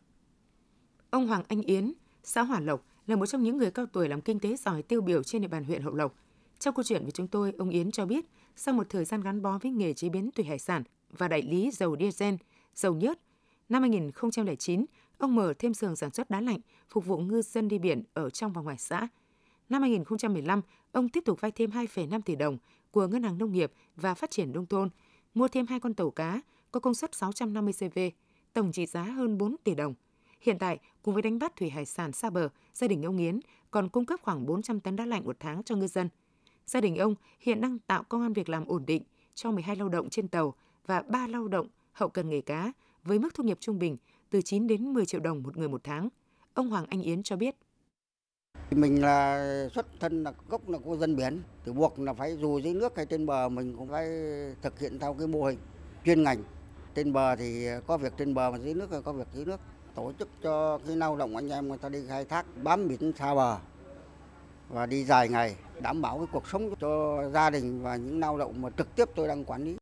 Ông 1.11 1.27
Hoàng 1.27 1.43
Anh 1.49 1.63
Yến, 1.63 1.93
xã 2.23 2.43
Hòa 2.43 2.61
Lộc 2.61 2.87
là 3.07 3.17
một 3.17 3.27
trong 3.27 3.43
những 3.43 3.59
người 3.59 3.71
cao 3.71 3.87
tuổi 3.87 4.09
làm 4.09 4.21
kinh 4.21 4.39
tế 4.39 4.57
giỏi 4.57 4.83
tiêu 4.83 5.01
biểu 5.01 5.23
trên 5.23 5.43
địa 5.43 5.49
bàn 5.49 5.65
huyện 5.65 5.83
Hậu 5.83 5.95
Lộc. 5.95 6.15
Trong 6.59 6.75
câu 6.75 6.83
chuyện 6.83 7.03
với 7.03 7.13
chúng 7.13 7.29
tôi, 7.29 7.53
ông 7.59 7.71
Yến 7.71 7.91
cho 7.91 8.07
biết, 8.07 8.25
sau 8.57 8.75
một 8.75 8.87
thời 8.91 9.05
gian 9.05 9.21
gắn 9.21 9.43
bó 9.43 9.59
với 9.59 9.73
nghề 9.73 9.95
chế 9.95 10.09
biến 10.09 10.31
thủy 10.31 10.45
hải 10.45 10.59
sản 10.59 10.83
và 11.11 11.29
đại 11.29 11.43
lý 11.43 11.71
dầu 11.71 11.97
diesel, 12.01 12.35
dầu 12.75 12.95
nhớt, 12.95 13.19
năm 13.69 13.83
2009, 13.83 14.85
ông 15.19 15.35
mở 15.35 15.55
thêm 15.59 15.75
xưởng 15.75 15.97
sản 15.97 16.11
xuất 16.11 16.31
đá 16.31 16.41
lạnh 16.41 16.59
phục 16.91 17.07
vụ 17.07 17.19
ngư 17.19 17.43
dân 17.43 17.69
đi 17.69 17.79
biển 17.79 18.03
ở 18.15 18.31
trong 18.31 18.53
và 18.53 18.63
ngoài 18.63 18.77
xã. 18.79 19.09
Năm 19.69 19.83
2015, 19.83 20.61
ông 20.93 21.09
tiếp 21.09 21.23
tục 21.25 21.41
vay 21.41 21.51
thêm 21.51 21.71
2,5 21.71 22.21
tỷ 22.21 22.37
đồng 22.37 22.59
của 22.91 23.07
Ngân 23.07 23.23
hàng 23.23 23.39
Nông 23.39 23.53
nghiệp 23.53 23.73
và 23.97 24.15
Phát 24.15 24.31
triển 24.31 24.53
Nông 24.53 24.67
thôn, 24.67 24.89
mua 25.35 25.49
thêm 25.49 25.67
hai 25.67 25.81
con 25.81 25.95
tàu 25.95 26.11
cá 26.11 26.41
có 26.73 26.81
công 26.81 26.95
suất 26.95 27.15
650 27.15 27.75
CV, 27.79 27.99
tổng 28.53 28.73
trị 28.73 28.87
giá 28.87 29.03
hơn 29.03 29.39
4 29.39 29.57
tỷ 29.65 29.75
đồng. 29.75 29.95
Hiện 30.41 30.59
tại, 30.59 30.79
cùng 31.03 31.15
với 31.15 31.23
đánh 31.23 31.39
bắt 31.39 31.57
thủy 31.57 31.71
hải 31.71 31.85
sản 31.85 32.13
xa 32.13 32.31
bờ, 32.31 32.49
gia 32.75 32.89
đình 32.89 33.03
ông 33.03 33.17
Yến 33.17 33.41
còn 33.71 33.89
cung 33.89 34.07
cấp 34.07 34.21
khoảng 34.23 34.47
400 34.47 34.81
tấn 34.81 34.97
đá 34.97 35.07
lạnh 35.07 35.25
một 35.25 35.37
tháng 35.41 35.63
cho 35.63 35.77
ngư 35.77 35.87
dân. 35.87 36.09
Gia 36.67 36.81
đình 36.81 36.97
ông 36.97 37.15
hiện 37.41 37.61
đang 37.61 37.79
tạo 37.79 38.03
công 38.03 38.23
an 38.23 38.33
việc 38.33 38.49
làm 38.49 38.65
ổn 38.67 38.87
định 38.87 39.03
cho 39.35 39.51
12 39.51 39.77
lao 39.77 39.89
động 39.89 40.11
trên 40.11 40.29
tàu 40.29 40.55
và 40.87 41.03
3 41.03 41.27
lao 41.27 41.49
động 41.49 41.69
hậu 41.93 42.09
cần 42.09 42.29
nghề 42.29 42.41
cá 42.41 42.73
với 43.05 43.19
mức 43.19 43.35
thu 43.35 43.45
nhập 43.45 43.59
trung 43.61 43.79
bình 43.79 43.97
từ 44.31 44.43
9 44.43 44.67
đến 44.67 44.93
10 44.93 45.07
triệu 45.07 45.21
đồng 45.21 45.43
một 45.43 45.57
người 45.57 45.69
một 45.69 45.81
tháng. 45.85 46.09
Ông 46.55 46.71
Hoàng 46.71 46.87
Anh 46.89 47.03
Yến 47.03 47.23
cho 47.23 47.37
biết. 47.37 47.57
Mình 48.71 49.03
là 49.03 49.69
xuất 49.75 49.87
thân 50.01 50.25
là 50.25 50.33
gốc 50.49 50.69
là 50.69 50.79
của 50.79 50.97
dân 50.97 51.17
biển, 51.17 51.43
thì 51.65 51.73
buộc 51.73 51.99
là 51.99 52.13
phải 52.13 52.37
dù 52.37 52.59
dưới 52.59 52.75
nước 52.75 52.97
hay 52.97 53.07
trên 53.07 53.27
bờ 53.27 53.49
mình 53.49 53.77
cũng 53.77 53.89
phải 53.89 54.09
thực 54.63 54.79
hiện 54.79 54.99
theo 54.99 55.15
cái 55.15 55.27
mô 55.27 55.45
hình 55.45 55.59
chuyên 56.05 56.23
ngành. 56.23 56.43
Trên 56.95 57.13
bờ 57.13 57.37
thì 57.37 57.67
có 57.87 57.97
việc 57.97 58.13
trên 58.19 58.35
bờ 58.35 58.51
mà 58.51 58.59
dưới 58.59 58.75
nước 58.75 58.89
thì 58.91 58.97
có 59.05 59.13
việc 59.13 59.29
dưới 59.35 59.45
nước. 59.45 59.61
Tổ 59.95 60.13
chức 60.19 60.29
cho 60.43 60.79
cái 60.79 60.97
lao 60.97 61.17
động 61.17 61.37
anh 61.37 61.49
em 61.49 61.69
người 61.69 61.79
ta 61.79 61.89
đi 61.89 62.07
khai 62.09 62.25
thác 62.25 62.47
bám 62.63 62.89
biển 62.89 63.13
xa 63.19 63.35
bờ 63.35 63.59
và 64.69 64.87
đi 64.87 65.05
dài 65.05 65.29
ngày 65.29 65.57
đảm 65.81 66.03
bảo 66.03 66.19
cái 66.19 66.27
cuộc 66.33 66.49
sống 66.49 66.75
cho 66.81 67.23
gia 67.31 67.51
đình 67.51 67.83
và 67.83 67.97
những 67.97 68.21
lao 68.21 68.39
động 68.39 68.63
mà 68.63 68.71
trực 68.71 68.97
tiếp 68.97 69.09
tôi 69.15 69.29
đang 69.29 69.45
quản 69.45 69.65
lý. 69.65 69.77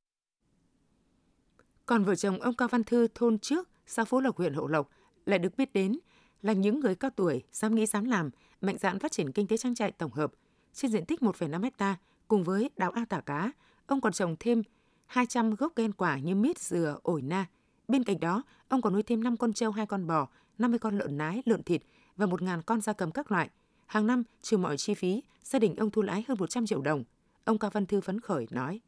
Còn 1.86 2.04
vợ 2.04 2.14
chồng 2.14 2.40
ông 2.40 2.54
Cao 2.54 2.68
Văn 2.68 2.84
Thư 2.84 3.08
thôn 3.14 3.38
trước, 3.38 3.68
xã 3.86 4.04
Phú 4.04 4.20
Lộc 4.20 4.36
huyện 4.36 4.54
Hậu 4.54 4.66
Lộc 4.66 4.88
lại 5.26 5.38
được 5.38 5.56
biết 5.56 5.72
đến 5.72 5.98
là 6.42 6.52
những 6.52 6.80
người 6.80 6.94
cao 6.94 7.10
tuổi 7.10 7.42
dám 7.52 7.74
nghĩ 7.74 7.86
dám 7.86 8.04
làm, 8.04 8.30
mạnh 8.60 8.78
dạn 8.78 8.98
phát 8.98 9.12
triển 9.12 9.32
kinh 9.32 9.46
tế 9.46 9.56
trang 9.56 9.74
trại 9.74 9.92
tổng 9.92 10.12
hợp. 10.12 10.32
Trên 10.72 10.90
diện 10.90 11.04
tích 11.04 11.22
1,5 11.22 11.62
hecta 11.62 11.96
cùng 12.28 12.44
với 12.44 12.70
đào 12.76 12.90
ao 12.90 13.04
thả 13.10 13.20
cá, 13.20 13.52
ông 13.86 14.00
còn 14.00 14.12
trồng 14.12 14.36
thêm 14.40 14.62
200 15.06 15.54
gốc 15.54 15.72
cây 15.76 15.84
ăn 15.84 15.92
quả 15.92 16.18
như 16.18 16.34
mít, 16.34 16.58
dừa, 16.58 16.98
ổi 17.02 17.22
na. 17.22 17.46
Bên 17.88 18.04
cạnh 18.04 18.20
đó, 18.20 18.42
ông 18.68 18.82
còn 18.82 18.92
nuôi 18.92 19.02
thêm 19.02 19.22
5 19.24 19.36
con 19.36 19.52
trâu, 19.52 19.70
2 19.70 19.86
con 19.86 20.06
bò, 20.06 20.28
50 20.58 20.78
con 20.78 20.98
lợn 20.98 21.16
nái, 21.18 21.42
lợn 21.44 21.62
thịt 21.62 21.82
và 22.16 22.26
1.000 22.26 22.62
con 22.62 22.80
gia 22.80 22.92
cầm 22.92 23.10
các 23.10 23.32
loại. 23.32 23.50
Hàng 23.86 24.06
năm, 24.06 24.22
trừ 24.42 24.56
mọi 24.56 24.76
chi 24.76 24.94
phí, 24.94 25.22
gia 25.42 25.58
đình 25.58 25.76
ông 25.76 25.90
thu 25.90 26.02
lãi 26.02 26.24
hơn 26.28 26.36
100 26.40 26.66
triệu 26.66 26.80
đồng. 26.80 27.04
Ông 27.44 27.58
Cao 27.58 27.70
Văn 27.70 27.86
Thư 27.86 28.00
phấn 28.00 28.20
khởi 28.20 28.46
nói. 28.50 28.80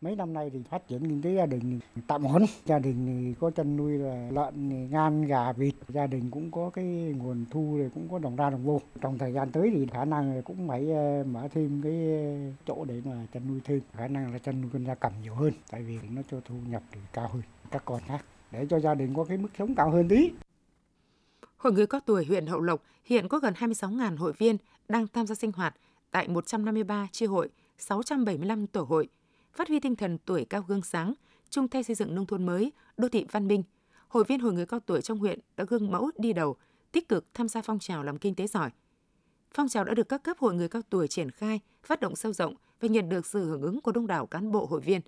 Mấy 0.00 0.16
năm 0.16 0.32
nay 0.32 0.50
thì 0.52 0.62
phát 0.70 0.88
triển 0.88 1.00
kinh 1.00 1.22
tế 1.22 1.34
gia 1.34 1.46
đình 1.46 1.80
tạm 2.06 2.22
ổn. 2.22 2.44
Gia 2.64 2.78
đình 2.78 3.06
thì 3.06 3.34
có 3.40 3.50
chăn 3.50 3.76
nuôi 3.76 3.98
là 3.98 4.30
lợn, 4.30 4.90
ngan, 4.90 5.26
gà, 5.26 5.52
vịt. 5.52 5.74
Gia 5.88 6.06
đình 6.06 6.30
cũng 6.30 6.50
có 6.50 6.70
cái 6.70 6.84
nguồn 7.16 7.44
thu 7.50 7.76
rồi 7.78 7.90
cũng 7.94 8.08
có 8.10 8.18
đồng 8.18 8.36
ra 8.36 8.50
đồng 8.50 8.64
vô. 8.64 8.80
Trong 9.00 9.18
thời 9.18 9.32
gian 9.32 9.50
tới 9.52 9.70
thì 9.74 9.86
khả 9.86 10.04
năng 10.04 10.42
cũng 10.42 10.68
phải 10.68 10.90
ờ, 10.90 11.24
mở 11.24 11.48
thêm 11.54 11.80
cái 11.82 11.92
ờ, 11.92 12.52
chỗ 12.66 12.84
để 12.84 13.02
mà 13.04 13.26
chăn 13.34 13.48
nuôi 13.48 13.60
thêm. 13.64 13.80
Khả 13.92 14.08
năng 14.08 14.32
là 14.32 14.38
chăn 14.38 14.60
nuôi 14.60 14.70
con 14.72 14.86
gia 14.86 14.94
cầm 14.94 15.12
nhiều 15.22 15.34
hơn. 15.34 15.52
Tại 15.70 15.82
vì 15.82 15.98
nó 16.10 16.22
cho 16.30 16.40
thu 16.44 16.54
nhập 16.68 16.82
thì 16.92 17.00
cao 17.12 17.28
hơn 17.32 17.42
các 17.70 17.82
con 17.84 18.00
khác. 18.06 18.24
Để 18.50 18.66
cho 18.70 18.80
gia 18.80 18.94
đình 18.94 19.14
có 19.14 19.24
cái 19.24 19.36
mức 19.36 19.48
sống 19.58 19.74
cao 19.74 19.90
hơn 19.90 20.08
tí. 20.08 20.30
Hội 21.56 21.72
người 21.72 21.86
cao 21.86 22.00
tuổi 22.06 22.24
huyện 22.24 22.46
Hậu 22.46 22.60
Lộc 22.60 22.82
hiện 23.04 23.28
có 23.28 23.38
gần 23.38 23.54
26.000 23.54 24.16
hội 24.16 24.32
viên 24.38 24.56
đang 24.88 25.06
tham 25.06 25.26
gia 25.26 25.34
sinh 25.34 25.52
hoạt 25.52 25.74
tại 26.10 26.28
153 26.28 27.08
chi 27.12 27.26
hội, 27.26 27.48
675 27.78 28.66
tổ 28.66 28.82
hội, 28.82 29.08
phát 29.52 29.68
huy 29.68 29.80
tinh 29.80 29.96
thần 29.96 30.18
tuổi 30.18 30.44
cao 30.44 30.64
gương 30.68 30.82
sáng, 30.82 31.14
chung 31.50 31.68
tay 31.68 31.82
xây 31.82 31.96
dựng 31.96 32.14
nông 32.14 32.26
thôn 32.26 32.46
mới, 32.46 32.72
đô 32.96 33.08
thị 33.08 33.26
văn 33.30 33.48
minh. 33.48 33.62
Hội 34.08 34.24
viên 34.24 34.40
hội 34.40 34.52
người 34.52 34.66
cao 34.66 34.80
tuổi 34.80 35.02
trong 35.02 35.18
huyện 35.18 35.38
đã 35.56 35.64
gương 35.64 35.90
mẫu 35.90 36.10
đi 36.18 36.32
đầu, 36.32 36.56
tích 36.92 37.08
cực 37.08 37.34
tham 37.34 37.48
gia 37.48 37.62
phong 37.62 37.78
trào 37.78 38.02
làm 38.02 38.18
kinh 38.18 38.34
tế 38.34 38.46
giỏi. 38.46 38.70
Phong 39.54 39.68
trào 39.68 39.84
đã 39.84 39.94
được 39.94 40.08
các 40.08 40.22
cấp 40.22 40.38
hội 40.38 40.54
người 40.54 40.68
cao 40.68 40.82
tuổi 40.90 41.08
triển 41.08 41.30
khai, 41.30 41.60
phát 41.82 42.00
động 42.00 42.16
sâu 42.16 42.32
rộng 42.32 42.54
và 42.80 42.88
nhận 42.88 43.08
được 43.08 43.26
sự 43.26 43.44
hưởng 43.44 43.62
ứng 43.62 43.80
của 43.80 43.92
đông 43.92 44.06
đảo 44.06 44.26
cán 44.26 44.52
bộ 44.52 44.66
hội 44.66 44.80
viên. 44.80 45.00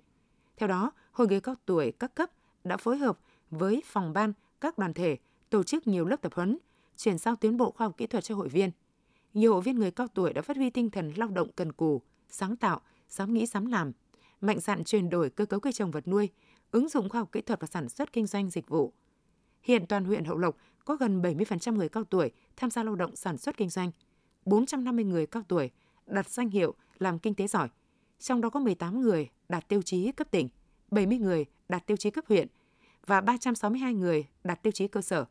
Theo 0.57 0.69
đó, 0.69 0.91
hội 1.11 1.27
người 1.27 1.41
cao 1.41 1.55
tuổi 1.65 1.91
các 1.91 2.15
cấp 2.15 2.31
đã 2.63 2.77
phối 2.77 2.97
hợp 2.97 3.19
với 3.51 3.83
phòng 3.85 4.13
ban, 4.13 4.33
các 4.61 4.77
đoàn 4.77 4.93
thể 4.93 5.17
tổ 5.49 5.63
chức 5.63 5.87
nhiều 5.87 6.05
lớp 6.05 6.21
tập 6.21 6.33
huấn, 6.35 6.57
chuyển 6.97 7.17
giao 7.17 7.35
tiến 7.35 7.57
bộ 7.57 7.71
khoa 7.71 7.87
học 7.87 7.97
kỹ 7.97 8.07
thuật 8.07 8.23
cho 8.23 8.35
hội 8.35 8.49
viên. 8.49 8.71
Nhiều 9.33 9.53
hội 9.53 9.61
viên 9.61 9.75
người 9.75 9.91
cao 9.91 10.07
tuổi 10.07 10.33
đã 10.33 10.41
phát 10.41 10.57
huy 10.57 10.69
tinh 10.69 10.89
thần 10.89 11.13
lao 11.15 11.29
động 11.29 11.47
cần 11.55 11.71
cù, 11.71 12.01
sáng 12.29 12.55
tạo, 12.55 12.81
dám 13.09 13.33
nghĩ 13.33 13.45
dám 13.45 13.65
làm, 13.65 13.91
mạnh 14.43 14.59
dạn 14.59 14.83
chuyển 14.83 15.09
đổi 15.09 15.29
cơ 15.29 15.45
cấu 15.45 15.59
cây 15.59 15.73
trồng 15.73 15.91
vật 15.91 16.07
nuôi, 16.07 16.29
ứng 16.71 16.89
dụng 16.89 17.09
khoa 17.09 17.21
học 17.21 17.29
kỹ 17.31 17.41
thuật 17.41 17.59
và 17.59 17.67
sản 17.67 17.89
xuất 17.89 18.13
kinh 18.13 18.27
doanh 18.27 18.49
dịch 18.49 18.69
vụ. 18.69 18.93
Hiện 19.61 19.85
toàn 19.85 20.05
huyện 20.05 20.25
Hậu 20.25 20.37
Lộc 20.37 20.57
có 20.85 20.95
gần 20.95 21.21
70% 21.21 21.75
người 21.75 21.89
cao 21.89 22.03
tuổi 22.03 22.31
tham 22.55 22.69
gia 22.69 22.83
lao 22.83 22.95
động 22.95 23.15
sản 23.15 23.37
xuất 23.37 23.57
kinh 23.57 23.69
doanh, 23.69 23.91
450 24.45 25.05
người 25.05 25.27
cao 25.27 25.43
tuổi 25.47 25.71
đạt 26.05 26.29
danh 26.29 26.49
hiệu 26.49 26.73
làm 26.99 27.19
kinh 27.19 27.35
tế 27.35 27.47
giỏi, 27.47 27.69
trong 28.19 28.41
đó 28.41 28.49
có 28.49 28.59
18 28.59 29.01
người 29.01 29.29
đạt 29.49 29.67
tiêu 29.67 29.81
chí 29.81 30.11
cấp 30.11 30.27
tỉnh, 30.31 30.49
70 30.91 31.17
người 31.17 31.45
đạt 31.69 31.85
tiêu 31.85 31.97
chí 31.97 32.09
cấp 32.09 32.25
huyện 32.27 32.47
và 33.05 33.21
362 33.21 33.93
người 33.93 34.27
đạt 34.43 34.63
tiêu 34.63 34.71
chí 34.71 34.87
cơ 34.87 35.01
sở. 35.01 35.25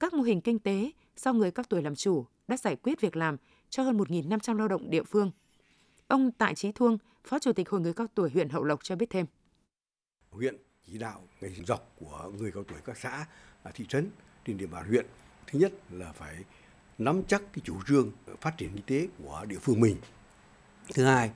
Các 0.00 0.14
mô 0.14 0.22
hình 0.22 0.40
kinh 0.40 0.58
tế 0.58 0.90
do 1.16 1.32
người 1.32 1.50
cao 1.50 1.64
tuổi 1.68 1.82
làm 1.82 1.94
chủ 1.94 2.26
đã 2.48 2.56
giải 2.56 2.76
quyết 2.76 3.00
việc 3.00 3.16
làm 3.16 3.36
cho 3.70 3.82
hơn 3.82 3.98
1.500 3.98 4.56
lao 4.56 4.68
động 4.68 4.90
địa 4.90 5.02
phương. 5.02 5.30
Ông 6.08 6.30
Tại 6.32 6.54
Trí 6.54 6.72
Thuông, 6.72 6.98
Phó 7.28 7.38
Chủ 7.38 7.52
tịch 7.52 7.68
Hội 7.68 7.80
người 7.80 7.94
cao 7.94 8.06
tuổi 8.14 8.30
huyện 8.30 8.48
Hậu 8.48 8.64
Lộc 8.64 8.84
cho 8.84 8.96
biết 8.96 9.10
thêm. 9.10 9.26
Huyện 10.30 10.56
chỉ 10.86 10.98
đạo 10.98 11.28
ngành 11.40 11.66
dọc 11.66 11.92
của 12.00 12.32
người 12.38 12.52
cao 12.52 12.64
tuổi 12.64 12.78
các 12.84 12.98
xã, 12.98 13.26
à, 13.62 13.70
thị 13.74 13.84
trấn 13.88 14.10
trên 14.46 14.56
địa 14.56 14.66
bàn 14.66 14.88
huyện. 14.88 15.06
Thứ 15.46 15.58
nhất 15.58 15.72
là 15.90 16.12
phải 16.12 16.44
nắm 16.98 17.22
chắc 17.28 17.42
cái 17.52 17.62
chủ 17.64 17.74
trương 17.86 18.12
phát 18.40 18.54
triển 18.56 18.70
kinh 18.74 18.82
tế 18.86 19.08
của 19.18 19.44
địa 19.48 19.58
phương 19.58 19.80
mình. 19.80 19.96
Thứ 20.94 21.04
hai, 21.04 21.30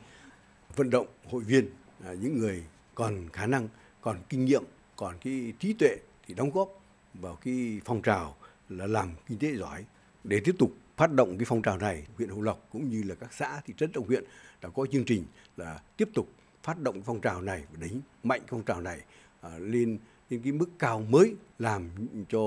vận 0.76 0.90
động 0.90 1.06
hội 1.30 1.42
viên, 1.42 1.70
à, 2.04 2.12
những 2.12 2.38
người 2.38 2.64
còn 2.94 3.28
khả 3.32 3.46
năng, 3.46 3.68
còn 4.00 4.18
kinh 4.28 4.44
nghiệm, 4.44 4.64
còn 4.96 5.16
cái 5.20 5.52
trí 5.58 5.72
tuệ 5.72 5.96
thì 6.26 6.34
đóng 6.34 6.50
góp 6.50 6.68
vào 7.14 7.36
cái 7.36 7.80
phong 7.84 8.02
trào 8.02 8.36
là 8.68 8.86
làm 8.86 9.10
kinh 9.26 9.38
tế 9.38 9.56
giỏi 9.56 9.84
để 10.24 10.40
tiếp 10.44 10.54
tục 10.58 10.72
phát 11.00 11.12
động 11.12 11.38
cái 11.38 11.44
phong 11.44 11.62
trào 11.62 11.78
này 11.78 12.06
huyện 12.16 12.28
Hậu 12.28 12.42
Lộc 12.42 12.68
cũng 12.72 12.88
như 12.88 13.02
là 13.02 13.14
các 13.14 13.32
xã 13.32 13.60
thị 13.64 13.74
trấn 13.76 13.92
trong 13.92 14.06
huyện 14.06 14.24
đã 14.62 14.68
có 14.68 14.86
chương 14.92 15.04
trình 15.04 15.24
là 15.56 15.80
tiếp 15.96 16.08
tục 16.14 16.28
phát 16.62 16.78
động 16.78 17.02
phong 17.02 17.20
trào 17.20 17.42
này 17.42 17.64
và 17.72 17.78
đánh 17.80 18.00
mạnh 18.22 18.40
phong 18.48 18.62
trào 18.62 18.80
này 18.80 19.00
à, 19.40 19.50
lên 19.58 19.98
những 20.30 20.42
cái 20.42 20.52
mức 20.52 20.68
cao 20.78 21.00
mới 21.00 21.34
làm 21.58 21.90
cho 22.28 22.40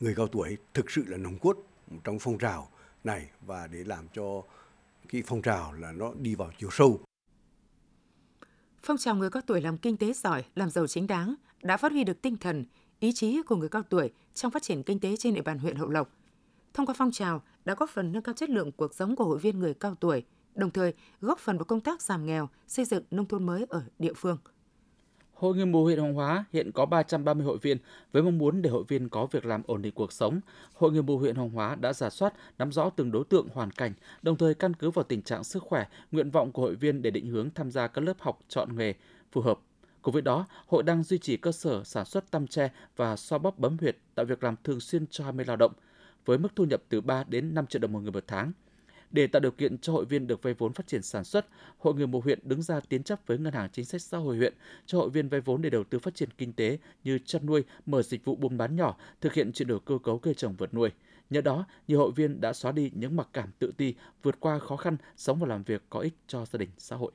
người 0.00 0.14
cao 0.14 0.28
tuổi 0.28 0.56
thực 0.74 0.90
sự 0.90 1.04
là 1.06 1.16
nòng 1.16 1.38
cốt 1.38 1.56
trong 2.04 2.18
phong 2.18 2.38
trào 2.38 2.68
này 3.04 3.26
và 3.46 3.66
để 3.66 3.84
làm 3.84 4.08
cho 4.14 4.42
cái 5.08 5.22
phong 5.26 5.42
trào 5.42 5.72
là 5.72 5.92
nó 5.92 6.12
đi 6.20 6.34
vào 6.34 6.50
chiều 6.58 6.70
sâu. 6.72 7.00
Phong 8.82 8.98
trào 8.98 9.14
người 9.14 9.30
cao 9.30 9.42
tuổi 9.46 9.60
làm 9.60 9.78
kinh 9.78 9.96
tế 9.96 10.12
giỏi, 10.12 10.44
làm 10.54 10.70
giàu 10.70 10.86
chính 10.86 11.06
đáng 11.06 11.34
đã 11.62 11.76
phát 11.76 11.92
huy 11.92 12.04
được 12.04 12.22
tinh 12.22 12.36
thần, 12.36 12.64
ý 13.00 13.12
chí 13.14 13.42
của 13.42 13.56
người 13.56 13.68
cao 13.68 13.82
tuổi 13.82 14.10
trong 14.34 14.50
phát 14.50 14.62
triển 14.62 14.82
kinh 14.82 15.00
tế 15.00 15.16
trên 15.16 15.34
địa 15.34 15.42
bàn 15.42 15.58
huyện 15.58 15.76
Hậu 15.76 15.88
Lộc. 15.88 16.19
Thông 16.74 16.86
qua 16.86 16.94
phong 16.98 17.10
trào 17.10 17.42
đã 17.64 17.74
góp 17.74 17.90
phần 17.90 18.12
nâng 18.12 18.22
cao 18.22 18.34
chất 18.34 18.50
lượng 18.50 18.72
cuộc 18.72 18.94
sống 18.94 19.16
của 19.16 19.24
hội 19.24 19.38
viên 19.38 19.58
người 19.58 19.74
cao 19.74 19.94
tuổi, 20.00 20.24
đồng 20.54 20.70
thời 20.70 20.94
góp 21.20 21.38
phần 21.38 21.58
vào 21.58 21.64
công 21.64 21.80
tác 21.80 22.02
giảm 22.02 22.26
nghèo, 22.26 22.48
xây 22.66 22.84
dựng 22.84 23.04
nông 23.10 23.26
thôn 23.26 23.46
mới 23.46 23.66
ở 23.68 23.82
địa 23.98 24.12
phương. 24.12 24.38
Hội 25.34 25.54
người 25.54 25.66
mù 25.66 25.84
huyện 25.84 25.98
Hoàng 25.98 26.14
Hóa 26.14 26.44
hiện 26.52 26.72
có 26.72 26.86
330 26.86 27.46
hội 27.46 27.58
viên 27.58 27.78
với 28.12 28.22
mong 28.22 28.38
muốn 28.38 28.62
để 28.62 28.70
hội 28.70 28.84
viên 28.88 29.08
có 29.08 29.26
việc 29.26 29.44
làm 29.44 29.62
ổn 29.66 29.82
định 29.82 29.94
cuộc 29.94 30.12
sống. 30.12 30.40
Hội 30.74 30.92
người 30.92 31.02
mù 31.02 31.18
huyện 31.18 31.36
Hoàng 31.36 31.50
Hóa 31.50 31.74
đã 31.74 31.92
giả 31.92 32.10
soát, 32.10 32.34
nắm 32.58 32.72
rõ 32.72 32.90
từng 32.90 33.12
đối 33.12 33.24
tượng 33.24 33.48
hoàn 33.54 33.70
cảnh, 33.70 33.92
đồng 34.22 34.36
thời 34.36 34.54
căn 34.54 34.74
cứ 34.74 34.90
vào 34.90 35.02
tình 35.02 35.22
trạng 35.22 35.44
sức 35.44 35.62
khỏe, 35.62 35.86
nguyện 36.12 36.30
vọng 36.30 36.52
của 36.52 36.62
hội 36.62 36.74
viên 36.74 37.02
để 37.02 37.10
định 37.10 37.26
hướng 37.26 37.50
tham 37.54 37.70
gia 37.70 37.86
các 37.86 38.00
lớp 38.00 38.20
học 38.20 38.40
chọn 38.48 38.76
nghề 38.76 38.94
phù 39.32 39.40
hợp. 39.40 39.60
Cùng 40.02 40.12
với 40.12 40.22
đó, 40.22 40.46
hội 40.66 40.82
đang 40.82 41.02
duy 41.02 41.18
trì 41.18 41.36
cơ 41.36 41.52
sở 41.52 41.84
sản 41.84 42.04
xuất 42.04 42.30
tăm 42.30 42.46
tre 42.46 42.70
và 42.96 43.16
xoa 43.16 43.38
bóp 43.38 43.58
bấm 43.58 43.76
huyệt 43.80 43.96
tạo 44.14 44.26
việc 44.26 44.44
làm 44.44 44.56
thường 44.64 44.80
xuyên 44.80 45.06
cho 45.06 45.24
20 45.24 45.44
lao 45.44 45.56
động, 45.56 45.72
với 46.24 46.38
mức 46.38 46.56
thu 46.56 46.64
nhập 46.64 46.82
từ 46.88 47.00
3 47.00 47.24
đến 47.24 47.54
5 47.54 47.66
triệu 47.66 47.80
đồng 47.80 47.92
một 47.92 48.00
người 48.00 48.12
một 48.12 48.24
tháng. 48.26 48.52
Để 49.10 49.26
tạo 49.26 49.40
điều 49.40 49.50
kiện 49.50 49.78
cho 49.78 49.92
hội 49.92 50.04
viên 50.04 50.26
được 50.26 50.42
vay 50.42 50.54
vốn 50.54 50.72
phát 50.72 50.86
triển 50.86 51.02
sản 51.02 51.24
xuất, 51.24 51.46
Hội 51.78 51.94
người 51.94 52.06
mù 52.06 52.20
huyện 52.20 52.38
đứng 52.42 52.62
ra 52.62 52.80
tiến 52.80 53.02
chấp 53.02 53.20
với 53.26 53.38
Ngân 53.38 53.52
hàng 53.52 53.68
Chính 53.72 53.84
sách 53.84 54.02
Xã 54.02 54.18
hội 54.18 54.36
huyện 54.36 54.54
cho 54.86 54.98
hội 54.98 55.10
viên 55.10 55.28
vay 55.28 55.40
vốn 55.40 55.62
để 55.62 55.70
đầu 55.70 55.84
tư 55.84 55.98
phát 55.98 56.14
triển 56.14 56.28
kinh 56.38 56.52
tế 56.52 56.78
như 57.04 57.18
chăn 57.18 57.46
nuôi, 57.46 57.64
mở 57.86 58.02
dịch 58.02 58.24
vụ 58.24 58.36
buôn 58.36 58.58
bán 58.58 58.76
nhỏ, 58.76 58.96
thực 59.20 59.34
hiện 59.34 59.52
chuyển 59.52 59.68
đổi 59.68 59.80
cơ 59.84 59.98
cấu 60.04 60.18
cây 60.18 60.34
trồng 60.34 60.56
vật 60.56 60.74
nuôi. 60.74 60.90
Nhờ 61.30 61.40
đó, 61.40 61.66
nhiều 61.88 61.98
hội 61.98 62.12
viên 62.16 62.40
đã 62.40 62.52
xóa 62.52 62.72
đi 62.72 62.90
những 62.94 63.16
mặc 63.16 63.28
cảm 63.32 63.48
tự 63.58 63.72
ti, 63.76 63.94
vượt 64.22 64.40
qua 64.40 64.58
khó 64.58 64.76
khăn, 64.76 64.96
sống 65.16 65.38
và 65.38 65.46
làm 65.46 65.62
việc 65.62 65.82
có 65.90 66.00
ích 66.00 66.14
cho 66.26 66.46
gia 66.46 66.56
đình, 66.56 66.70
xã 66.78 66.96
hội. 66.96 67.12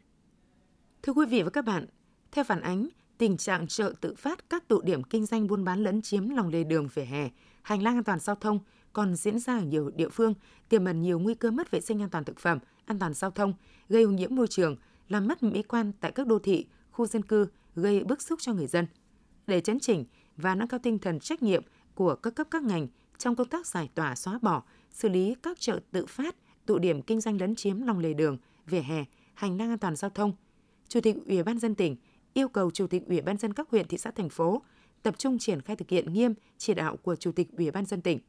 Thưa 1.04 1.14
quý 1.14 1.26
vị 1.26 1.42
và 1.42 1.50
các 1.50 1.66
bạn, 1.66 1.86
theo 2.32 2.44
phản 2.44 2.62
ánh, 2.62 2.88
tình 3.18 3.38
trạng 3.38 3.68
chợ 3.68 3.94
tự 4.02 4.16
phát 4.16 4.50
các 4.50 4.68
tụ 4.68 4.82
điểm 4.82 5.04
kinh 5.04 5.26
doanh 5.26 5.48
buôn 5.48 5.64
bán 5.64 5.84
lấn 5.84 6.02
chiếm 6.02 6.30
lòng 6.30 6.50
lề 6.50 6.64
đường 6.64 6.88
vỉa 6.94 7.04
hè, 7.04 7.30
hành 7.62 7.84
lang 7.84 7.98
an 7.98 8.04
toàn 8.04 8.20
giao 8.20 8.36
thông 8.36 8.60
còn 8.96 9.16
diễn 9.16 9.40
ra 9.40 9.58
ở 9.58 9.62
nhiều 9.62 9.92
địa 9.96 10.10
phương, 10.10 10.34
tiềm 10.70 10.86
ẩn 10.86 11.02
nhiều 11.02 11.20
nguy 11.20 11.36
cơ 11.36 11.52
mất 11.52 11.72
vệ 11.72 11.82
sinh 11.82 12.02
an 12.02 12.10
toàn 12.10 12.24
thực 12.24 12.40
phẩm, 12.40 12.60
an 12.86 13.00
toàn 13.00 13.14
giao 13.14 13.32
thông, 13.32 13.54
gây 13.90 14.04
ô 14.04 14.10
nhiễm 14.10 14.36
môi 14.36 14.48
trường, 14.48 14.76
làm 15.10 15.28
mất 15.28 15.44
mỹ 15.44 15.64
quan 15.64 15.92
tại 16.00 16.12
các 16.12 16.28
đô 16.28 16.40
thị, 16.40 16.66
khu 16.92 17.06
dân 17.06 17.22
cư, 17.24 17.48
gây 17.76 18.04
bức 18.04 18.22
xúc 18.22 18.40
cho 18.42 18.54
người 18.54 18.68
dân. 18.68 18.88
Để 19.48 19.62
chấn 19.62 19.80
chỉnh 19.80 20.06
và 20.38 20.56
nâng 20.56 20.68
cao 20.68 20.80
tinh 20.84 21.00
thần 21.00 21.20
trách 21.20 21.44
nhiệm, 21.44 21.64
của 21.96 22.16
các 22.16 22.36
cấp 22.36 22.48
các 22.52 22.64
ngành 22.64 22.88
trong 23.18 23.36
công 23.36 23.48
tác 23.48 23.68
giải 23.68 23.90
tỏa 23.96 24.16
xóa 24.16 24.40
bỏ, 24.42 24.64
xử 24.92 25.10
lý 25.10 25.36
các 25.44 25.60
chợ 25.60 25.80
tự 25.92 26.06
phát, 26.06 26.36
tụ 26.66 26.80
điểm 26.80 27.02
kinh 27.02 27.22
doanh 27.22 27.42
lấn 27.42 27.56
chiếm 27.56 27.82
lòng 27.82 28.00
lề 28.00 28.14
đường, 28.14 28.38
vỉa 28.66 28.82
hè, 28.82 29.04
hành 29.34 29.58
lang 29.58 29.70
an 29.70 29.78
toàn 29.78 29.96
giao 29.96 30.10
thông. 30.10 30.34
Chủ 30.88 31.02
tịch 31.02 31.16
Ủy 31.26 31.44
ban 31.44 31.60
dân 31.60 31.76
tỉnh 31.76 31.96
yêu 32.34 32.48
cầu 32.48 32.72
Chủ 32.72 32.88
tịch 32.88 33.04
Ủy 33.08 33.22
ban 33.22 33.38
dân 33.38 33.54
các 33.54 33.70
huyện, 33.70 33.88
thị 33.88 33.98
xã, 33.98 34.12
thành 34.12 34.30
phố 34.30 34.62
tập 35.04 35.16
trung 35.18 35.38
triển 35.38 35.62
khai 35.62 35.76
thực 35.76 35.90
hiện 35.90 36.14
nghiêm 36.14 36.34
chỉ 36.58 36.74
đạo 36.74 36.98
của 36.98 37.16
Chủ 37.16 37.32
tịch 37.32 37.48
Ủy 37.58 37.72
ban 37.72 37.86
dân 37.86 38.02
tỉnh. 38.02 38.20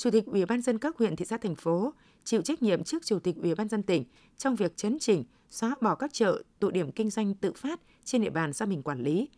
Chủ 0.00 0.10
tịch 0.10 0.26
Ủy 0.26 0.46
ban 0.46 0.62
dân 0.62 0.78
các 0.78 0.98
huyện, 0.98 1.16
thị 1.16 1.24
xã, 1.24 1.36
thành 1.36 1.54
phố 1.54 1.92
chịu 2.24 2.42
trách 2.42 2.62
nhiệm 2.62 2.84
trước 2.84 3.06
Chủ 3.06 3.18
tịch 3.18 3.36
Ủy 3.42 3.54
ban 3.54 3.68
dân 3.68 3.82
tỉnh 3.82 4.04
trong 4.36 4.56
việc 4.56 4.76
chấn 4.76 4.98
chỉnh, 4.98 5.24
xóa 5.50 5.74
bỏ 5.80 5.94
các 5.94 6.12
chợ, 6.12 6.42
tụ 6.58 6.70
điểm 6.70 6.92
kinh 6.92 7.10
doanh 7.10 7.34
tự 7.34 7.52
phát 7.52 7.80
trên 8.04 8.22
địa 8.22 8.30
bàn 8.30 8.52
do 8.52 8.66
mình 8.66 8.82
quản 8.82 9.02
lý, 9.02 9.28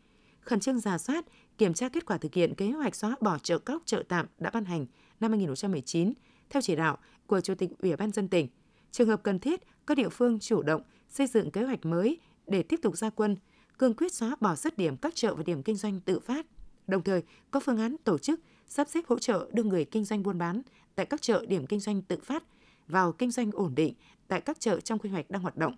khẩn 0.41 0.61
trương 0.61 0.81
giả 0.81 0.99
soát, 0.99 1.25
kiểm 1.59 1.75
tra 1.75 1.89
kết 1.89 2.07
quả 2.07 2.19
thực 2.19 2.35
hiện 2.35 2.55
kế 2.55 2.71
hoạch 2.71 2.95
xóa 2.95 3.17
bỏ 3.21 3.39
chợ 3.43 3.59
cóc 3.59 3.83
chợ 3.85 4.03
tạm 4.09 4.27
đã 4.39 4.51
ban 4.51 4.65
hành 4.65 4.87
năm 5.21 5.31
2019 5.31 6.13
theo 6.51 6.63
chỉ 6.63 6.77
đạo 6.77 6.99
của 7.27 7.41
Chủ 7.41 7.55
tịch 7.55 7.71
Ủy 7.79 7.97
ban 7.97 8.13
dân 8.13 8.29
tỉnh. 8.29 8.49
Trường 8.91 9.09
hợp 9.09 9.23
cần 9.23 9.39
thiết, 9.39 9.61
các 9.87 9.97
địa 9.97 10.09
phương 10.09 10.39
chủ 10.39 10.63
động 10.63 10.83
xây 11.09 11.27
dựng 11.27 11.51
kế 11.51 11.63
hoạch 11.63 11.87
mới 11.87 12.19
để 12.47 12.63
tiếp 12.63 12.81
tục 12.83 12.97
ra 12.97 13.11
quân, 13.11 13.37
cương 13.79 13.95
quyết 13.95 14.15
xóa 14.15 14.37
bỏ 14.41 14.55
dứt 14.55 14.79
điểm 14.79 14.97
các 14.97 15.15
chợ 15.15 15.35
và 15.35 15.43
điểm 15.43 15.63
kinh 15.63 15.77
doanh 15.77 16.01
tự 16.01 16.21
phát. 16.21 16.47
Đồng 16.87 17.03
thời, 17.03 17.23
có 17.51 17.61
phương 17.61 17.79
án 17.79 17.97
tổ 18.05 18.19
chức 18.19 18.41
sắp 18.73 18.89
xếp 18.89 19.05
hỗ 19.09 19.19
trợ 19.19 19.49
đưa 19.53 19.63
người 19.63 19.85
kinh 19.85 20.05
doanh 20.05 20.23
buôn 20.23 20.39
bán 20.39 20.63
tại 20.95 21.07
các 21.07 21.23
chợ 21.23 21.45
điểm 21.49 21.67
kinh 21.67 21.81
doanh 21.81 22.03
tự 22.03 22.19
phát 22.23 22.45
vào 22.89 23.13
kinh 23.13 23.31
doanh 23.31 23.51
ổn 23.53 23.75
định 23.75 23.95
tại 24.29 24.41
các 24.41 24.61
chợ 24.61 24.81
trong 24.81 24.99
quy 24.99 25.11
hoạch 25.11 25.31
đang 25.31 25.43
hoạt 25.43 25.57
động. 25.57 25.77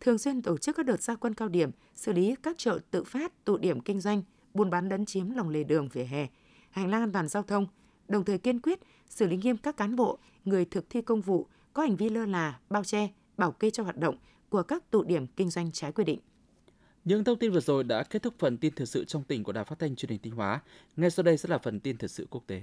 Thường 0.00 0.18
xuyên 0.18 0.42
tổ 0.42 0.58
chức 0.58 0.76
các 0.76 0.86
đợt 0.86 1.02
gia 1.02 1.14
quân 1.14 1.34
cao 1.34 1.48
điểm, 1.48 1.70
xử 1.94 2.12
lý 2.12 2.34
các 2.42 2.58
chợ 2.58 2.78
tự 2.90 3.04
phát, 3.04 3.44
tụ 3.44 3.56
điểm 3.56 3.80
kinh 3.80 4.00
doanh, 4.00 4.22
buôn 4.54 4.70
bán 4.70 4.88
lấn 4.88 5.06
chiếm 5.06 5.30
lòng 5.30 5.48
lề 5.48 5.64
đường 5.64 5.88
vỉa 5.88 6.04
hè, 6.04 6.26
hành 6.70 6.90
lang 6.90 7.02
an 7.02 7.12
toàn 7.12 7.28
giao 7.28 7.42
thông, 7.42 7.66
đồng 8.08 8.24
thời 8.24 8.38
kiên 8.38 8.60
quyết 8.60 8.80
xử 9.08 9.26
lý 9.26 9.36
nghiêm 9.36 9.56
các 9.56 9.76
cán 9.76 9.96
bộ, 9.96 10.18
người 10.44 10.64
thực 10.64 10.90
thi 10.90 11.02
công 11.02 11.20
vụ 11.20 11.46
có 11.72 11.82
hành 11.82 11.96
vi 11.96 12.08
lơ 12.08 12.26
là, 12.26 12.58
bao 12.70 12.84
che, 12.84 13.08
bảo 13.36 13.52
kê 13.52 13.70
cho 13.70 13.82
hoạt 13.82 13.96
động 13.96 14.16
của 14.48 14.62
các 14.62 14.90
tụ 14.90 15.02
điểm 15.02 15.26
kinh 15.26 15.50
doanh 15.50 15.72
trái 15.72 15.92
quy 15.92 16.04
định. 16.04 16.20
Những 17.04 17.24
thông 17.24 17.38
tin 17.38 17.52
vừa 17.52 17.60
rồi 17.60 17.84
đã 17.84 18.02
kết 18.02 18.22
thúc 18.22 18.34
phần 18.38 18.56
tin 18.56 18.74
thời 18.74 18.86
sự 18.86 19.04
trong 19.04 19.24
tỉnh 19.24 19.44
của 19.44 19.52
Đài 19.52 19.64
Phát 19.64 19.78
thanh 19.78 19.96
Truyền 19.96 20.10
hình 20.10 20.20
Thanh 20.22 20.32
Hóa. 20.32 20.60
Ngay 20.96 21.10
sau 21.10 21.22
đây 21.22 21.36
sẽ 21.36 21.48
là 21.48 21.58
phần 21.58 21.80
tin 21.80 21.96
thời 21.96 22.08
sự 22.08 22.26
quốc 22.30 22.42
tế. 22.46 22.62